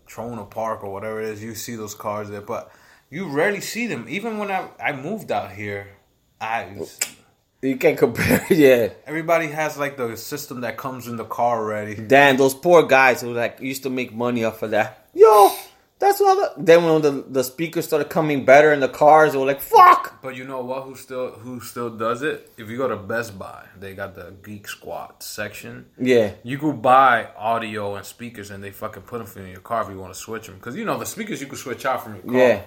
Trona 0.07 0.49
Park 0.49 0.83
or 0.83 0.91
whatever 0.91 1.21
it 1.21 1.29
is. 1.29 1.43
You 1.43 1.53
see 1.55 1.75
those 1.75 1.93
cars 1.93 2.29
there, 2.29 2.41
but 2.41 2.71
you 3.12 3.27
rarely 3.29 3.62
see 3.62 3.85
them. 3.88 4.05
Even 4.09 4.38
when 4.39 4.49
I 4.51 4.69
I 4.83 4.93
moved 4.93 5.31
out 5.31 5.51
here, 5.51 5.88
I 6.41 6.75
You 7.61 7.75
can't 7.77 7.97
compare. 7.97 8.45
Yeah. 8.49 8.89
everybody 9.05 9.47
has 9.47 9.77
like 9.77 9.97
the 9.97 10.15
system 10.15 10.61
that 10.61 10.77
comes 10.77 11.07
in 11.07 11.17
the 11.17 11.25
car 11.25 11.57
already. 11.59 11.95
Damn, 11.95 12.37
those 12.37 12.53
poor 12.53 12.83
guys 12.83 13.21
who 13.21 13.33
like 13.33 13.59
used 13.59 13.83
to 13.83 13.89
make 13.89 14.13
money 14.13 14.43
off 14.45 14.61
of 14.63 14.71
that. 14.71 15.09
Yo, 15.13 15.51
that's 15.99 16.21
all. 16.21 16.35
The- 16.37 16.53
then 16.57 16.85
when 16.85 17.01
the 17.01 17.11
the 17.27 17.43
speakers 17.43 17.85
started 17.85 18.09
coming 18.09 18.45
better 18.45 18.71
in 18.71 18.79
the 18.79 18.87
cars, 18.87 19.33
they 19.33 19.37
were 19.39 19.45
like, 19.45 19.59
"Fuck." 19.59 20.21
But 20.21 20.35
you 20.37 20.45
know 20.45 20.61
what? 20.63 20.83
Who 20.83 20.95
still 20.95 21.31
who 21.31 21.59
still 21.59 21.89
does 21.89 22.21
it? 22.21 22.49
If 22.57 22.69
you 22.69 22.77
go 22.77 22.87
to 22.87 22.95
Best 22.95 23.37
Buy, 23.37 23.65
they 23.77 23.93
got 23.93 24.15
the 24.15 24.33
Geek 24.41 24.67
Squad 24.69 25.21
section. 25.21 25.87
Yeah. 25.99 26.31
You 26.43 26.57
go 26.57 26.71
buy 26.71 27.27
audio 27.37 27.95
and 27.95 28.05
speakers, 28.05 28.51
and 28.51 28.63
they 28.63 28.71
fucking 28.71 29.03
put 29.03 29.17
them 29.17 29.27
for 29.27 29.39
you 29.39 29.45
in 29.45 29.51
your 29.51 29.61
car 29.61 29.81
if 29.83 29.89
you 29.89 29.99
want 29.99 30.13
to 30.13 30.19
switch 30.19 30.45
them. 30.47 30.55
Because 30.55 30.75
you 30.77 30.85
know 30.85 30.97
the 30.97 31.05
speakers 31.05 31.41
you 31.41 31.47
can 31.47 31.57
switch 31.57 31.85
out 31.85 32.03
from 32.03 32.15
your 32.15 32.23
car. 32.23 32.35
Yeah. 32.35 32.61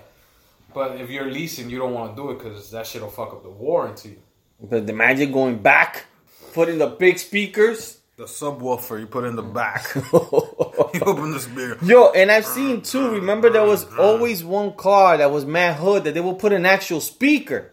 But 0.75 1.01
if 1.01 1.09
you're 1.11 1.31
leasing, 1.31 1.71
you 1.71 1.79
don't 1.79 1.95
want 1.95 2.15
to 2.15 2.23
do 2.23 2.31
it 2.33 2.39
because 2.39 2.71
that 2.73 2.87
shit'll 2.87 3.11
fuck 3.11 3.33
up 3.33 3.43
the 3.43 3.51
warranty. 3.51 4.19
But 4.63 4.89
imagine 4.89 5.33
going 5.33 5.59
back, 5.59 6.05
putting 6.53 6.79
the 6.79 6.87
big 6.87 7.19
speakers. 7.19 7.99
The 8.17 8.25
subwoofer 8.25 9.01
you 9.01 9.07
put 9.07 9.25
in 9.25 9.35
the 9.37 9.43
back. 9.43 9.93
you 9.95 10.01
open 10.13 11.33
the 11.33 11.41
speaker. 11.41 11.79
Yo, 11.83 12.11
and 12.11 12.31
I've 12.31 12.47
seen 12.47 12.83
too. 12.83 13.11
Remember, 13.13 13.51
there 13.51 13.65
was 13.65 13.85
always 13.95 14.45
one 14.45 14.75
car 14.75 15.17
that 15.17 15.31
was 15.33 15.45
mad 15.45 15.77
hood 15.77 16.05
that 16.05 16.15
they 16.15 16.21
would 16.21 16.39
put 16.39 16.53
an 16.53 16.65
actual 16.67 17.01
speaker. 17.01 17.73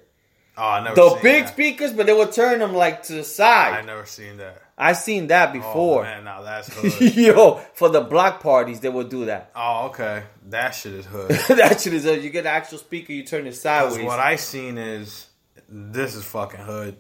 Oh, 0.58 0.64
I 0.64 0.84
never. 0.84 0.96
The 0.96 1.20
big 1.22 1.44
that. 1.46 1.54
speakers, 1.54 1.94
but 1.94 2.06
they 2.06 2.14
would 2.14 2.32
turn 2.32 2.60
them 2.60 2.74
like 2.74 3.04
to 3.04 3.14
the 3.14 3.24
side. 3.24 3.74
I 3.74 3.82
never 3.82 4.06
seen 4.06 4.38
that. 4.38 4.62
I 4.78 4.94
seen 4.94 5.28
that 5.28 5.50
Oh 5.50 5.54
before. 5.54 6.04
man, 6.04 6.24
now 6.24 6.42
that's 6.42 6.68
hood. 6.74 7.16
Yo, 7.16 7.56
for 7.74 7.90
the 7.90 8.02
block 8.02 8.42
parties, 8.42 8.80
they 8.80 8.90
would 8.90 9.10
do 9.10 9.26
that. 9.26 9.52
oh, 9.56 9.88
okay. 9.88 10.24
That 10.48 10.72
shit 10.72 10.94
is 10.94 11.06
hood. 11.06 11.30
that 11.58 11.82
shit 11.82 11.94
is 11.94 12.06
a, 12.06 12.18
you 12.18 12.30
get 12.30 12.42
an 12.42 12.48
actual 12.48 12.78
speaker, 12.78 13.12
you 13.14 13.24
turn 13.24 13.46
it 13.46 13.56
sideways. 13.56 14.04
what 14.06 14.20
I 14.20 14.38
seen 14.38 14.78
is 14.78 15.28
this 15.70 16.16
is 16.16 16.24
fucking 16.24 16.60
hood. 16.60 16.98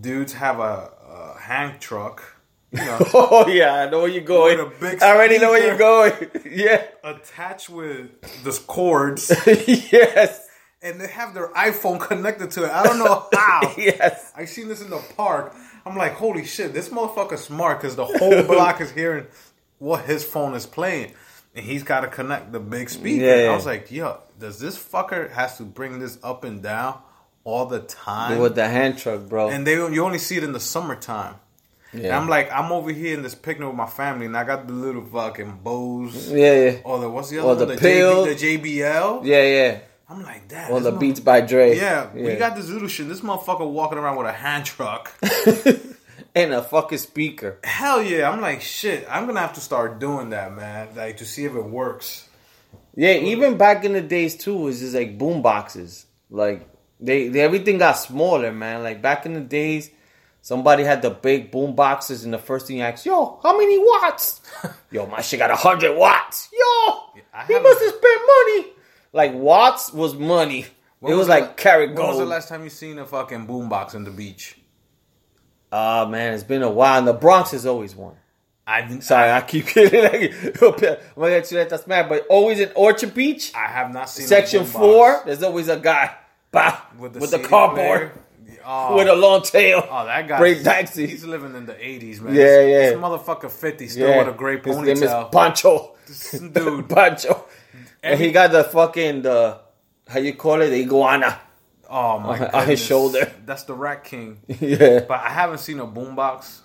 Dudes 0.00 0.32
have 0.34 0.60
a, 0.60 0.90
a 1.08 1.40
hang 1.40 1.78
truck, 1.78 2.22
you 2.70 2.84
know, 2.84 2.98
oh 3.14 3.48
yeah, 3.48 3.74
I 3.74 3.90
know 3.90 4.00
where 4.00 4.08
you're 4.08 4.22
going. 4.22 4.60
I 4.60 4.96
already 5.02 5.38
know 5.38 5.50
where 5.50 5.66
you're 5.66 5.78
going. 5.78 6.30
yeah. 6.50 6.84
attached 7.02 7.68
with 7.68 8.20
the 8.44 8.52
cords, 8.66 9.32
yes. 9.46 10.46
and 10.80 11.00
they 11.00 11.08
have 11.08 11.34
their 11.34 11.48
iPhone 11.48 12.00
connected 12.00 12.52
to 12.52 12.64
it. 12.64 12.70
I 12.70 12.84
don't 12.84 12.98
know 12.98 13.26
how. 13.32 13.74
Yes. 13.76 14.32
I 14.36 14.44
seen 14.44 14.68
this 14.68 14.82
in 14.82 14.90
the 14.90 15.02
park. 15.16 15.54
I'm 15.84 15.96
like, 15.96 16.12
holy 16.12 16.44
shit, 16.44 16.72
this 16.72 16.90
motherfucker's 16.90 17.44
smart 17.44 17.80
because 17.80 17.96
the 17.96 18.04
whole 18.04 18.42
block 18.44 18.80
is 18.80 18.92
hearing 18.92 19.26
what 19.78 20.04
his 20.04 20.22
phone 20.22 20.54
is 20.54 20.66
playing. 20.66 21.14
and 21.54 21.64
he's 21.64 21.82
got 21.82 22.02
to 22.02 22.06
connect 22.06 22.52
the 22.52 22.60
big 22.60 22.90
speaker. 22.90 23.24
Yeah. 23.24 23.50
I 23.50 23.54
was 23.56 23.66
like, 23.66 23.90
yo, 23.90 24.20
does 24.38 24.60
this 24.60 24.78
fucker 24.78 25.30
has 25.32 25.56
to 25.56 25.64
bring 25.64 25.98
this 25.98 26.18
up 26.22 26.44
and 26.44 26.62
down 26.62 27.00
all 27.44 27.66
the 27.66 27.80
time? 27.80 28.38
with 28.38 28.54
the 28.54 28.68
hand 28.68 28.98
truck, 28.98 29.28
bro. 29.28 29.50
and 29.50 29.66
they 29.66 29.74
you 29.74 30.04
only 30.04 30.18
see 30.18 30.36
it 30.36 30.44
in 30.44 30.52
the 30.52 30.60
summertime. 30.60 31.34
And. 31.92 32.06
I'm 32.06 32.28
like, 32.28 32.52
I'm 32.52 32.70
over 32.70 32.92
here 32.92 33.14
in 33.14 33.22
this 33.22 33.34
picnic 33.34 33.66
with 33.66 33.76
my 33.76 33.86
family, 33.86 34.26
and 34.26 34.36
I 34.36 34.44
got 34.44 34.68
the 34.68 34.72
little 34.72 35.04
fucking 35.04 35.58
Bose. 35.64 36.30
yeah, 36.30 36.54
yeah, 36.70 36.76
Or 36.84 37.00
the 37.00 37.08
what's 37.10 37.30
the 37.30 37.38
other 37.38 37.48
Or 37.48 37.56
one? 37.56 37.58
the 37.58 37.74
The, 37.74 37.76
pill. 37.80 38.26
JB, 38.26 38.38
the 38.38 38.80
JBL. 38.80 39.24
yeah, 39.24 39.42
yeah. 39.42 39.78
I'm 40.08 40.22
like 40.22 40.48
that. 40.48 40.70
Or 40.70 40.80
the 40.80 40.92
Beats 40.92 41.18
by 41.20 41.40
Dre. 41.40 41.76
Yeah, 41.76 42.12
we 42.12 42.34
got 42.36 42.54
this 42.56 42.68
little 42.68 42.86
shit. 42.88 43.08
This 43.08 43.20
motherfucker 43.22 43.68
walking 43.68 43.98
around 43.98 44.16
with 44.18 44.26
a 44.28 44.32
hand 44.32 44.66
truck. 44.66 45.12
and 46.34 46.52
a 46.52 46.62
fucking 46.62 46.98
speaker. 46.98 47.58
Hell 47.64 48.02
yeah! 48.02 48.30
I'm 48.30 48.40
like 48.40 48.60
shit. 48.60 49.06
I'm 49.10 49.26
gonna 49.26 49.40
have 49.40 49.54
to 49.54 49.60
start 49.60 49.98
doing 49.98 50.30
that, 50.30 50.54
man. 50.54 50.88
Like 50.96 51.16
to 51.18 51.24
see 51.24 51.44
if 51.44 51.54
it 51.54 51.64
works. 51.64 52.28
Yeah, 52.96 53.14
even 53.14 53.56
back 53.56 53.84
in 53.84 53.92
the 53.94 54.00
days 54.00 54.36
too, 54.36 54.56
it 54.58 54.62
was 54.62 54.80
just 54.80 54.94
like 54.94 55.16
boom 55.18 55.42
boxes. 55.42 56.06
Like 56.28 56.68
they, 57.00 57.28
they 57.28 57.40
everything 57.40 57.78
got 57.78 57.92
smaller, 57.92 58.52
man. 58.52 58.82
Like 58.82 59.00
back 59.00 59.26
in 59.26 59.34
the 59.34 59.40
days, 59.40 59.90
somebody 60.42 60.84
had 60.84 61.02
the 61.02 61.10
big 61.10 61.50
boom 61.50 61.74
boxes, 61.74 62.24
and 62.24 62.32
the 62.32 62.38
first 62.38 62.66
thing 62.66 62.78
you 62.78 62.82
ask, 62.82 63.06
"Yo, 63.06 63.40
how 63.42 63.56
many 63.56 63.78
watts?" 63.78 64.40
Yo, 64.90 65.06
my 65.06 65.20
shit 65.20 65.38
got 65.38 65.50
a 65.50 65.56
hundred 65.56 65.96
watts. 65.96 66.48
Yo, 66.52 67.22
I 67.32 67.44
he 67.46 67.58
must 67.58 67.80
have 67.80 67.94
spent 67.94 68.20
money. 68.26 68.72
Like 69.12 69.34
watts 69.34 69.92
was 69.92 70.14
money. 70.14 70.66
When 71.00 71.14
it 71.14 71.16
was, 71.16 71.28
the 71.28 71.32
like 71.32 71.44
la- 71.44 71.52
carrot 71.54 71.94
When 71.94 72.06
was 72.06 72.18
the 72.18 72.26
last 72.26 72.48
time 72.48 72.62
you 72.62 72.70
seen 72.70 72.98
a 72.98 73.06
fucking 73.06 73.46
boombox 73.46 73.94
on 73.94 74.04
the 74.04 74.10
beach? 74.10 74.56
Ah 75.72 76.04
man, 76.04 76.34
it's 76.34 76.42
been 76.44 76.62
a 76.62 76.70
while. 76.70 76.98
And 76.98 77.08
the 77.08 77.14
Bronx 77.14 77.54
is 77.54 77.64
always 77.64 77.96
one. 77.96 78.16
I. 78.66 78.98
Sorry, 78.98 79.30
I 79.30 79.40
keep 79.40 79.64
hitting 79.68 80.02
like 80.02 80.34
I'm 80.62 80.72
gonna 81.16 81.30
get 81.30 81.50
you 81.50 81.56
that 81.56 81.70
that's 81.70 81.86
mad, 81.86 82.10
but 82.10 82.26
always 82.28 82.60
in 82.60 82.70
Orchard 82.74 83.14
Beach. 83.14 83.52
I 83.54 83.68
have 83.68 83.92
not 83.92 84.10
seen 84.10 84.26
Section 84.26 84.66
four, 84.66 85.22
there's 85.24 85.42
always 85.42 85.68
a 85.68 85.78
guy 85.78 86.14
bah, 86.50 86.80
with 86.98 87.14
the, 87.14 87.26
CD 87.26 87.44
cardboard. 87.44 88.12
Oh, 88.64 88.96
with 88.96 89.06
a 89.06 89.12
oh. 89.12 89.16
long 89.16 89.42
tail. 89.42 89.86
oh, 89.90 90.04
that 90.04 90.28
guy. 90.28 90.38
break 90.38 90.62
taxi. 90.62 91.06
He's 91.06 91.24
living 91.24 91.54
in 91.54 91.66
the 91.66 91.74
'80s, 91.74 92.20
man. 92.20 92.34
Yeah, 92.34 92.44
This 92.44 92.92
yeah. 92.92 92.98
motherfucker 92.98 93.50
50 93.50 93.88
still 93.88 94.18
with 94.18 94.28
a 94.28 94.32
great 94.32 94.64
His 94.64 94.76
name 94.76 94.88
is 94.88 95.02
ponytail. 95.02 95.32
Pancho. 95.32 95.96
Dude. 96.52 96.88
Pancho. 96.88 97.46
And 98.02 98.20
he 98.20 98.32
got 98.32 98.52
the 98.52 98.64
fucking 98.64 99.22
the 99.22 99.60
how 100.08 100.18
you 100.18 100.34
call 100.34 100.60
it 100.60 100.70
the 100.70 100.82
iguana. 100.82 101.40
Oh 101.88 102.18
my 102.18 102.38
god. 102.38 102.50
on 102.54 102.66
his 102.66 102.80
shoulder. 102.80 103.32
That's 103.44 103.64
the 103.64 103.74
Rat 103.74 104.04
King. 104.04 104.40
yeah. 104.46 105.00
But 105.00 105.20
I 105.20 105.30
haven't 105.30 105.58
seen 105.58 105.80
a 105.80 105.86
boombox 105.86 106.60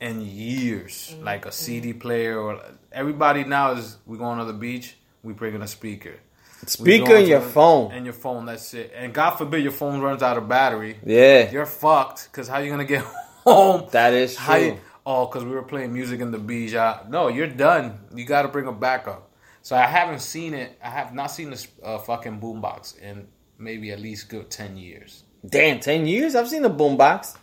in 0.00 0.20
years, 0.20 1.14
like 1.22 1.46
a 1.46 1.52
CD 1.52 1.92
player 1.92 2.38
or 2.38 2.60
everybody 2.92 3.44
now 3.44 3.72
is 3.72 3.96
we 4.06 4.18
going 4.18 4.38
to 4.38 4.44
the 4.44 4.52
beach, 4.52 4.96
we 5.22 5.32
bringing 5.32 5.62
a 5.62 5.66
speaker. 5.66 6.14
Speaker 6.68 7.06
going 7.06 7.22
in 7.24 7.28
your 7.28 7.40
phone. 7.40 7.92
And 7.92 8.04
your 8.04 8.14
phone, 8.14 8.46
that's 8.46 8.74
it. 8.74 8.92
And 8.94 9.12
God 9.12 9.32
forbid 9.36 9.62
your 9.62 9.72
phone 9.72 10.00
runs 10.00 10.22
out 10.22 10.36
of 10.36 10.48
battery. 10.48 10.98
Yeah. 11.04 11.50
You're 11.50 11.66
fucked 11.66 12.28
because 12.30 12.48
how 12.48 12.58
you 12.58 12.70
gonna 12.70 12.84
get 12.84 13.02
home? 13.44 13.88
That 13.92 14.12
is 14.14 14.36
How 14.36 14.56
you- 14.56 14.70
true. 14.72 14.80
oh, 15.06 15.26
because 15.26 15.44
we 15.44 15.50
were 15.50 15.62
playing 15.62 15.92
music 15.92 16.20
in 16.20 16.30
the 16.30 16.38
beach. 16.38 16.74
Uh, 16.74 17.00
no, 17.08 17.28
you're 17.28 17.46
done. 17.48 17.98
You 18.14 18.24
got 18.24 18.42
to 18.42 18.48
bring 18.48 18.66
a 18.66 18.72
backup. 18.72 19.30
So 19.62 19.74
I 19.76 19.86
haven't 19.86 20.20
seen 20.20 20.52
it. 20.54 20.78
I 20.82 20.90
have 20.90 21.14
not 21.14 21.28
seen 21.28 21.50
this 21.50 21.66
uh, 21.82 21.98
fucking 21.98 22.38
boombox 22.40 22.98
in 23.00 23.28
maybe 23.58 23.90
at 23.92 24.00
least 24.00 24.28
good 24.28 24.50
ten 24.50 24.76
years. 24.76 25.22
Damn, 25.46 25.80
ten 25.80 26.06
years? 26.06 26.34
I've 26.34 26.48
seen 26.48 26.64
a 26.64 26.70
boombox. 26.70 27.36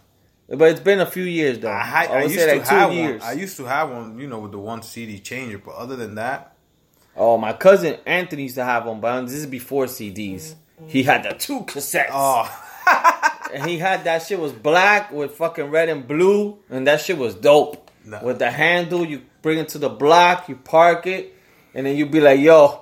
But 0.49 0.69
it's 0.71 0.79
been 0.81 0.99
a 0.99 1.05
few 1.05 1.23
years 1.23 1.59
though. 1.59 1.69
I, 1.69 2.07
I 2.09 2.17
I 2.19 2.23
used 2.23 2.37
to 2.39 2.45
like 2.47 2.67
have 2.67 2.89
one. 2.89 3.21
I 3.21 3.31
used 3.33 3.57
to 3.57 3.63
have 3.65 3.89
one, 3.89 4.19
you 4.19 4.27
know, 4.27 4.39
with 4.39 4.51
the 4.51 4.59
one 4.59 4.81
CD 4.83 5.17
changer. 5.19 5.57
But 5.59 5.75
other 5.75 5.95
than 5.95 6.15
that, 6.15 6.55
oh, 7.15 7.37
my 7.37 7.53
cousin 7.53 7.97
Anthony 8.05 8.43
used 8.43 8.55
to 8.55 8.63
have 8.63 8.85
one, 8.85 8.99
but 8.99 9.21
this 9.23 9.33
is 9.35 9.45
before 9.45 9.85
CDs. 9.85 10.55
He 10.87 11.03
had 11.03 11.23
the 11.23 11.33
two 11.33 11.61
cassettes. 11.61 12.09
oh, 12.11 12.49
And 13.53 13.69
he 13.69 13.77
had 13.77 14.05
that 14.05 14.23
shit 14.23 14.39
was 14.39 14.53
black 14.53 15.11
with 15.11 15.31
fucking 15.35 15.65
red 15.65 15.89
and 15.89 16.07
blue, 16.07 16.57
and 16.69 16.87
that 16.87 17.01
shit 17.01 17.17
was 17.17 17.35
dope. 17.35 17.91
Nah. 18.05 18.23
With 18.23 18.39
the 18.39 18.49
handle, 18.49 19.05
you 19.05 19.21
bring 19.41 19.59
it 19.59 19.67
to 19.69 19.77
the 19.77 19.89
block, 19.89 20.47
you 20.49 20.55
park 20.55 21.05
it, 21.05 21.35
and 21.75 21.85
then 21.85 21.95
you 21.97 22.05
be 22.07 22.19
like, 22.21 22.39
"Yo, 22.39 22.81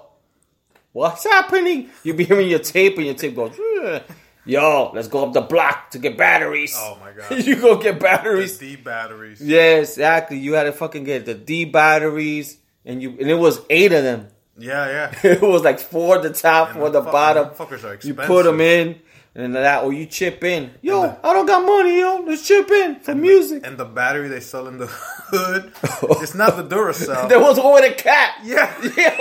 what's 0.94 1.24
happening?" 1.26 1.89
You 2.04 2.13
be 2.13 2.24
hearing 2.24 2.48
your 2.50 2.60
tape, 2.60 2.98
and 2.98 3.06
your 3.08 3.15
tape 3.15 3.36
goes, 3.36 3.60
"Ugh." 3.84 4.02
"Yo, 4.46 4.92
let's 4.94 5.08
go 5.10 5.26
up 5.26 5.34
the 5.34 5.42
block 5.42 5.89
to 5.92 6.00
get 6.00 6.15
batteries." 6.15 6.74
Oh 6.78 6.98
my 7.02 7.12
God. 7.30 7.44
you 7.46 7.56
go 7.58 7.76
get 7.78 7.96
the 7.96 8.00
batteries. 8.02 8.58
D 8.60 8.76
batteries. 8.78 9.42
Yeah, 9.42 9.78
exactly. 9.80 10.38
You 10.38 10.54
had 10.54 10.63
to 10.65 10.72
fucking 10.72 11.04
get 11.04 11.26
the 11.26 11.34
D 11.34 11.65
batteries, 11.65 12.58
and 12.86 13.02
you 13.02 13.12
and 13.12 13.30
it 13.30 13.36
was 13.38 13.62
eight 13.70 13.92
of 13.92 14.04
them. 14.04 14.28
Yeah, 14.58 15.12
yeah. 15.24 15.32
it 15.32 15.42
was 15.42 15.63
like 15.63 15.80
four 15.80 16.18
at 16.18 16.24
the 16.24 16.34
top, 16.34 16.70
And 16.70 16.78
four 16.78 16.88
at 16.88 16.94
the 16.94 17.02
fuck- 17.04 17.12
bottom. 17.12 17.44
them 17.48 17.54
fuckers 17.56 17.84
are 17.84 17.98
You 18.06 18.13
put 18.13 18.44
them 18.44 18.60
in, 18.60 19.00
and 19.36 19.56
that, 19.56 19.84
or 19.86 19.94
you 19.94 20.06
chip 20.06 20.44
in. 20.44 20.72
Yo, 20.82 21.02
the- 21.04 21.18
I 21.26 21.34
don't 21.34 21.46
got 21.46 21.65
money, 21.65 22.00
yo. 22.00 22.24
Let's 22.28 22.46
chip 22.46 22.70
in 22.70 23.00
for 23.00 23.15
music. 23.15 23.65
And 23.65 23.78
the 23.78 23.86
battery 23.86 24.28
they 24.28 24.42
sell 24.42 24.68
in 24.68 24.78
the 24.78 24.88
hood, 24.92 25.72
it's 26.22 26.36
not 26.36 26.58
the 26.58 26.63
Duracell. 26.76 27.30
there 27.30 27.39
was 27.39 27.58
one 27.58 27.74
with 27.76 27.92
a 27.92 27.96
cat. 27.96 28.39
yeah, 28.44 28.74
Yeah. 28.98 29.18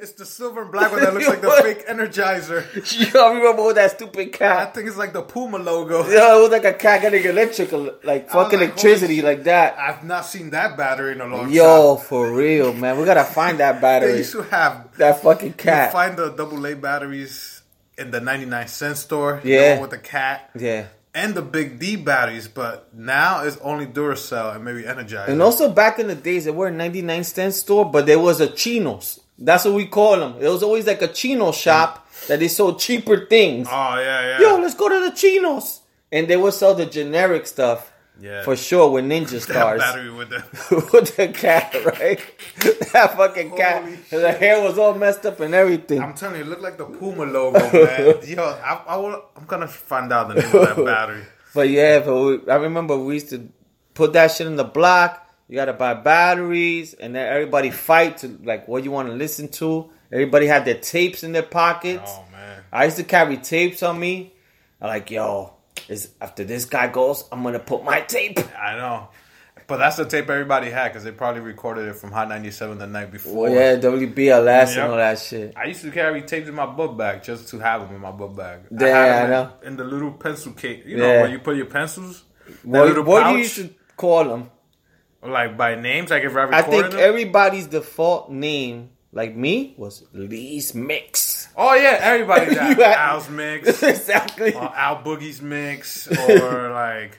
It's 0.00 0.12
the 0.12 0.24
silver 0.26 0.62
and 0.62 0.72
black 0.72 0.90
one 0.92 1.00
that 1.00 1.12
looks 1.14 1.28
like 1.28 1.40
the 1.40 1.50
fake 1.62 1.86
Energizer. 1.86 2.64
Yo, 3.14 3.20
I 3.24 3.32
remember 3.34 3.64
with 3.64 3.76
that 3.76 3.90
stupid 3.92 4.32
cat. 4.32 4.68
I 4.68 4.70
think 4.70 4.86
it's 4.88 4.96
like 4.96 5.12
the 5.12 5.22
Puma 5.22 5.58
logo. 5.58 6.08
Yo, 6.10 6.38
it 6.38 6.42
was 6.42 6.50
like 6.50 6.64
a 6.64 6.72
cat 6.74 7.02
getting 7.02 7.24
electrical, 7.24 7.92
like 8.04 8.28
fucking 8.30 8.58
like, 8.58 8.68
electricity, 8.70 9.22
like 9.22 9.44
that. 9.44 9.78
I've 9.78 10.04
not 10.04 10.24
seen 10.24 10.50
that 10.50 10.76
battery 10.76 11.12
in 11.12 11.20
a 11.20 11.26
long 11.26 11.50
Yo, 11.50 11.62
time. 11.64 11.76
Yo, 11.76 11.96
for 11.96 12.32
real, 12.32 12.72
man. 12.72 12.98
We 12.98 13.04
gotta 13.04 13.24
find 13.24 13.58
that 13.60 13.76
They 13.76 13.80
battery. 13.80 14.16
used 14.18 14.32
to 14.32 14.42
have 14.42 14.96
That 14.98 15.22
fucking 15.22 15.48
You 15.48 15.54
cat. 15.54 15.92
find 15.92 16.16
the 16.16 16.30
double 16.30 16.64
A 16.66 16.74
batteries 16.74 17.62
in 17.96 18.10
the 18.10 18.20
99 18.20 18.68
cent 18.68 18.96
store. 18.96 19.40
Yeah. 19.44 19.74
one 19.74 19.82
with 19.82 19.90
the 19.90 19.98
cat. 19.98 20.50
Yeah. 20.58 20.86
And 21.14 21.34
the 21.34 21.42
big 21.42 21.80
D 21.80 21.96
batteries, 21.96 22.46
but 22.46 22.94
now 22.94 23.42
it's 23.42 23.56
only 23.56 23.86
Duracell 23.86 24.54
and 24.54 24.64
maybe 24.64 24.82
Energizer. 24.82 25.26
And 25.26 25.42
also 25.42 25.72
back 25.72 25.98
in 25.98 26.06
the 26.06 26.14
days, 26.14 26.44
there 26.44 26.52
were 26.52 26.70
99 26.70 27.24
cent 27.24 27.54
store, 27.54 27.84
but 27.90 28.06
there 28.06 28.20
was 28.20 28.40
a 28.40 28.46
chinos. 28.48 29.18
That's 29.38 29.64
what 29.64 29.74
we 29.74 29.86
call 29.86 30.18
them. 30.18 30.34
It 30.40 30.48
was 30.48 30.62
always 30.62 30.86
like 30.86 31.00
a 31.02 31.08
chino 31.08 31.52
shop 31.52 32.08
that 32.26 32.40
they 32.40 32.48
sold 32.48 32.80
cheaper 32.80 33.26
things. 33.26 33.68
Oh 33.70 33.96
yeah, 33.98 34.38
yeah. 34.38 34.40
Yo, 34.40 34.56
let's 34.58 34.74
go 34.74 34.88
to 34.88 35.08
the 35.10 35.16
chinos. 35.16 35.80
And 36.10 36.26
they 36.26 36.36
would 36.36 36.54
sell 36.54 36.74
the 36.74 36.86
generic 36.86 37.46
stuff. 37.46 37.92
Yeah. 38.20 38.42
For 38.42 38.56
sure 38.56 38.90
with 38.90 39.04
Ninja 39.04 39.40
Stars. 39.48 39.78
battery 39.80 40.10
with 40.10 40.30
the 40.30 40.42
with 40.92 41.14
the 41.16 41.28
cat, 41.28 41.72
right? 41.84 42.18
that 42.92 43.14
fucking 43.16 43.54
cat. 43.56 43.84
The 44.10 44.32
hair 44.32 44.60
was 44.60 44.76
all 44.76 44.94
messed 44.94 45.24
up 45.24 45.38
and 45.38 45.54
everything. 45.54 46.02
I'm 46.02 46.14
telling 46.14 46.36
you, 46.36 46.42
it 46.42 46.48
looked 46.48 46.62
like 46.62 46.78
the 46.78 46.86
Puma 46.86 47.24
logo, 47.26 47.60
man. 47.60 48.16
Yo, 48.26 48.42
I, 48.42 48.82
I 48.88 48.96
will, 48.96 49.22
I'm 49.36 49.44
gonna 49.44 49.68
find 49.68 50.12
out 50.12 50.28
the 50.28 50.34
name 50.34 50.46
of 50.46 50.76
that 50.76 50.84
battery. 50.84 51.22
But 51.54 51.68
yeah, 51.68 52.00
but 52.00 52.16
we, 52.20 52.50
I 52.50 52.56
remember 52.56 52.98
we 52.98 53.14
used 53.14 53.30
to 53.30 53.48
put 53.94 54.12
that 54.14 54.32
shit 54.32 54.48
in 54.48 54.56
the 54.56 54.64
block. 54.64 55.24
You 55.48 55.54
gotta 55.56 55.72
buy 55.72 55.94
batteries, 55.94 56.92
and 56.94 57.14
then 57.14 57.26
everybody 57.32 57.70
fight 57.70 58.18
to 58.18 58.38
like 58.44 58.68
what 58.68 58.84
you 58.84 58.90
want 58.90 59.08
to 59.08 59.14
listen 59.14 59.48
to. 59.48 59.90
Everybody 60.12 60.46
had 60.46 60.64
their 60.64 60.78
tapes 60.78 61.22
in 61.24 61.32
their 61.32 61.42
pockets. 61.42 62.10
Oh 62.14 62.24
man. 62.32 62.62
I 62.72 62.84
used 62.84 62.96
to 62.98 63.04
carry 63.04 63.36
tapes 63.38 63.82
on 63.82 63.98
me. 63.98 64.34
I'm 64.80 64.88
like, 64.88 65.10
yo, 65.10 65.54
is 65.88 66.10
after 66.20 66.44
this 66.44 66.64
guy 66.66 66.88
goes, 66.88 67.24
I'm 67.32 67.42
gonna 67.42 67.58
put 67.58 67.82
my 67.84 68.00
tape. 68.02 68.38
I 68.58 68.76
know. 68.76 69.08
But 69.66 69.76
that's 69.78 69.96
the 69.96 70.06
tape 70.06 70.30
everybody 70.30 70.70
had 70.70 70.88
because 70.88 71.04
they 71.04 71.10
probably 71.12 71.42
recorded 71.42 71.88
it 71.88 71.96
from 71.96 72.10
Hot 72.10 72.26
97 72.28 72.78
the 72.78 72.86
night 72.86 73.10
before. 73.12 73.50
Well, 73.50 73.52
yeah, 73.52 73.76
WBLS 73.76 74.68
Yep. 74.74 74.76
and 74.84 74.90
all 74.92 74.96
that 74.96 75.18
shit. 75.18 75.52
I 75.58 75.64
used 75.64 75.82
to 75.82 75.90
carry 75.90 76.22
tapes 76.22 76.48
in 76.48 76.54
my 76.54 76.64
book 76.64 76.96
bag 76.96 77.22
just 77.22 77.48
to 77.48 77.58
have 77.58 77.82
them 77.82 77.94
in 77.94 78.00
my 78.00 78.10
book 78.10 78.34
bag. 78.34 78.60
Yeah, 78.70 78.86
had 78.86 79.24
I 79.26 79.28
know. 79.28 79.52
In, 79.62 79.68
in 79.68 79.76
the 79.76 79.84
little 79.84 80.12
pencil 80.12 80.52
case, 80.52 80.84
you 80.86 80.96
know, 80.96 81.06
Yeah. 81.06 81.20
where 81.22 81.30
you 81.30 81.38
put 81.40 81.56
your 81.56 81.66
pencils. 81.66 82.24
What, 82.62 83.04
what 83.04 83.30
do 83.30 83.36
you 83.38 83.44
should 83.44 83.74
call 83.94 84.24
them? 84.24 84.50
Like 85.22 85.56
by 85.56 85.74
names, 85.74 86.10
like 86.10 86.22
if 86.24 86.34
I 86.36 86.58
I 86.58 86.62
think 86.62 86.90
them. 86.90 87.00
everybody's 87.00 87.66
default 87.66 88.30
name, 88.30 88.90
like 89.12 89.34
me, 89.34 89.74
was 89.76 90.04
Lee's 90.12 90.74
Mix. 90.74 91.48
oh 91.56 91.74
yeah, 91.74 91.98
everybody 92.00 92.46
got 92.54 92.76
had- 92.76 92.80
Al's 92.96 93.28
mix, 93.28 93.82
exactly. 93.82 94.54
or 94.54 94.74
Al 94.76 95.02
Boogie's 95.02 95.40
mix, 95.42 96.06
or 96.08 96.70
like 96.72 97.18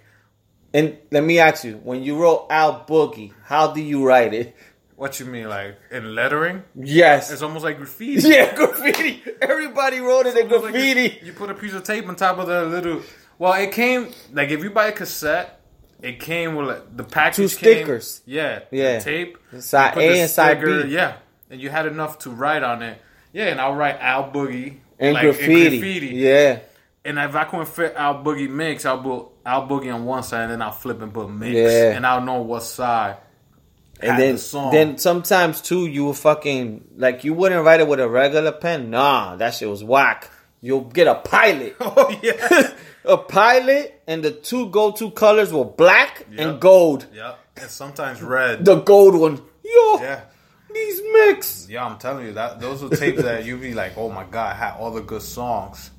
And 0.73 0.97
let 1.11 1.23
me 1.23 1.39
ask 1.39 1.63
you, 1.63 1.73
when 1.83 2.03
you 2.03 2.15
wrote 2.17 2.47
Al 2.49 2.85
Boogie, 2.85 3.33
how 3.43 3.71
do 3.73 3.81
you 3.81 4.05
write 4.05 4.33
it? 4.33 4.55
what 4.95 5.17
you 5.17 5.25
mean, 5.25 5.47
like 5.47 5.77
in 5.91 6.13
lettering. 6.13 6.61
Yes. 6.75 7.31
It's 7.31 7.41
almost 7.41 7.63
like 7.63 7.77
graffiti. 7.77 8.27
yeah, 8.27 8.53
graffiti. 8.53 9.23
Everybody 9.41 9.99
wrote 10.01 10.25
it 10.25 10.35
in 10.35 10.43
Almost 10.51 10.63
like 10.65 10.73
graffiti. 10.73 11.19
You, 11.21 11.27
you 11.27 11.33
put 11.33 11.49
a 11.49 11.53
piece 11.53 11.71
of 11.73 11.83
tape 11.85 12.05
on 12.09 12.17
top 12.17 12.37
of 12.37 12.47
the 12.47 12.65
little. 12.65 13.01
Well, 13.37 13.53
it 13.53 13.71
came 13.71 14.09
like 14.33 14.49
if 14.49 14.61
you 14.61 14.69
buy 14.71 14.87
a 14.87 14.91
cassette, 14.91 15.58
it 16.01 16.19
came 16.19 16.55
with 16.55 16.67
like, 16.67 16.97
the 16.97 17.03
package. 17.03 17.35
Two 17.35 17.47
came- 17.47 17.75
stickers. 17.77 18.21
yeah, 18.25 18.59
Yeah. 18.71 18.97
the 18.99 19.03
tape. 19.03 19.37
Side 19.59 19.97
A 19.97 20.21
and 20.21 20.29
side 20.29 20.57
sticker- 20.57 20.83
B. 20.83 20.89
Yeah, 20.89 21.13
and 21.49 21.59
you 21.61 21.69
had 21.69 21.85
enough 21.85 22.19
to 22.19 22.29
write 22.29 22.63
on 22.63 22.81
it. 22.83 23.01
Yeah, 23.33 23.45
and 23.47 23.59
I'll 23.61 23.75
write 23.75 23.97
Al 23.99 24.31
Boogie 24.31 24.77
And 24.97 25.13
like, 25.13 25.23
graffiti. 25.23 25.79
graffiti. 25.79 26.07
Yeah. 26.15 26.59
And 27.05 27.17
if 27.17 27.33
I 27.35 27.45
couldn't 27.45 27.67
fit 27.67 27.93
Al 27.95 28.23
Boogie 28.23 28.49
mix, 28.49 28.85
I'll 28.85 29.01
put 29.01 29.27
Al 29.45 29.67
Boogie 29.67 29.93
on 29.93 30.05
one 30.05 30.23
side, 30.23 30.43
and 30.43 30.51
then 30.51 30.61
I'll 30.61 30.71
flip 30.71 31.01
and 31.01 31.13
put 31.13 31.29
mix, 31.29 31.53
Yeah. 31.55 31.91
and 31.95 32.05
I'll 32.05 32.21
know 32.21 32.41
what 32.41 32.63
side. 32.63 33.17
And 34.01 34.17
then, 34.17 34.33
the 34.35 34.39
song. 34.41 34.71
then 34.71 34.97
sometimes 34.97 35.59
too, 35.61 35.85
you 35.85 36.05
would 36.05 36.15
fucking 36.15 36.85
like 36.97 37.25
you 37.25 37.33
wouldn't 37.33 37.65
write 37.65 37.81
it 37.81 37.87
with 37.87 37.99
a 37.99 38.07
regular 38.07 38.53
pen. 38.53 38.89
Nah, 38.91 39.35
that 39.35 39.53
shit 39.55 39.69
was 39.69 39.83
whack. 39.83 40.29
You'll 40.61 40.81
get 40.85 41.07
a 41.07 41.15
pilot, 41.15 41.75
oh 41.81 42.17
yeah, 42.21 42.71
a 43.05 43.17
pilot, 43.17 44.01
and 44.07 44.23
the 44.23 44.31
two 44.31 44.69
go-to 44.69 45.11
colors 45.11 45.51
were 45.53 45.65
black 45.65 46.25
Yep. 46.31 46.39
and 46.39 46.59
gold. 46.61 47.05
yep, 47.13 47.39
and 47.57 47.69
sometimes 47.69 48.21
red. 48.21 48.65
The 48.65 48.81
gold 48.81 49.15
one, 49.19 49.41
yo, 49.63 49.99
yeah, 50.01 50.21
these 50.73 51.01
mix. 51.13 51.67
yeah, 51.69 51.85
I'm 51.85 51.97
telling 51.97 52.25
you 52.27 52.33
that 52.33 52.59
those 52.59 52.83
are 52.83 52.89
tapes 52.89 53.21
that 53.23 53.45
you'd 53.45 53.61
be 53.61 53.73
like, 53.73 53.93
oh 53.97 54.09
my 54.09 54.23
god, 54.25 54.51
I 54.53 54.55
had 54.55 54.73
all 54.79 54.91
the 54.91 55.01
good 55.01 55.21
songs, 55.21 55.91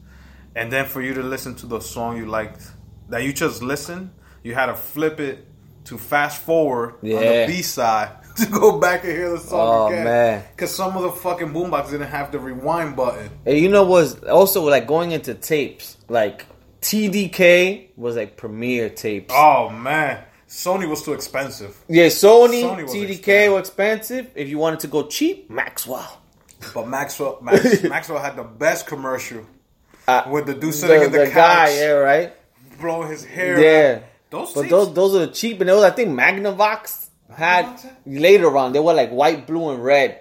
and 0.55 0.73
then 0.73 0.85
for 0.87 1.01
you 1.03 1.15
to 1.15 1.23
listen 1.23 1.55
to 1.57 1.67
the 1.67 1.81
song 1.81 2.17
you 2.17 2.27
liked 2.27 2.63
that 3.09 3.23
you 3.25 3.33
just 3.33 3.63
listened, 3.63 4.11
you 4.43 4.55
had 4.55 4.67
to 4.67 4.75
flip 4.75 5.19
it 5.21 5.47
to 5.85 5.97
fast 5.99 6.43
forward 6.43 6.95
on 7.03 7.09
the 7.09 7.45
B 7.49 7.63
side 7.63 8.11
to 8.37 8.47
go 8.47 8.79
back 8.79 9.03
and 9.03 9.13
hear 9.13 9.31
the 9.31 9.39
song 9.41 9.61
Oh, 9.61 9.87
again. 9.89 10.05
man. 10.05 10.45
because 10.55 10.73
some 10.75 10.95
of 10.97 11.03
the 11.03 11.11
fucking 11.13 11.49
boombox 11.53 11.91
didn't 11.91 12.09
have 12.09 12.31
the 12.31 12.39
rewind 12.39 12.95
button. 12.95 13.31
And 13.47 13.59
you 13.59 13.69
know 13.69 13.85
what's 13.85 14.15
also 14.25 14.63
like 14.69 14.87
going 14.87 15.11
into 15.13 15.35
tapes, 15.35 15.97
like 16.09 16.47
TDK 16.81 17.89
was 17.97 18.17
like 18.17 18.37
premiere 18.37 18.89
tapes. 18.91 19.33
Oh 19.37 19.69
man, 19.71 20.23
Sony 20.49 20.89
was 20.89 21.03
too 21.03 21.13
expensive. 21.13 21.77
Yeah, 21.89 22.07
Sony, 22.07 22.63
Sony 22.63 22.83
was 22.85 22.93
TDK 22.93 23.09
expensive. 23.19 23.53
were 23.53 23.59
expensive. 23.61 24.31
If 24.35 24.49
you 24.49 24.59
wanted 24.59 24.81
to 24.81 24.89
go 24.89 25.07
cheap, 25.07 25.51
Maxwell. 25.51 26.21
But 26.75 26.89
Maxwell, 26.89 27.39
Max, 27.43 27.83
Maxwell 27.85 28.19
had 28.23 28.37
the 28.37 28.45
best 28.45 28.87
commercial 28.87 29.47
Uh, 30.07 30.25
with 30.31 30.47
the 30.47 30.55
dude 30.55 30.75
sitting 30.75 30.99
the, 31.01 31.07
in 31.07 31.13
the, 31.13 31.19
the 31.21 31.25
couch, 31.27 31.35
guy, 31.35 31.79
yeah, 31.79 31.91
right? 31.93 32.33
blowing 32.81 33.09
his 33.11 33.25
hair. 33.25 33.61
Yeah. 33.61 34.01
those. 34.31 34.53
But 34.55 34.63
tapes- 34.63 34.71
those 34.71 34.95
those 34.95 35.15
are 35.15 35.27
the 35.27 35.33
cheap, 35.33 35.61
and 35.61 35.69
those 35.69 35.85
I 35.85 35.91
think 35.91 36.11
Magnavox 36.11 37.09
had 37.35 37.79
later 38.07 38.57
on. 38.57 38.73
They 38.73 38.79
were 38.81 38.93
like 38.95 39.11
white, 39.11 39.47
blue, 39.47 39.71
and 39.71 39.83
red. 39.85 40.21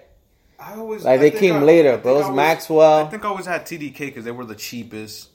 I 0.59 0.75
always 0.75 1.03
Like, 1.05 1.13
I 1.13 1.17
they 1.17 1.31
came 1.31 1.55
I- 1.55 1.63
later, 1.63 1.93
I 1.93 1.97
but 1.97 2.09
it 2.09 2.13
was 2.13 2.23
always- 2.25 2.35
Maxwell. 2.35 3.05
I 3.05 3.09
think 3.09 3.23
I 3.25 3.29
always 3.29 3.45
had 3.45 3.65
TDK 3.65 3.97
because 4.07 4.25
they 4.25 4.31
were 4.31 4.45
the 4.45 4.55
cheapest, 4.55 5.29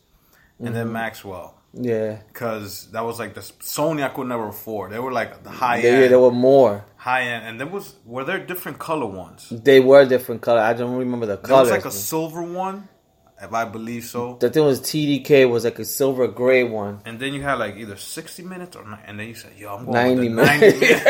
and 0.58 0.68
Mm-hmm. 0.68 0.74
then 0.74 0.92
Maxwell 0.92 1.54
Yeah, 1.72 2.18
because 2.32 2.90
that 2.92 3.04
was 3.04 3.18
like 3.18 3.34
the 3.34 3.40
Sony 3.40 4.02
I 4.04 4.08
could 4.08 4.28
never 4.28 4.48
afford. 4.48 4.92
They 4.92 4.98
were 5.00 5.12
like 5.12 5.42
the 5.42 5.50
high 5.50 5.80
they, 5.80 5.88
end, 5.90 6.02
Yeah, 6.02 6.08
there 6.08 6.20
were 6.20 6.30
more. 6.30 6.84
high 6.96 7.22
end, 7.22 7.46
and 7.46 7.58
there 7.60 7.66
was 7.66 7.94
were 8.04 8.24
there 8.24 8.38
different 8.38 8.78
color 8.78 9.06
ones. 9.06 9.48
They 9.50 9.80
were 9.80 10.04
different 10.06 10.40
color. 10.42 10.60
I 10.60 10.72
don't 10.74 10.94
remember 10.96 11.26
the 11.26 11.36
There 11.36 11.42
colors. 11.50 11.70
was 11.70 11.78
like 11.78 11.84
a 11.86 11.90
silver 11.90 12.42
one, 12.42 12.88
if 13.42 13.52
I 13.52 13.64
believe 13.64 14.04
so. 14.04 14.36
the 14.40 14.48
thing 14.50 14.64
was 14.64 14.80
TDK 14.80 15.50
was 15.50 15.64
like 15.64 15.78
a 15.80 15.84
silver 15.84 16.28
gray 16.28 16.62
one. 16.62 17.00
And 17.04 17.18
then 17.18 17.34
you 17.34 17.42
had 17.42 17.58
like 17.58 17.74
either 17.76 17.96
sixty 17.96 18.42
minutes 18.44 18.76
or 18.76 18.84
and 19.06 19.18
then 19.18 19.26
you 19.26 19.34
said, 19.34 19.52
"Yo, 19.58 19.74
I'm 19.74 19.84
going 19.84 19.94
90 19.94 20.14
with 20.14 20.36
the 20.36 20.42
ninety 20.44 20.78
minutes. 20.78 21.02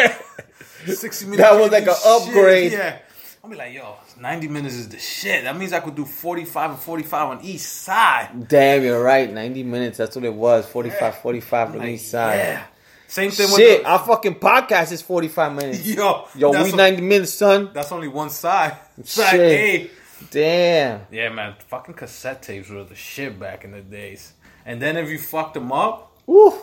minutes." 0.86 1.00
sixty 1.00 1.24
minutes. 1.30 1.42
That 1.42 1.60
was 1.60 1.70
like 1.70 1.86
an 1.86 1.94
shit. 1.94 2.06
upgrade. 2.28 2.72
Yeah, 2.72 2.98
I'll 3.44 3.50
be 3.50 3.56
like, 3.56 3.74
"Yo, 3.74 3.96
ninety 4.18 4.48
minutes 4.48 4.74
is 4.74 4.88
the 4.88 4.98
shit." 4.98 5.44
That 5.44 5.54
means 5.54 5.74
I 5.74 5.80
could 5.80 5.94
do 5.94 6.06
forty-five 6.06 6.70
and 6.70 6.78
forty-five 6.80 7.28
on 7.28 7.44
each 7.44 7.60
side. 7.60 8.48
Damn, 8.48 8.82
you're 8.82 9.02
right. 9.02 9.30
90 9.30 9.62
minutes. 9.64 9.98
That's 9.98 10.16
what 10.16 10.24
it 10.24 10.32
was. 10.32 10.64
45, 10.66 11.18
45 11.18 11.68
on 11.72 11.78
Like, 11.80 11.88
each 11.90 12.00
side. 12.00 12.36
Yeah. 12.38 12.62
Same 13.06 13.30
thing 13.30 13.48
with 13.48 13.56
Shit, 13.60 13.82
the- 13.82 13.88
our 13.90 13.98
fucking 13.98 14.36
podcast 14.36 14.92
is 14.92 15.02
45 15.02 15.54
minutes. 15.54 15.86
Yo, 15.94 16.26
Yo, 16.34 16.50
we 16.62 16.72
a- 16.72 16.74
90 16.76 17.02
minutes, 17.02 17.34
son. 17.34 17.68
That's 17.74 17.92
only 17.92 18.08
one 18.08 18.30
side. 18.30 18.78
Side 19.04 19.30
Shit. 19.32 19.40
A. 19.42 19.90
Damn. 20.30 21.00
Yeah, 21.10 21.28
man. 21.28 21.54
Fucking 21.68 21.96
cassette 21.96 22.40
tapes 22.42 22.70
were 22.70 22.84
the 22.84 22.94
shit 22.94 23.38
back 23.38 23.64
in 23.64 23.72
the 23.72 23.82
days. 23.82 24.32
And 24.64 24.80
then 24.80 24.96
if 24.96 25.10
you 25.10 25.18
fucked 25.18 25.52
them 25.52 25.70
up, 25.70 26.16
Woo. 26.26 26.54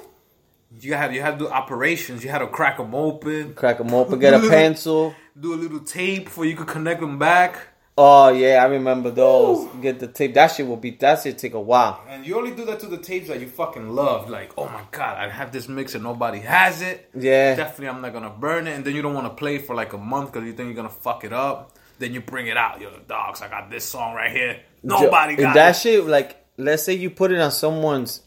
You 0.79 0.93
had 0.93 1.13
you 1.13 1.21
had 1.21 1.39
to 1.39 1.45
do 1.45 1.47
operations. 1.51 2.23
You 2.23 2.29
had 2.29 2.39
to 2.39 2.47
crack 2.47 2.77
them 2.77 2.95
open, 2.95 3.53
Crack 3.53 3.77
them 3.79 3.93
open, 3.93 4.19
get 4.25 4.33
a 4.33 4.39
pencil. 4.39 5.13
do 5.39 5.53
a 5.53 5.55
little 5.55 5.81
tape 5.81 6.29
for 6.29 6.45
you 6.45 6.55
could 6.55 6.67
connect 6.67 7.01
them 7.01 7.19
back. 7.19 7.67
Oh, 7.97 8.29
yeah, 8.29 8.63
I 8.63 8.67
remember 8.67 9.11
those. 9.11 9.67
Get 9.81 9.99
the 9.99 10.07
tape. 10.07 10.33
That 10.33 10.47
shit 10.47 10.65
will 10.65 10.77
be, 10.77 10.91
that 10.91 11.21
shit 11.21 11.37
take 11.37 11.53
a 11.53 11.59
while. 11.59 12.01
And 12.09 12.25
you 12.25 12.37
only 12.37 12.51
do 12.51 12.65
that 12.65 12.79
to 12.79 12.87
the 12.87 12.97
tapes 12.97 13.27
that 13.27 13.39
you 13.41 13.47
fucking 13.47 13.89
love. 13.89 14.29
Like, 14.29 14.53
oh 14.57 14.65
my 14.69 14.81
god, 14.91 15.17
I 15.17 15.29
have 15.29 15.51
this 15.51 15.67
mix 15.67 15.93
and 15.93 16.03
nobody 16.03 16.39
has 16.39 16.81
it. 16.81 17.09
Yeah. 17.13 17.53
Definitely, 17.55 17.89
I'm 17.89 18.01
not 18.01 18.13
gonna 18.13 18.29
burn 18.29 18.65
it. 18.67 18.75
And 18.75 18.85
then 18.85 18.95
you 18.95 19.01
don't 19.01 19.13
want 19.13 19.27
to 19.27 19.33
play 19.33 19.57
for 19.57 19.75
like 19.75 19.91
a 19.93 19.97
month 19.97 20.31
because 20.31 20.47
you 20.47 20.53
think 20.53 20.67
you're 20.67 20.75
gonna 20.75 20.89
fuck 20.89 21.25
it 21.25 21.33
up. 21.33 21.77
Then 21.99 22.13
you 22.13 22.21
bring 22.21 22.47
it 22.47 22.57
out. 22.57 22.79
You're 22.81 22.91
Yo, 22.91 22.99
dogs, 23.07 23.41
I 23.41 23.49
got 23.49 23.69
this 23.69 23.83
song 23.83 24.15
right 24.15 24.31
here. 24.31 24.61
Nobody 24.81 25.33
And 25.33 25.41
got 25.43 25.53
that 25.55 25.75
it. 25.75 25.79
shit, 25.79 26.05
like, 26.07 26.43
let's 26.57 26.83
say 26.83 26.93
you 26.93 27.09
put 27.11 27.31
it 27.31 27.39
on 27.39 27.51
someone's 27.51 28.21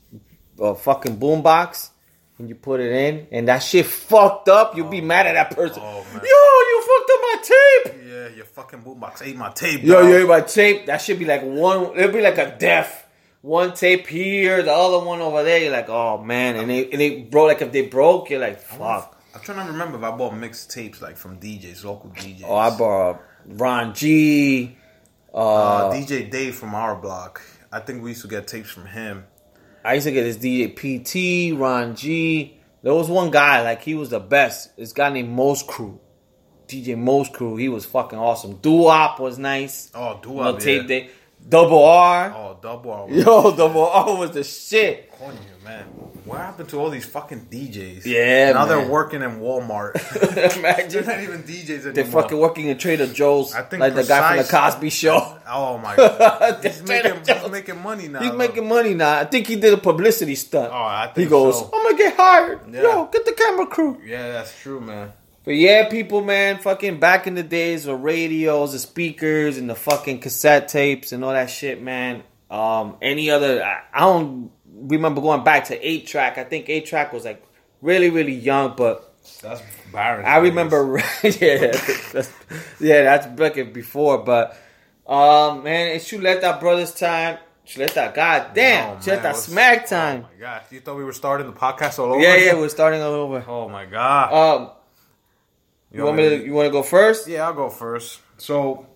uh, 0.61 0.75
fucking 0.75 1.17
boombox 1.17 1.89
and 2.39 2.49
you 2.49 2.55
put 2.55 2.81
it 2.81 2.93
in 2.93 3.27
and 3.31 3.49
that 3.49 3.61
shit 3.61 3.87
fucked 3.87 4.49
up, 4.49 4.77
you'll 4.77 4.89
be 4.89 5.01
mad 5.01 5.27
at 5.27 5.35
that 5.35 5.57
person. 5.57 5.83
Oh. 5.85 6.05
Yo, 6.13 6.21
you 6.21 6.83
fucked 6.83 7.11
up 7.13 7.21
my 7.23 7.37
tape. 7.43 8.05
Yeah, 8.07 8.37
your 8.37 8.45
fucking 8.47 8.83
boombox 8.83 9.27
ate 9.27 9.37
my 9.37 9.51
tape. 9.51 9.83
Yo, 9.83 10.03
dog. 10.03 10.11
yo, 10.11 10.27
my 10.27 10.41
tape. 10.41 10.87
That 10.87 10.99
should 10.99 11.19
be 11.19 11.25
like 11.25 11.43
one. 11.43 11.97
It'll 11.97 12.13
be 12.13 12.21
like 12.21 12.39
a 12.39 12.57
deaf. 12.59 13.07
One 13.43 13.75
tape 13.75 14.07
here, 14.07 14.63
the 14.63 14.73
other 14.73 15.05
one 15.05 15.21
over 15.21 15.43
there. 15.43 15.59
You're 15.59 15.71
like, 15.71 15.91
oh 15.91 16.23
man, 16.23 16.57
and 16.57 16.71
they 16.71 16.91
and 16.91 17.01
they 17.01 17.21
broke. 17.21 17.49
Like 17.49 17.63
if 17.63 17.73
they 17.73 17.83
broke, 17.83 18.31
you're 18.31 18.41
like, 18.41 18.59
fuck. 18.59 19.21
I'm 19.35 19.41
trying 19.43 19.67
to 19.67 19.73
remember 19.73 19.99
if 19.99 20.05
I 20.05 20.17
bought 20.17 20.35
mixed 20.35 20.71
tapes 20.71 21.03
like 21.03 21.17
from 21.17 21.39
DJs, 21.39 21.85
local 21.85 22.11
DJs. 22.11 22.45
Oh, 22.47 22.57
I 22.57 22.77
bought 22.77 23.21
Ron 23.47 23.93
G. 23.93 24.77
uh, 25.35 25.91
DJ 25.91 26.31
Dave 26.31 26.55
from 26.55 26.75
our 26.75 26.97
block. 26.97 27.43
I 27.71 27.81
think 27.81 28.03
we 28.03 28.11
used 28.11 28.23
to 28.23 28.29
get 28.29 28.47
tapes 28.47 28.71
from 28.71 28.87
him. 28.87 29.25
I 29.85 29.95
used 29.95 30.07
to 30.07 30.13
get 30.13 30.23
this 30.25 30.39
DJ 30.39 30.75
PT, 30.75 31.59
Ron 31.59 31.95
G. 31.95 32.57
There 32.83 32.95
was 32.95 33.09
one 33.09 33.31
guy 33.31 33.63
like 33.63 33.83
he 33.83 33.95
was 33.95 34.11
the 34.11 34.21
best. 34.21 34.77
This 34.77 34.93
guy 34.93 35.11
named 35.11 35.31
Most 35.31 35.67
Crew, 35.67 36.01
DJ 36.67 36.97
Most 36.97 37.33
Crew. 37.33 37.57
He 37.57 37.69
was 37.69 37.85
fucking 37.85 38.19
awesome. 38.19 38.57
Doo 38.57 38.73
Wop 38.85 39.21
was 39.21 39.39
nice. 39.39 39.91
Oh, 39.95 40.15
No 40.15 40.21
Dua, 40.23 40.61
tape 40.61 40.83
yeah. 40.83 40.89
day. 40.89 41.11
Double 41.47 41.85
R. 41.85 42.33
Oh, 42.35 42.59
double 42.63 42.91
R. 42.91 43.11
Yo, 43.11 43.55
Double 43.55 43.87
R 43.87 44.17
was 44.17 44.31
the 44.31 44.43
shit. 44.43 45.13
Coño, 45.13 45.63
man. 45.63 45.85
What 46.25 46.39
happened 46.39 46.71
to 46.71 46.81
all 46.81 46.89
these 46.89 47.05
fucking 47.05 47.49
DJs? 47.51 48.07
Yeah, 48.07 48.53
Now 48.53 48.65
they're 48.65 48.89
working 48.89 49.21
in 49.21 49.41
Walmart. 49.41 49.93
they're 50.35 50.59
Imagine. 50.59 51.05
not 51.05 51.21
even 51.21 51.43
DJs 51.43 51.69
anymore. 51.71 51.93
They're 51.93 52.05
fucking 52.07 52.39
working 52.39 52.69
in 52.69 52.79
Trader 52.79 53.07
Joe's, 53.09 53.55
I 53.55 53.61
think 53.61 53.81
like 53.81 53.95
the 53.95 54.05
guy 54.05 54.37
from 54.37 54.47
the 54.47 54.51
Cosby 54.51 54.89
Show. 54.89 55.39
Oh 55.47 55.77
my 55.77 55.95
god. 55.97 56.65
he's, 56.65 56.83
making, 56.83 57.17
he's 57.27 57.51
making 57.51 57.83
money 57.83 58.09
now. 58.09 58.21
He's 58.21 58.31
though. 58.31 58.37
making 58.39 58.67
money 58.67 58.95
now. 58.95 59.19
I 59.19 59.25
think 59.27 59.47
he 59.47 59.57
did 59.57 59.75
a 59.75 59.77
publicity 59.77 60.37
stunt. 60.37 60.73
Oh, 60.73 60.77
I 60.77 61.11
think 61.15 61.27
he 61.27 61.31
goes, 61.31 61.59
so. 61.59 61.71
"I'm 61.75 61.83
gonna 61.85 61.99
get 61.99 62.17
hired. 62.17 62.61
Yeah. 62.73 62.83
Yo, 62.85 63.05
get 63.13 63.27
the 63.27 63.33
camera 63.33 63.67
crew." 63.67 64.01
Yeah, 64.03 64.33
that's 64.33 64.59
true, 64.63 64.81
man. 64.81 65.13
But 65.45 65.57
yeah, 65.57 65.89
people, 65.91 66.23
man, 66.23 66.59
fucking 66.59 67.01
back 67.01 67.27
in 67.27 67.35
the 67.35 67.43
days 67.43 67.87
of 67.87 68.01
radios, 68.01 68.73
the 68.73 68.79
speakers, 68.79 69.59
and 69.59 69.69
the 69.69 69.75
fucking 69.75 70.21
cassette 70.21 70.69
tapes 70.69 71.13
and 71.13 71.23
all 71.25 71.33
that 71.33 71.51
shit, 71.51 71.83
man. 71.83 72.23
Um, 72.51 72.97
any 73.03 73.31
other? 73.31 73.63
I, 73.63 73.83
I 73.93 74.01
don't 74.01 74.51
remember 74.73 75.21
going 75.21 75.45
back 75.45 75.67
to 75.67 75.87
eight 75.89 76.07
track. 76.07 76.39
I 76.39 76.45
think 76.45 76.69
eight 76.71 76.87
track 76.87 77.13
was 77.13 77.25
like 77.27 77.45
really, 77.83 78.09
really 78.11 78.33
young, 78.33 78.75
but 78.77 79.15
That's 79.43 79.61
Byron. 79.93 80.25
I 80.25 80.39
remember, 80.39 80.97
yeah, 81.23 81.33
that's, 82.13 82.33
yeah, 82.81 83.03
that's 83.03 83.27
back 83.27 83.55
before. 83.75 84.19
But 84.25 84.57
um, 85.07 85.63
man, 85.63 85.89
it's 85.95 86.11
Chuleta 86.11 86.59
Brothers 86.59 86.95
time. 86.95 87.39
Chuleta, 87.67 88.15
goddamn, 88.15 88.97
Oh, 88.97 89.01
Chuleta 89.01 89.35
Smack 89.35 89.87
time. 89.87 90.25
Oh 90.27 90.29
my 90.35 90.41
god. 90.41 90.63
You 90.71 90.81
thought 90.81 90.97
we 90.97 91.05
were 91.05 91.13
starting 91.15 91.47
the 91.47 91.53
podcast 91.53 91.99
all 91.99 92.13
over? 92.13 92.21
yeah, 92.21 92.37
yeah, 92.37 92.55
we're 92.55 92.69
starting 92.69 93.01
all 93.03 93.13
over. 93.15 93.45
Oh 93.49 93.69
my 93.69 93.85
god. 93.87 94.33
Um, 94.33 94.71
you 95.95 96.05
want 96.05 96.17
me 96.17 96.29
to? 96.29 96.45
You 96.45 96.53
want 96.53 96.67
to 96.67 96.73
go 96.73 96.83
first? 96.83 97.29
Yeah, 97.29 97.47
I'll 97.47 97.55
go 97.55 97.71
first. 97.71 98.21
So, 98.37 98.87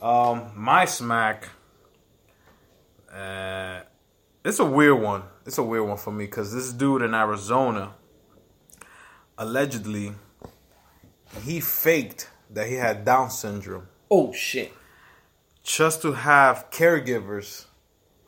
um, 0.00 0.52
my 0.56 0.84
smack. 0.86 1.48
Uh, 3.12 3.80
it's 4.44 4.58
a 4.58 4.64
weird 4.64 5.00
one. 5.00 5.22
It's 5.44 5.58
a 5.58 5.62
weird 5.62 5.86
one 5.86 5.96
for 5.98 6.12
me 6.12 6.24
because 6.24 6.52
this 6.54 6.72
dude 6.72 7.02
in 7.02 7.12
Arizona, 7.14 7.94
allegedly, 9.36 10.12
he 11.44 11.60
faked 11.60 12.30
that 12.50 12.68
he 12.68 12.74
had 12.74 13.04
Down 13.04 13.30
syndrome 13.30 13.88
Oh 14.10 14.32
shit! 14.32 14.72
just 15.62 16.02
to 16.02 16.12
have 16.12 16.70
caregivers 16.70 17.66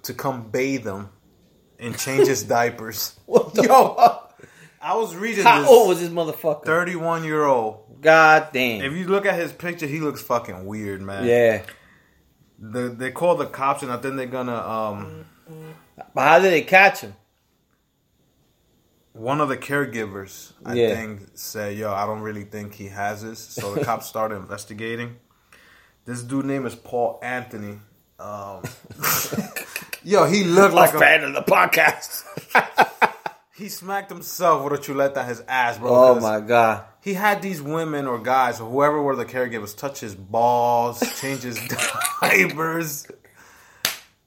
to 0.03 0.13
come 0.15 0.51
bathe 0.51 0.87
him 0.87 1.09
and 1.79 1.99
change 1.99 2.29
his 2.29 2.43
diapers. 2.57 3.19
What 3.27 3.55
the 3.55 3.63
Yo, 3.63 3.95
fuck? 3.95 4.32
I 4.83 4.97
was 4.97 5.15
reading 5.15 5.45
How 5.45 5.61
this. 5.61 5.71
old 5.71 5.89
was 5.89 6.01
this 6.01 6.09
motherfucker? 6.11 6.65
31 6.65 7.25
year 7.25 7.45
old. 7.45 8.01
God 8.01 8.49
damn. 8.53 8.83
If 8.85 8.93
you 8.95 9.07
look 9.07 9.27
at 9.27 9.39
his 9.39 9.53
picture, 9.53 9.87
he 9.87 10.01
looks 10.01 10.21
fucking 10.21 10.67
weird, 10.67 11.01
man. 11.03 11.25
yeah. 11.25 11.63
The, 12.59 12.89
they 12.91 13.11
call 13.11 13.37
the 13.37 13.47
cops, 13.47 13.83
and 13.83 13.91
I 13.93 13.97
think 13.97 14.17
they're 14.17 14.27
gonna. 14.27 14.57
Um, 14.57 15.25
But 16.15 16.23
how 16.23 16.39
did 16.39 16.53
they 16.53 16.63
catch 16.63 17.01
him? 17.01 17.15
one 19.15 19.41
of 19.43 19.49
the 19.51 19.57
caregivers, 19.59 20.53
I 20.65 20.73
Yeah. 20.75 20.95
think, 20.95 21.21
said, 21.35 21.77
"Yo, 21.77 21.93
I 21.93 22.07
don't 22.07 22.21
really 22.23 22.45
think 22.45 22.73
he 22.75 22.87
has 22.89 23.23
this." 23.23 23.39
So 23.41 23.75
the 23.75 23.85
cops 23.85 24.07
started 24.07 24.37
investigating. 24.37 25.17
This 26.07 26.23
dude 26.23 26.47
name 26.47 26.65
is 26.67 26.75
Paul 26.75 27.19
Anthony. 27.23 27.79
Um, 28.19 28.63
yo, 30.03 30.25
he 30.25 30.45
looked 30.45 30.75
like 30.75 30.95
a 30.95 30.99
fan 30.99 31.25
of 31.25 31.35
the 31.35 31.43
podcast. 31.43 32.25
He 33.55 33.69
smacked 33.69 34.11
himself 34.11 34.65
with 34.65 34.73
a 34.81 34.83
chuleta 34.83 35.19
on 35.19 35.27
his 35.29 35.43
ass, 35.47 35.77
bro. 35.79 35.91
Oh 35.91 36.21
my 36.21 36.41
god. 36.41 36.85
He 37.03 37.15
had 37.15 37.43
these 37.43 37.61
women 37.61 38.07
or 38.07 38.19
guys 38.19 38.61
or 38.61 38.71
whoever 38.71 39.03
were 39.03 39.15
the 39.17 39.27
caregivers 39.27 39.77
touch 39.77 40.01
his 40.01 40.15
balls, 40.15 41.01
change 41.21 41.43
his 41.43 41.59
diapers. 42.21 43.07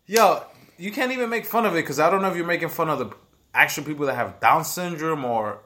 Yo, 0.05 0.43
you 0.77 0.91
can't 0.91 1.11
even 1.11 1.29
make 1.29 1.45
fun 1.45 1.65
of 1.65 1.73
it 1.73 1.77
because 1.81 1.99
I 1.99 2.09
don't 2.11 2.21
know 2.21 2.29
if 2.29 2.35
you're 2.35 2.45
making 2.45 2.69
fun 2.69 2.89
of 2.89 2.99
the 2.99 3.09
actual 3.53 3.83
people 3.83 4.05
that 4.05 4.15
have 4.15 4.39
Down 4.39 4.63
syndrome 4.63 5.25
or 5.25 5.61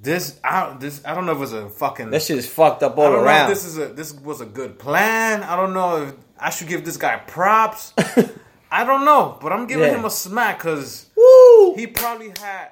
this. 0.00 0.40
I 0.42 0.66
don't, 0.66 0.80
this 0.80 1.02
I 1.04 1.14
don't 1.14 1.26
know 1.26 1.36
if 1.36 1.42
it's 1.42 1.52
a 1.52 1.68
fucking. 1.68 2.10
This 2.10 2.26
shit 2.26 2.38
is 2.38 2.48
fucked 2.48 2.82
up 2.82 2.98
all 2.98 3.04
I 3.06 3.10
don't 3.10 3.16
know 3.18 3.24
around. 3.24 3.50
if 3.50 3.56
this 3.58 3.64
is 3.64 3.78
a 3.78 3.86
this 3.86 4.12
was 4.12 4.40
a 4.40 4.46
good 4.46 4.78
plan. 4.78 5.44
I 5.44 5.54
don't 5.54 5.72
know 5.72 6.02
if 6.04 6.14
I 6.38 6.50
should 6.50 6.66
give 6.66 6.84
this 6.84 6.96
guy 6.96 7.16
props. 7.18 7.92
I 8.72 8.84
don't 8.84 9.04
know, 9.04 9.38
but 9.40 9.52
I'm 9.52 9.66
giving 9.66 9.84
Yeah. 9.86 9.98
him 9.98 10.04
a 10.04 10.10
smack 10.10 10.58
because 10.58 11.09
Woo! 11.20 11.74
he 11.76 11.86
probably 11.86 12.32
had 12.40 12.68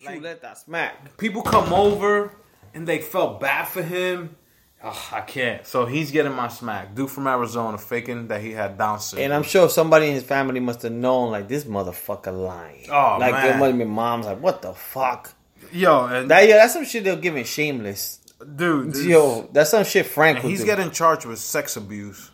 You 0.00 0.20
let 0.20 0.42
that 0.42 0.58
smack. 0.58 1.16
people 1.18 1.42
come 1.42 1.72
over 1.72 2.32
and 2.74 2.86
they 2.86 2.98
felt 3.00 3.40
bad 3.40 3.66
for 3.68 3.82
him. 3.82 4.36
Ugh, 4.82 4.96
I 5.12 5.20
can't. 5.22 5.66
So 5.66 5.86
he's 5.86 6.10
getting 6.10 6.32
my 6.34 6.48
smack. 6.48 6.94
Dude 6.94 7.10
from 7.10 7.26
Arizona 7.26 7.78
faking 7.78 8.28
that 8.28 8.42
he 8.42 8.52
had 8.52 8.76
Down 8.76 9.00
syndrome. 9.00 9.24
And 9.24 9.34
I'm 9.34 9.42
sure 9.42 9.68
somebody 9.70 10.08
in 10.08 10.14
his 10.14 10.22
family 10.22 10.60
must 10.60 10.82
have 10.82 10.92
known, 10.92 11.30
like, 11.30 11.48
this 11.48 11.64
motherfucker 11.64 12.32
lying. 12.46 12.84
Oh, 12.90 13.16
like, 13.18 13.32
man. 13.32 13.46
there 13.46 13.58
must 13.58 13.78
have 13.78 13.88
moms 13.88 14.26
like, 14.26 14.40
what 14.40 14.60
the 14.62 14.74
fuck? 14.74 15.32
Yo, 15.72 16.04
and 16.06 16.30
That, 16.30 16.46
yeah, 16.46 16.56
that's 16.56 16.74
some 16.74 16.84
shit 16.84 17.04
they'll 17.04 17.14
give 17.16 17.22
giving 17.22 17.44
shameless. 17.44 18.20
dude, 18.54 18.92
this- 18.92 19.04
Yo, 19.06 19.48
that's 19.50 19.70
some 19.70 19.84
shit 19.84 20.04
Frank 20.06 20.36
and 20.36 20.44
would 20.44 20.50
he's 20.50 20.60
do. 20.60 20.66
getting 20.66 20.90
charged 20.90 21.24
with 21.24 21.38
sex 21.38 21.76
abuse. 21.76 22.30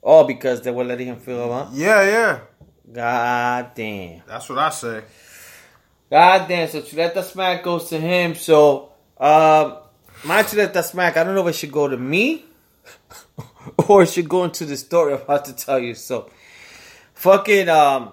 All 0.00 0.24
because 0.24 0.62
they 0.62 0.70
were 0.70 0.84
letting 0.84 1.06
him 1.06 1.16
feel 1.16 1.52
up. 1.52 1.68
Yeah, 1.72 2.02
yeah. 2.02 2.40
God 2.92 3.74
damn. 3.74 4.22
That's 4.26 4.48
what 4.48 4.58
I 4.58 4.70
say. 4.70 5.02
God 6.10 6.48
damn. 6.48 6.68
So 6.68 6.82
Chuleta 6.82 7.22
Smack 7.22 7.62
goes 7.62 7.88
to 7.88 7.98
him. 7.98 8.34
So, 8.34 8.92
uh, 9.18 9.80
my 10.24 10.42
Chuleta 10.42 10.82
Smack, 10.82 11.16
I 11.16 11.24
don't 11.24 11.34
know 11.34 11.46
if 11.46 11.54
it 11.54 11.58
should 11.58 11.72
go 11.72 11.88
to 11.88 11.96
me 11.96 12.44
or 13.88 14.02
it 14.02 14.10
should 14.10 14.28
go 14.28 14.44
into 14.44 14.64
the 14.64 14.76
story 14.76 15.14
I'm 15.14 15.22
about 15.22 15.46
to 15.46 15.54
tell 15.54 15.78
you. 15.78 15.94
So, 15.94 16.30
fucking, 17.14 17.68
um, 17.68 18.12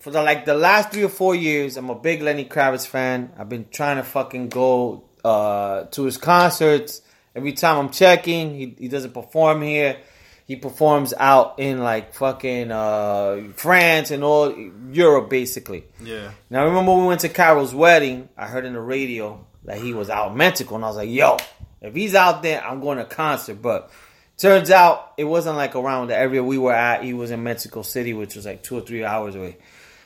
for 0.00 0.10
the 0.10 0.22
like 0.22 0.44
the 0.44 0.54
last 0.54 0.92
three 0.92 1.02
or 1.02 1.08
four 1.08 1.34
years, 1.34 1.76
I'm 1.76 1.90
a 1.90 1.94
big 1.94 2.22
Lenny 2.22 2.44
Kravitz 2.44 2.86
fan. 2.86 3.32
I've 3.36 3.48
been 3.48 3.66
trying 3.70 3.96
to 3.96 4.04
fucking 4.04 4.50
go 4.50 5.04
uh, 5.24 5.84
to 5.86 6.04
his 6.04 6.16
concerts. 6.16 7.02
Every 7.34 7.52
time 7.52 7.78
I'm 7.78 7.90
checking, 7.90 8.54
he, 8.54 8.76
he 8.78 8.88
doesn't 8.88 9.12
perform 9.12 9.62
here. 9.62 9.98
He 10.46 10.54
performs 10.54 11.12
out 11.12 11.58
in 11.58 11.80
like 11.80 12.14
fucking 12.14 12.70
uh, 12.70 13.48
France 13.56 14.12
and 14.12 14.22
all 14.22 14.54
Europe, 14.92 15.28
basically. 15.28 15.84
Yeah. 16.00 16.30
Now, 16.48 16.62
I 16.62 16.64
remember 16.66 16.92
when 16.92 17.02
we 17.02 17.08
went 17.08 17.22
to 17.22 17.28
Carol's 17.28 17.74
wedding, 17.74 18.28
I 18.36 18.46
heard 18.46 18.64
in 18.64 18.72
the 18.72 18.80
radio 18.80 19.44
that 19.64 19.78
he 19.78 19.92
was 19.92 20.08
out 20.08 20.30
in 20.30 20.36
Mexico, 20.36 20.76
and 20.76 20.84
I 20.84 20.88
was 20.88 20.96
like, 20.96 21.10
yo, 21.10 21.36
if 21.80 21.94
he's 21.94 22.14
out 22.14 22.42
there, 22.44 22.64
I'm 22.64 22.80
going 22.80 22.98
to 22.98 23.04
concert. 23.04 23.60
But 23.60 23.90
turns 24.38 24.70
out 24.70 25.14
it 25.16 25.24
wasn't 25.24 25.56
like 25.56 25.74
around 25.74 26.08
the 26.08 26.16
area 26.16 26.44
we 26.44 26.58
were 26.58 26.72
at. 26.72 27.02
He 27.02 27.12
was 27.12 27.32
in 27.32 27.42
Mexico 27.42 27.82
City, 27.82 28.14
which 28.14 28.36
was 28.36 28.46
like 28.46 28.62
two 28.62 28.76
or 28.76 28.82
three 28.82 29.04
hours 29.04 29.34
away. 29.34 29.56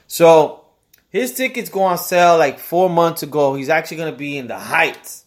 So 0.06 0.64
his 1.10 1.34
tickets 1.34 1.68
go 1.68 1.82
on 1.82 1.98
sale 1.98 2.38
like 2.38 2.58
four 2.58 2.88
months 2.88 3.22
ago. 3.22 3.54
He's 3.54 3.68
actually 3.68 3.98
going 3.98 4.12
to 4.12 4.18
be 4.18 4.38
in 4.38 4.46
the 4.46 4.58
Heights. 4.58 5.24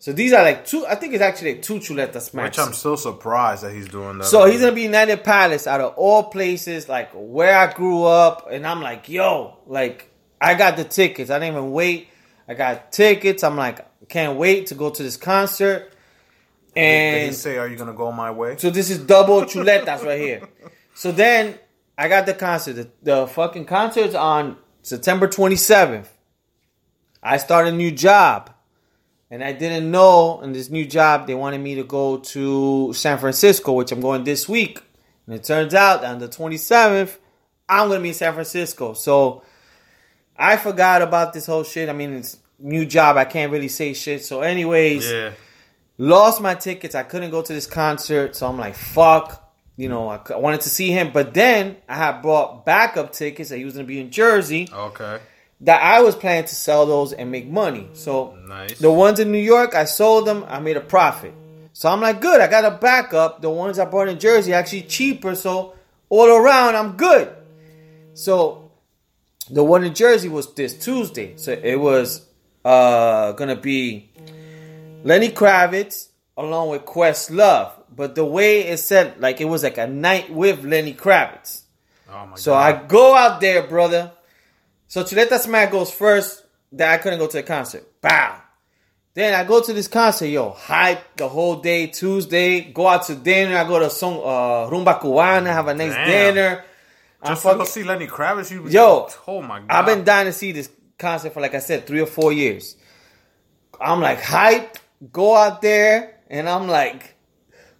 So 0.00 0.12
these 0.12 0.32
are 0.32 0.42
like 0.42 0.64
two, 0.64 0.86
I 0.86 0.94
think 0.94 1.14
it's 1.14 1.22
actually 1.22 1.54
like 1.54 1.62
two 1.62 1.76
chuletas 1.80 2.22
Smacks. 2.30 2.56
Which 2.56 2.66
I'm 2.66 2.72
still 2.72 2.96
surprised 2.96 3.64
that 3.64 3.72
he's 3.72 3.88
doing 3.88 4.18
that. 4.18 4.26
So 4.26 4.46
he's 4.46 4.60
gonna 4.60 4.72
be 4.72 4.82
United 4.82 5.24
Palace 5.24 5.66
out 5.66 5.80
of 5.80 5.94
all 5.96 6.24
places, 6.24 6.88
like 6.88 7.10
where 7.12 7.56
I 7.58 7.72
grew 7.72 8.04
up, 8.04 8.48
and 8.50 8.66
I'm 8.66 8.80
like, 8.80 9.08
yo, 9.08 9.58
like 9.66 10.10
I 10.40 10.54
got 10.54 10.76
the 10.76 10.84
tickets. 10.84 11.30
I 11.30 11.40
didn't 11.40 11.54
even 11.56 11.72
wait. 11.72 12.08
I 12.46 12.54
got 12.54 12.92
tickets. 12.92 13.42
I'm 13.42 13.56
like, 13.56 13.84
can't 14.08 14.38
wait 14.38 14.68
to 14.68 14.74
go 14.74 14.90
to 14.90 15.02
this 15.02 15.16
concert. 15.16 15.92
Did 16.74 16.80
he 16.80 17.26
And 17.26 17.34
say, 17.34 17.58
"Are 17.58 17.66
you 17.66 17.76
gonna 17.76 17.92
go 17.92 18.12
my 18.12 18.30
way"? 18.30 18.56
so 18.56 18.70
this 18.70 18.90
is 18.90 18.98
double 18.98 19.42
chuletas 19.42 20.04
right 20.04 20.20
here. 20.20 20.48
So 20.94 21.12
then 21.12 21.56
I 21.96 22.08
got 22.08 22.26
the 22.26 22.34
concert. 22.34 22.72
The, 22.72 22.90
the 23.04 23.26
fucking 23.28 23.66
concert's 23.66 24.16
on 24.16 24.56
September 24.82 25.28
27th. 25.28 26.08
I 27.22 27.36
start 27.36 27.68
a 27.68 27.72
new 27.72 27.92
job. 27.92 28.50
And 29.30 29.44
I 29.44 29.52
didn't 29.52 29.90
know 29.90 30.40
in 30.42 30.52
this 30.52 30.70
new 30.70 30.86
job 30.86 31.26
they 31.26 31.34
wanted 31.34 31.58
me 31.60 31.74
to 31.76 31.84
go 31.84 32.18
to 32.18 32.92
San 32.94 33.18
Francisco, 33.18 33.72
which 33.72 33.92
I'm 33.92 34.00
going 34.00 34.24
this 34.24 34.48
week. 34.48 34.82
And 35.26 35.34
it 35.36 35.44
turns 35.44 35.74
out 35.74 36.04
on 36.04 36.18
the 36.18 36.28
27th, 36.28 37.18
I'm 37.68 37.88
going 37.88 37.98
to 37.98 38.02
be 38.02 38.08
in 38.08 38.14
San 38.14 38.32
Francisco. 38.32 38.94
So 38.94 39.42
I 40.36 40.56
forgot 40.56 41.02
about 41.02 41.34
this 41.34 41.44
whole 41.44 41.64
shit. 41.64 41.90
I 41.90 41.92
mean, 41.92 42.14
it's 42.14 42.38
new 42.58 42.86
job. 42.86 43.18
I 43.18 43.26
can't 43.26 43.52
really 43.52 43.68
say 43.68 43.92
shit. 43.92 44.24
So 44.24 44.40
anyways, 44.40 45.10
Yeah. 45.10 45.32
lost 45.98 46.40
my 46.40 46.54
tickets. 46.54 46.94
I 46.94 47.02
couldn't 47.02 47.30
go 47.30 47.42
to 47.42 47.52
this 47.52 47.66
concert, 47.66 48.34
so 48.34 48.46
I'm 48.46 48.56
like, 48.58 48.74
fuck. 48.74 49.44
You 49.76 49.88
know, 49.88 50.08
I, 50.08 50.20
wanted 50.36 50.62
to 50.62 50.70
see 50.70 50.90
him, 50.90 51.12
but 51.12 51.34
then 51.34 51.76
I 51.88 51.94
had 51.94 52.20
bought 52.20 52.66
backup 52.66 53.12
tickets 53.12 53.50
that 53.50 53.58
he 53.58 53.64
was 53.64 53.74
gonna 53.74 53.84
be 53.86 54.00
in 54.00 54.10
Jersey. 54.10 54.68
Okay. 54.72 55.18
That 55.62 55.82
I 55.82 56.00
was 56.02 56.14
planning 56.14 56.44
to 56.44 56.54
sell 56.54 56.86
those 56.86 57.12
and 57.12 57.30
make 57.32 57.48
money. 57.48 57.88
So 57.94 58.36
Nice. 58.46 58.78
the 58.78 58.92
ones 58.92 59.18
in 59.18 59.32
New 59.32 59.38
York, 59.42 59.74
I 59.74 59.84
sold 59.86 60.26
them. 60.26 60.44
I 60.48 60.60
made 60.60 60.76
a 60.76 60.80
profit. 60.80 61.34
So 61.72 61.88
I'm 61.88 62.00
like, 62.00 62.20
good. 62.20 62.40
I 62.40 62.46
got 62.46 62.64
a 62.64 62.70
backup. 62.72 63.40
The 63.42 63.50
ones 63.50 63.78
I 63.78 63.84
bought 63.84 64.08
in 64.08 64.18
Jersey 64.20 64.52
actually 64.52 64.82
cheaper. 64.82 65.34
So 65.34 65.74
all 66.08 66.28
around, 66.28 66.76
I'm 66.76 66.96
good. 66.96 67.32
So 68.14 68.70
the 69.50 69.64
one 69.64 69.82
in 69.84 69.94
Jersey 69.94 70.28
was 70.28 70.52
this 70.54 70.78
Tuesday. 70.78 71.36
So 71.36 71.52
it 71.52 71.76
was 71.76 72.24
uh 72.64 73.32
gonna 73.32 73.56
be 73.56 74.10
Lenny 75.04 75.30
Kravitz 75.30 76.08
along 76.36 76.68
with 76.70 76.82
Questlove. 76.84 77.72
But 77.94 78.14
the 78.14 78.24
way 78.24 78.60
it 78.68 78.78
said, 78.78 79.18
like 79.20 79.40
it 79.40 79.46
was 79.46 79.62
like 79.64 79.78
a 79.78 79.86
night 79.88 80.32
with 80.32 80.64
Lenny 80.64 80.94
Kravitz. 80.94 81.62
Oh 82.12 82.26
my 82.26 82.36
So 82.36 82.52
god. 82.52 82.74
I 82.74 82.86
go 82.86 83.16
out 83.16 83.40
there, 83.40 83.62
brother. 83.66 84.12
So 84.88 85.04
Chuleta 85.04 85.38
Smack 85.38 85.70
goes 85.70 85.90
first. 85.90 86.44
That 86.72 86.92
I 86.92 86.98
couldn't 86.98 87.18
go 87.18 87.26
to 87.26 87.36
the 87.38 87.42
concert. 87.42 88.00
Bow. 88.02 88.42
Then 89.14 89.32
I 89.32 89.44
go 89.44 89.62
to 89.62 89.72
this 89.72 89.88
concert, 89.88 90.26
yo, 90.26 90.50
hype 90.50 91.16
the 91.16 91.28
whole 91.28 91.56
day. 91.56 91.86
Tuesday, 91.86 92.60
go 92.60 92.86
out 92.86 93.06
to 93.06 93.14
dinner. 93.14 93.56
I 93.56 93.66
go 93.66 93.78
to 93.78 93.90
some 93.90 94.14
uh, 94.14 94.68
rumba 94.68 95.00
cubana, 95.00 95.46
have 95.46 95.66
a 95.68 95.74
nice 95.74 95.94
Damn. 95.94 96.06
dinner. 96.34 96.64
I'm 97.22 97.32
Just 97.32 97.42
to 97.42 97.54
go 97.54 97.64
see 97.64 97.82
Lenny 97.84 98.06
Kravitz. 98.06 98.50
You 98.50 98.68
Yo, 98.68 99.08
Oh 99.26 99.42
my 99.42 99.60
god. 99.60 99.66
I've 99.70 99.86
been 99.86 100.04
dying 100.04 100.26
to 100.26 100.32
see 100.32 100.52
this 100.52 100.70
concert 100.98 101.32
for 101.32 101.40
like 101.40 101.54
I 101.54 101.58
said, 101.58 101.86
three 101.86 102.00
or 102.00 102.06
four 102.06 102.32
years. 102.32 102.76
I'm 103.80 104.00
like 104.00 104.20
hyped, 104.20 104.76
go 105.10 105.34
out 105.34 105.62
there, 105.62 106.20
and 106.28 106.48
I'm 106.48 106.68
like 106.68 107.16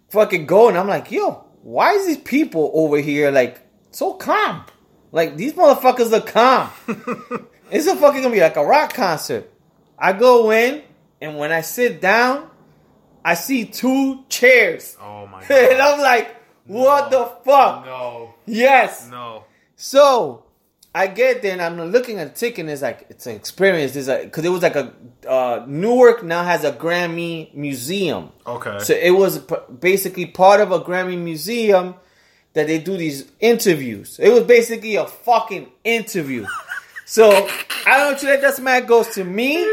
fucking 0.09 0.45
going. 0.45 0.75
I'm 0.75 0.87
like, 0.87 1.11
yo, 1.11 1.45
why 1.61 1.93
is 1.93 2.07
these 2.07 2.17
people 2.17 2.71
over 2.73 2.97
here 2.97 3.31
like 3.31 3.61
so 3.91 4.13
calm? 4.15 4.65
Like 5.11 5.37
these 5.37 5.53
motherfuckers 5.53 6.11
look 6.11 6.27
calm. 6.27 6.69
it's 7.71 7.87
a 7.87 7.95
fucking 7.95 8.21
gonna 8.21 8.33
be 8.33 8.41
like 8.41 8.57
a 8.57 8.65
rock 8.65 8.93
concert. 8.93 9.51
I 9.97 10.13
go 10.13 10.51
in, 10.51 10.81
and 11.19 11.37
when 11.37 11.51
I 11.51 11.61
sit 11.61 11.99
down, 11.99 12.49
I 13.25 13.33
see 13.33 13.65
two 13.65 14.23
chairs. 14.29 14.97
Oh 15.01 15.27
my 15.27 15.39
and 15.49 15.49
god. 15.49 15.79
I'm 15.79 15.99
like, 16.01 16.35
what 16.65 17.11
the 17.11 17.25
fuck? 17.43 17.85
No. 17.85 18.33
Yes. 18.45 19.07
No. 19.09 19.45
So 19.75 20.45
I 20.93 21.07
get 21.07 21.41
there 21.41 21.53
and 21.53 21.61
I'm 21.61 21.79
looking 21.91 22.19
at 22.19 22.33
the 22.33 22.39
ticket 22.39 22.59
and 22.59 22.69
it's 22.69 22.81
like 22.81 23.07
it's 23.09 23.25
an 23.27 23.35
experience. 23.35 23.95
It's 23.95 24.07
like 24.07 24.23
because 24.23 24.45
it 24.45 24.49
was 24.49 24.61
like 24.61 24.75
a 24.75 24.93
uh, 25.27 25.65
Newark 25.67 26.23
now 26.23 26.43
has 26.43 26.63
a 26.63 26.71
Grammy 26.71 27.53
museum. 27.55 28.31
Okay. 28.45 28.79
So 28.79 28.93
it 28.93 29.11
was 29.11 29.39
p- 29.39 29.55
basically 29.79 30.25
part 30.27 30.61
of 30.61 30.71
a 30.71 30.79
Grammy 30.79 31.17
museum 31.17 31.95
that 32.53 32.67
they 32.67 32.79
do 32.79 32.97
these 32.97 33.25
interviews. 33.39 34.19
It 34.19 34.29
was 34.29 34.43
basically 34.43 34.95
a 34.95 35.05
fucking 35.05 35.67
interview. 35.83 36.45
So 37.05 37.29
I 37.87 37.97
don't 37.97 38.11
know 38.11 38.11
if 38.11 38.41
Chuleta 38.41 38.51
Smack 38.53 38.85
goes 38.85 39.07
to 39.15 39.23
me 39.23 39.65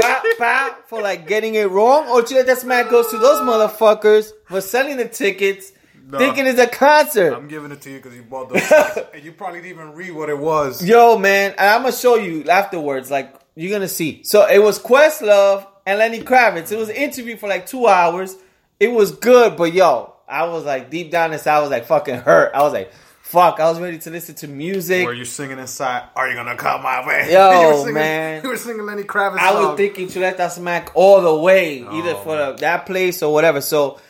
bah, 0.00 0.22
bah, 0.38 0.70
for 0.88 1.00
like 1.00 1.28
getting 1.28 1.54
it 1.54 1.70
wrong, 1.70 2.08
or 2.08 2.22
Chuleta 2.22 2.56
Smack 2.56 2.90
goes 2.90 3.08
to 3.10 3.18
those 3.18 3.40
motherfuckers 3.40 4.32
for 4.46 4.60
selling 4.60 4.96
the 4.96 5.06
tickets, 5.08 5.72
No. 6.08 6.18
thinking 6.18 6.46
it's 6.46 6.58
a 6.58 6.66
concert. 6.66 7.32
I'm 7.32 7.46
giving 7.46 7.70
it 7.70 7.80
to 7.82 7.90
you 7.90 7.96
because 7.98 8.14
you 8.16 8.22
bought 8.24 8.48
those. 8.48 8.62
and 9.14 9.24
you 9.24 9.30
probably 9.32 9.60
didn't 9.60 9.78
even 9.78 9.92
read 9.94 10.10
what 10.12 10.28
it 10.30 10.38
was. 10.38 10.84
Yo, 10.84 11.16
man, 11.16 11.52
and 11.52 11.60
I'm 11.70 11.82
gonna 11.82 11.92
show 11.92 12.16
you 12.16 12.44
afterwards. 12.50 13.08
Like 13.10 13.34
you're 13.54 13.70
gonna 13.70 13.86
see. 13.88 14.24
So 14.24 14.46
it 14.48 14.58
was 14.58 14.78
Questlove 14.80 15.66
and 15.86 15.98
Lenny 15.98 16.20
Kravitz. 16.22 16.72
It 16.72 16.76
was 16.78 16.88
an 16.88 16.96
interview 16.96 17.36
for 17.36 17.48
like 17.48 17.66
two 17.66 17.86
hours. 17.86 18.36
It 18.80 18.88
was 18.90 19.12
good, 19.12 19.56
but 19.56 19.72
yo, 19.74 20.14
I 20.30 20.44
was 20.44 20.64
like 20.64 20.90
deep 20.90 21.10
down 21.10 21.32
inside, 21.32 21.56
I 21.56 21.60
was 21.60 21.70
like 21.70 21.86
fucking 21.86 22.16
hurt. 22.16 22.52
I 22.54 22.62
was 22.62 22.72
like, 22.72 22.92
fuck. 23.22 23.60
I 23.60 23.68
was 23.70 23.80
ready 23.80 23.98
to 23.98 24.10
listen 24.10 24.34
to 24.36 24.48
music. 24.48 25.04
Were 25.06 25.12
you 25.12 25.24
singing 25.24 25.58
inside? 25.58 26.04
Are 26.16 26.28
you 26.28 26.34
gonna 26.34 26.56
come 26.56 26.82
my 26.82 27.06
way? 27.06 27.28
Yo, 27.32 27.60
You 27.60 27.66
were 27.68 27.74
singing- 27.78 27.94
man. 27.94 28.42
you 28.44 28.48
were 28.50 28.56
singing 28.56 28.86
Lenny 28.86 29.02
Kravitz. 29.02 29.38
I 29.38 29.52
was 29.54 29.64
song. 29.66 29.76
thinking 29.76 30.08
Chuleta 30.08 30.50
Smack 30.50 30.92
all 30.94 31.20
the 31.20 31.34
way, 31.34 31.84
oh, 31.84 31.98
either 31.98 32.14
Oh, 32.14 32.22
for 32.24 32.36
the, 32.36 32.52
that 32.60 32.86
place 32.86 33.22
or 33.22 33.32
whatever. 33.32 33.60
So 33.60 34.00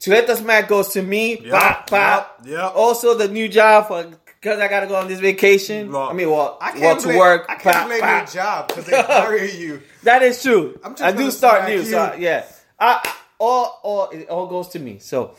to 0.00 0.10
let 0.10 0.26
Chuleta 0.28 0.36
Smack 0.36 0.68
goes 0.68 0.88
to 0.90 1.02
me. 1.02 1.40
Yep, 1.40 1.50
pop, 1.52 1.90
bop. 1.90 2.40
yep, 2.44 2.52
yep. 2.52 2.72
Also, 2.76 3.14
the 3.16 3.28
new 3.28 3.48
job 3.48 3.88
for 3.88 4.04
because 4.40 4.60
I 4.60 4.68
gotta 4.68 4.86
go 4.86 4.94
on 4.94 5.08
this 5.08 5.18
vacation. 5.18 5.90
Look, 5.90 6.10
I 6.10 6.12
mean, 6.14 6.30
well, 6.30 6.58
I 6.60 6.70
can't 6.70 6.80
well 6.82 6.96
to 6.98 7.18
work. 7.18 7.46
I 7.48 7.56
can't 7.56 7.74
Bah, 7.74 7.86
blame 7.86 8.16
your 8.18 8.26
job 8.26 8.68
because 8.68 8.86
they 8.86 9.02
hire 9.02 9.36
you. 9.44 9.82
That 10.04 10.22
is 10.22 10.40
true. 10.40 10.78
I'm 10.84 10.92
just 10.94 11.02
I 11.02 11.10
do 11.10 11.30
start 11.32 11.68
new, 11.68 11.74
you. 11.78 11.84
so 11.84 12.14
yeah. 12.16 12.44
I- 12.78 13.14
all 13.38 13.80
all 13.82 14.10
it 14.10 14.28
all 14.28 14.46
goes 14.46 14.68
to 14.68 14.78
me. 14.78 14.98
So 14.98 15.34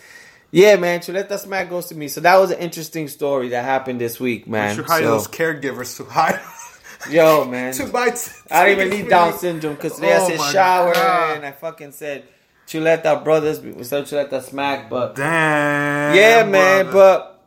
yeah, 0.51 0.77
man, 0.77 0.99
Chuleta 0.99 1.37
Smack 1.37 1.69
goes 1.69 1.87
to 1.87 1.95
me. 1.95 2.07
So 2.07 2.21
that 2.21 2.37
was 2.37 2.49
an 2.51 2.59
interesting 2.59 3.07
story 3.07 3.49
that 3.49 3.63
happened 3.65 4.01
this 4.01 4.19
week, 4.19 4.45
You 4.47 4.51
man. 4.53 4.75
should 4.75 4.85
hire 4.85 5.03
So- 5.03 5.11
those 5.11 5.27
caregivers 5.27 5.95
to 5.97 6.05
hire 6.05 6.41
yo, 7.09 7.45
man, 7.45 7.73
to 7.79 7.85
buy. 7.87 8.09
t- 8.09 8.31
I 8.49 8.65
don't 8.65 8.79
even 8.79 8.89
need 8.89 9.09
Down 9.09 9.33
syndrome 9.37 9.75
because 9.75 9.95
today 9.95 10.15
Oh 10.17 10.25
I 10.25 10.27
said 10.37 10.51
shower 10.51 10.93
God. 10.93 11.37
and 11.37 11.45
I 11.45 11.51
fucking 11.51 11.91
said 11.91 12.23
Chuleta 12.67 13.23
Brothers 13.23 13.59
instead 13.59 14.01
of 14.03 14.07
Chuleta 14.09 14.41
Smack, 14.43 14.89
but 14.89 15.15
Damn. 15.15 16.15
yeah, 16.15 16.43
man, 16.43 16.85
brother. 16.85 16.91
but 16.91 17.45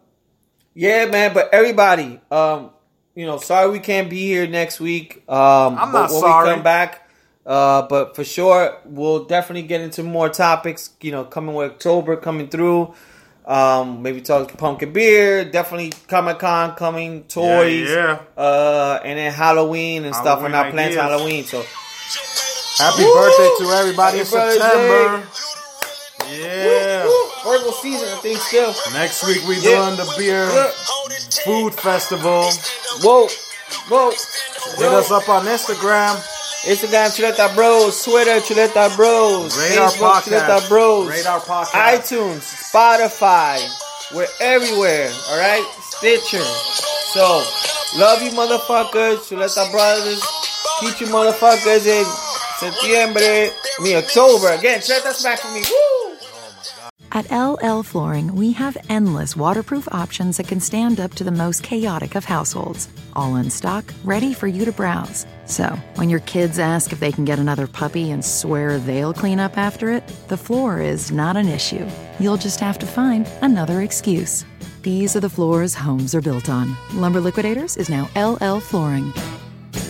yeah, 0.74 1.04
man, 1.06 1.34
but 1.34 1.52
everybody, 1.52 2.20
um, 2.30 2.70
you 3.14 3.26
know, 3.26 3.36
sorry 3.38 3.70
we 3.70 3.78
can't 3.78 4.08
be 4.08 4.20
here 4.26 4.46
next 4.46 4.80
week. 4.80 5.22
Um, 5.28 5.76
I'm 5.78 5.92
not 5.92 6.10
when 6.10 6.20
sorry. 6.20 6.48
we 6.48 6.54
come 6.54 6.62
back, 6.62 7.01
uh, 7.46 7.82
but 7.88 8.14
for 8.16 8.24
sure 8.24 8.78
we'll 8.84 9.24
definitely 9.24 9.62
get 9.66 9.80
into 9.80 10.02
more 10.02 10.28
topics. 10.28 10.90
You 11.00 11.12
know, 11.12 11.24
coming 11.24 11.54
with 11.54 11.72
October 11.72 12.16
coming 12.16 12.48
through. 12.48 12.94
Um, 13.44 14.02
maybe 14.02 14.20
talk 14.20 14.56
pumpkin 14.56 14.92
beer. 14.92 15.44
Definitely 15.44 15.92
Comic 16.06 16.38
Con 16.38 16.76
coming, 16.76 17.24
toys, 17.24 17.90
yeah. 17.90 18.20
uh, 18.36 19.00
and 19.04 19.18
then 19.18 19.32
Halloween 19.32 20.04
and 20.04 20.14
stuff. 20.14 20.40
We're 20.40 20.48
Halloween 20.48 20.66
not 20.66 20.70
planning. 20.72 20.96
Halloween, 20.98 21.44
so 21.44 21.64
Happy 22.78 23.02
Woo! 23.02 23.14
birthday 23.14 23.50
to 23.64 23.70
everybody 23.72 24.18
in 24.20 24.24
birthday. 24.24 24.58
September. 24.58 25.26
Yeah. 26.30 27.02
Virgo 27.44 27.70
season, 27.72 28.08
I 28.08 28.16
think. 28.22 28.38
Still, 28.38 28.72
Next 28.92 29.26
week 29.26 29.46
we 29.48 29.56
Yeah. 29.56 29.84
doing 29.84 29.96
the 29.96 30.14
beer 30.16 30.46
Yeah. 30.46 30.70
food 31.44 31.74
festival. 31.74 32.48
whoa, 33.02 33.26
whoa. 33.88 34.10
Hit 34.78 34.92
us 34.92 35.10
up 35.10 35.28
on 35.28 35.46
Instagram. 35.46 36.16
Instagram 36.64 37.10
Chuleta 37.10 37.52
Bros, 37.54 38.04
Twitter 38.04 38.38
Chuleta 38.40 38.94
Bros, 38.94 39.58
Radar 39.58 39.90
Facebook 39.90 39.98
Podcast. 39.98 40.22
Chuleta 40.22 40.68
Bros, 40.68 41.08
Radar 41.08 41.40
Podcast. 41.40 41.98
iTunes, 41.98 42.42
Spotify, 42.70 43.58
we're 44.14 44.26
everywhere. 44.40 45.10
All 45.30 45.38
right, 45.38 45.64
Stitcher. 45.80 46.38
So 47.12 47.42
love 47.98 48.22
you, 48.22 48.30
motherfuckers, 48.30 49.26
Chuleta 49.28 49.70
Brothers. 49.72 50.22
Teach 50.80 51.00
you, 51.00 51.06
motherfuckers 51.08 51.86
in 51.86 52.04
September, 52.58 53.52
mean 53.80 53.96
October. 53.96 54.48
Again, 54.52 54.80
Chuleta 54.80 55.12
Smack 55.12 55.40
for 55.40 55.50
me. 55.52 55.62
Woo! 55.62 56.01
At 57.14 57.30
LL 57.30 57.82
Flooring, 57.82 58.34
we 58.34 58.52
have 58.52 58.74
endless 58.88 59.36
waterproof 59.36 59.86
options 59.92 60.38
that 60.38 60.48
can 60.48 60.60
stand 60.60 60.98
up 60.98 61.12
to 61.16 61.24
the 61.24 61.30
most 61.30 61.62
chaotic 61.62 62.14
of 62.14 62.24
households. 62.24 62.88
All 63.12 63.36
in 63.36 63.50
stock, 63.50 63.84
ready 64.02 64.32
for 64.32 64.46
you 64.46 64.64
to 64.64 64.72
browse. 64.72 65.26
So, 65.44 65.78
when 65.96 66.08
your 66.08 66.20
kids 66.20 66.58
ask 66.58 66.90
if 66.90 67.00
they 67.00 67.12
can 67.12 67.26
get 67.26 67.38
another 67.38 67.66
puppy 67.66 68.12
and 68.12 68.24
swear 68.24 68.78
they'll 68.78 69.12
clean 69.12 69.40
up 69.40 69.58
after 69.58 69.90
it, 69.90 70.08
the 70.28 70.38
floor 70.38 70.80
is 70.80 71.10
not 71.10 71.36
an 71.36 71.48
issue. 71.48 71.86
You'll 72.18 72.38
just 72.38 72.60
have 72.60 72.78
to 72.78 72.86
find 72.86 73.28
another 73.42 73.82
excuse. 73.82 74.46
These 74.80 75.14
are 75.14 75.20
the 75.20 75.28
floors 75.28 75.74
homes 75.74 76.14
are 76.14 76.22
built 76.22 76.48
on. 76.48 76.74
Lumber 76.94 77.20
Liquidators 77.20 77.76
is 77.76 77.90
now 77.90 78.08
LL 78.16 78.58
Flooring. 78.58 79.12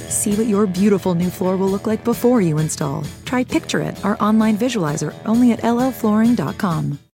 See 0.09 0.35
what 0.35 0.49
your 0.49 0.67
beautiful 0.67 1.15
new 1.15 1.31
floor 1.31 1.57
will 1.57 1.69
look 1.69 1.87
like 1.87 2.03
before 2.03 2.41
you 2.41 2.59
install. 2.59 3.05
Try 3.25 3.45
Picture 3.45 3.81
It, 3.81 4.05
our 4.05 4.21
online 4.21 4.59
visualizer, 4.59 5.15
only 5.25 5.53
at 5.53 5.61
llflooring.com. 5.61 6.99